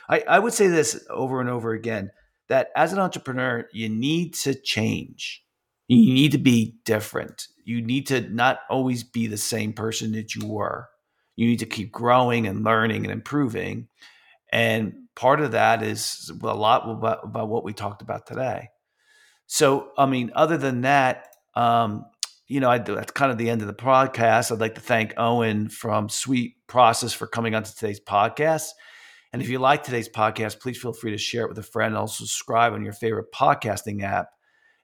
I, 0.08 0.22
I 0.28 0.38
would 0.38 0.52
say 0.52 0.68
this 0.68 1.04
over 1.10 1.40
and 1.40 1.50
over 1.50 1.72
again 1.72 2.10
that 2.48 2.68
as 2.76 2.92
an 2.92 2.98
entrepreneur, 2.98 3.68
you 3.72 3.88
need 3.88 4.34
to 4.34 4.54
change. 4.54 5.42
You 5.88 6.14
need 6.14 6.32
to 6.32 6.38
be 6.38 6.76
different. 6.84 7.48
You 7.64 7.80
need 7.82 8.06
to 8.08 8.20
not 8.20 8.60
always 8.68 9.02
be 9.02 9.26
the 9.26 9.36
same 9.36 9.72
person 9.72 10.12
that 10.12 10.34
you 10.34 10.46
were. 10.46 10.88
You 11.36 11.46
need 11.46 11.58
to 11.60 11.66
keep 11.66 11.90
growing 11.90 12.46
and 12.46 12.64
learning 12.64 13.04
and 13.04 13.12
improving. 13.12 13.88
And 14.52 14.94
part 15.16 15.40
of 15.40 15.52
that 15.52 15.82
is 15.82 16.30
a 16.42 16.54
lot 16.54 16.88
about, 16.88 17.24
about 17.24 17.48
what 17.48 17.64
we 17.64 17.72
talked 17.72 18.02
about 18.02 18.26
today. 18.26 18.68
So, 19.46 19.90
I 19.98 20.06
mean, 20.06 20.30
other 20.34 20.56
than 20.56 20.82
that, 20.82 21.28
um, 21.54 22.06
you 22.46 22.60
know, 22.60 22.70
I, 22.70 22.78
that's 22.78 23.12
kind 23.12 23.32
of 23.32 23.38
the 23.38 23.50
end 23.50 23.62
of 23.62 23.66
the 23.66 23.74
podcast. 23.74 24.52
I'd 24.52 24.60
like 24.60 24.74
to 24.74 24.80
thank 24.80 25.14
Owen 25.16 25.68
from 25.68 26.08
Sweet 26.08 26.56
Process 26.66 27.12
for 27.12 27.26
coming 27.26 27.54
onto 27.54 27.72
today's 27.72 28.00
podcast. 28.00 28.68
And 29.32 29.42
if 29.42 29.48
you 29.48 29.58
like 29.58 29.82
today's 29.82 30.08
podcast, 30.08 30.60
please 30.60 30.80
feel 30.80 30.92
free 30.92 31.10
to 31.10 31.18
share 31.18 31.44
it 31.44 31.48
with 31.48 31.58
a 31.58 31.62
friend 31.62 31.94
and 31.94 31.98
also 31.98 32.24
subscribe 32.24 32.72
on 32.72 32.84
your 32.84 32.92
favorite 32.92 33.32
podcasting 33.32 34.02
app. 34.02 34.28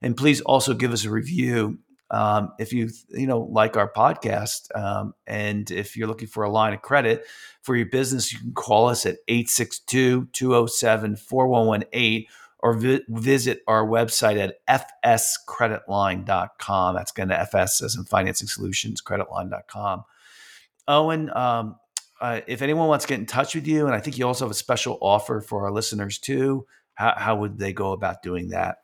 And 0.03 0.17
please 0.17 0.41
also 0.41 0.75
give 0.75 0.93
us 0.93 1.05
a 1.05 1.11
review 1.11 1.79
um, 2.11 2.53
if 2.59 2.73
you 2.73 2.91
you 3.11 3.27
know 3.27 3.41
like 3.41 3.77
our 3.77 3.91
podcast. 3.91 4.77
Um, 4.77 5.15
and 5.27 5.71
if 5.71 5.97
you're 5.97 6.09
looking 6.09 6.29
for 6.29 6.43
a 6.43 6.51
line 6.51 6.73
of 6.73 6.83
credit 6.83 7.25
for 7.63 7.77
your 7.77 7.87
business, 7.87 8.33
you 8.33 8.41
can 8.41 8.53
call 8.53 8.89
us 8.89 9.07
at 9.07 9.19
862 9.29 10.29
207 10.33 11.17
4118 11.17 12.27
or 12.63 12.75
vi- 12.75 13.03
visit 13.09 13.63
our 13.67 13.85
website 13.87 14.53
at 14.69 14.95
fscreditline.com. 15.05 16.95
That's 16.95 17.13
going 17.13 17.31
to 17.31 17.41
FS 17.41 17.83
as 17.83 17.97
in 17.97 18.05
Financing 18.05 18.49
Solutions, 18.49 19.03
creditline.com. 19.03 20.05
Owen, 20.89 21.31
um, 21.37 21.77
uh, 22.21 22.41
if 22.47 22.63
anyone 22.63 22.89
wants 22.89 23.05
to 23.07 23.09
get 23.09 23.19
in 23.19 23.27
touch 23.27 23.55
with 23.55 23.67
you, 23.67 23.87
and 23.87 23.95
I 23.95 24.01
think 24.01 24.19
you 24.19 24.27
also 24.27 24.45
have 24.45 24.51
a 24.51 24.55
special 24.55 24.99
offer 25.01 25.41
for 25.41 25.65
our 25.65 25.73
listeners 25.73 26.19
too, 26.19 26.67
how, 26.95 27.15
how 27.17 27.37
would 27.37 27.59
they 27.59 27.73
go 27.73 27.93
about 27.93 28.23
doing 28.23 28.49
that? 28.49 28.79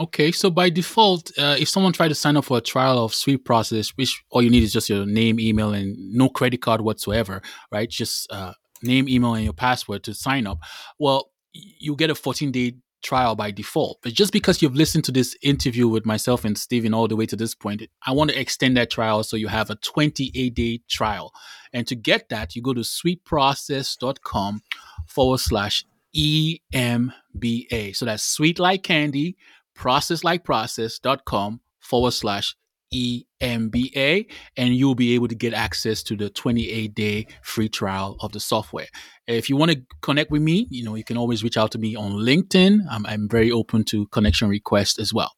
Okay, 0.00 0.30
so 0.30 0.48
by 0.48 0.70
default, 0.70 1.32
uh, 1.38 1.56
if 1.58 1.68
someone 1.68 1.92
tried 1.92 2.08
to 2.08 2.14
sign 2.14 2.36
up 2.36 2.44
for 2.44 2.56
a 2.58 2.60
trial 2.60 3.04
of 3.04 3.12
Sweet 3.12 3.44
Process, 3.44 3.90
which 3.96 4.22
all 4.30 4.40
you 4.40 4.48
need 4.48 4.62
is 4.62 4.72
just 4.72 4.88
your 4.88 5.04
name, 5.04 5.40
email, 5.40 5.72
and 5.72 5.96
no 6.14 6.28
credit 6.28 6.62
card 6.62 6.80
whatsoever, 6.80 7.42
right? 7.72 7.90
Just 7.90 8.30
uh, 8.30 8.52
name, 8.80 9.08
email, 9.08 9.34
and 9.34 9.42
your 9.42 9.52
password 9.52 10.04
to 10.04 10.14
sign 10.14 10.46
up. 10.46 10.60
Well, 11.00 11.32
you 11.52 11.96
get 11.96 12.10
a 12.10 12.14
14 12.14 12.52
day 12.52 12.76
trial 13.02 13.34
by 13.36 13.50
default. 13.50 13.98
But 14.02 14.12
just 14.12 14.32
because 14.32 14.60
you've 14.60 14.74
listened 14.74 15.04
to 15.04 15.12
this 15.12 15.36
interview 15.42 15.88
with 15.88 16.06
myself 16.06 16.44
and 16.44 16.56
Steven 16.56 16.94
all 16.94 17.08
the 17.08 17.16
way 17.16 17.26
to 17.26 17.36
this 17.36 17.54
point, 17.54 17.82
I 18.06 18.12
want 18.12 18.30
to 18.30 18.40
extend 18.40 18.76
that 18.76 18.90
trial 18.90 19.22
so 19.22 19.36
you 19.36 19.48
have 19.48 19.70
a 19.70 19.76
28 19.76 20.54
day 20.54 20.80
trial. 20.88 21.32
And 21.72 21.86
to 21.86 21.94
get 21.94 22.28
that, 22.28 22.56
you 22.56 22.62
go 22.62 22.74
to 22.74 22.80
sweetprocess.com 22.80 24.62
forward 25.06 25.40
slash 25.40 25.84
EMBA. 26.16 27.96
So 27.96 28.04
that's 28.04 28.24
sweet 28.24 28.58
like 28.58 28.82
candy, 28.82 29.36
process 29.74 30.24
like 30.24 30.44
process.com 30.44 31.60
forward 31.80 32.12
slash 32.12 32.56
EMBA, 32.92 34.26
and 34.56 34.74
you'll 34.74 34.94
be 34.94 35.14
able 35.14 35.28
to 35.28 35.34
get 35.34 35.54
access 35.54 36.02
to 36.04 36.16
the 36.16 36.30
28 36.30 36.94
day 36.94 37.26
free 37.42 37.68
trial 37.68 38.16
of 38.20 38.32
the 38.32 38.40
software. 38.40 38.88
If 39.26 39.48
you 39.48 39.56
want 39.56 39.72
to 39.72 39.82
connect 40.00 40.30
with 40.30 40.42
me, 40.42 40.66
you 40.70 40.84
know, 40.84 40.94
you 40.94 41.04
can 41.04 41.16
always 41.16 41.44
reach 41.44 41.56
out 41.56 41.72
to 41.72 41.78
me 41.78 41.94
on 41.94 42.12
LinkedIn. 42.12 42.80
I'm, 42.90 43.04
I'm 43.06 43.28
very 43.28 43.50
open 43.50 43.84
to 43.84 44.06
connection 44.08 44.48
requests 44.48 44.98
as 44.98 45.12
well. 45.12 45.32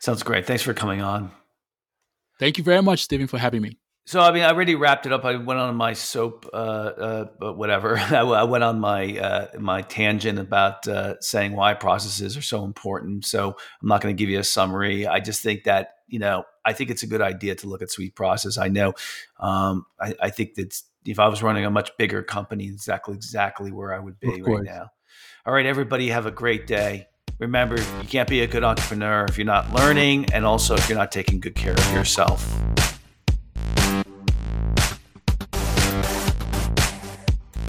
Sounds 0.00 0.22
great. 0.22 0.46
Thanks 0.46 0.62
for 0.62 0.74
coming 0.74 1.00
on. 1.00 1.30
Thank 2.38 2.58
you 2.58 2.64
very 2.64 2.82
much, 2.82 3.02
Stephen, 3.02 3.26
for 3.26 3.38
having 3.38 3.62
me. 3.62 3.78
So 4.06 4.20
I 4.20 4.30
mean, 4.30 4.44
I 4.44 4.50
already 4.50 4.76
wrapped 4.76 5.06
it 5.06 5.12
up. 5.12 5.24
I 5.24 5.34
went 5.34 5.58
on 5.58 5.74
my 5.74 5.92
soap, 5.92 6.48
uh, 6.52 6.56
uh, 6.56 7.52
whatever. 7.52 7.98
I, 7.98 8.44
went 8.44 8.62
on 8.62 8.78
my 8.78 9.18
uh, 9.18 9.48
my 9.58 9.82
tangent 9.82 10.38
about 10.38 10.86
uh, 10.86 11.14
saying 11.20 11.56
why 11.56 11.74
processes 11.74 12.36
are 12.36 12.42
so 12.42 12.64
important. 12.64 13.24
So 13.24 13.56
I'm 13.82 13.88
not 13.88 14.00
going 14.00 14.16
to 14.16 14.18
give 14.18 14.30
you 14.30 14.38
a 14.38 14.44
summary. 14.44 15.08
I 15.08 15.18
just 15.18 15.42
think 15.42 15.64
that 15.64 15.95
you 16.08 16.18
know, 16.18 16.44
I 16.64 16.72
think 16.72 16.90
it's 16.90 17.02
a 17.02 17.06
good 17.06 17.20
idea 17.20 17.54
to 17.56 17.66
look 17.66 17.82
at 17.82 17.90
sweet 17.90 18.14
process. 18.14 18.58
I 18.58 18.68
know, 18.68 18.94
um, 19.40 19.86
I, 20.00 20.14
I, 20.20 20.30
think 20.30 20.54
that 20.54 20.80
if 21.04 21.18
I 21.18 21.28
was 21.28 21.42
running 21.42 21.64
a 21.64 21.70
much 21.70 21.90
bigger 21.96 22.22
company, 22.22 22.66
exactly 22.66 23.14
exactly 23.14 23.72
where 23.72 23.94
I 23.94 23.98
would 23.98 24.18
be 24.20 24.42
right 24.42 24.64
now. 24.64 24.90
All 25.44 25.52
right, 25.52 25.66
everybody, 25.66 26.08
have 26.08 26.26
a 26.26 26.30
great 26.30 26.66
day. 26.66 27.08
Remember, 27.38 27.76
you 27.76 28.08
can't 28.08 28.28
be 28.28 28.40
a 28.40 28.46
good 28.46 28.64
entrepreneur 28.64 29.26
if 29.28 29.36
you're 29.36 29.46
not 29.46 29.72
learning, 29.72 30.32
and 30.32 30.46
also 30.46 30.74
if 30.74 30.88
you're 30.88 30.98
not 30.98 31.12
taking 31.12 31.38
good 31.38 31.54
care 31.54 31.74
of 31.74 31.92
yourself. 31.92 32.42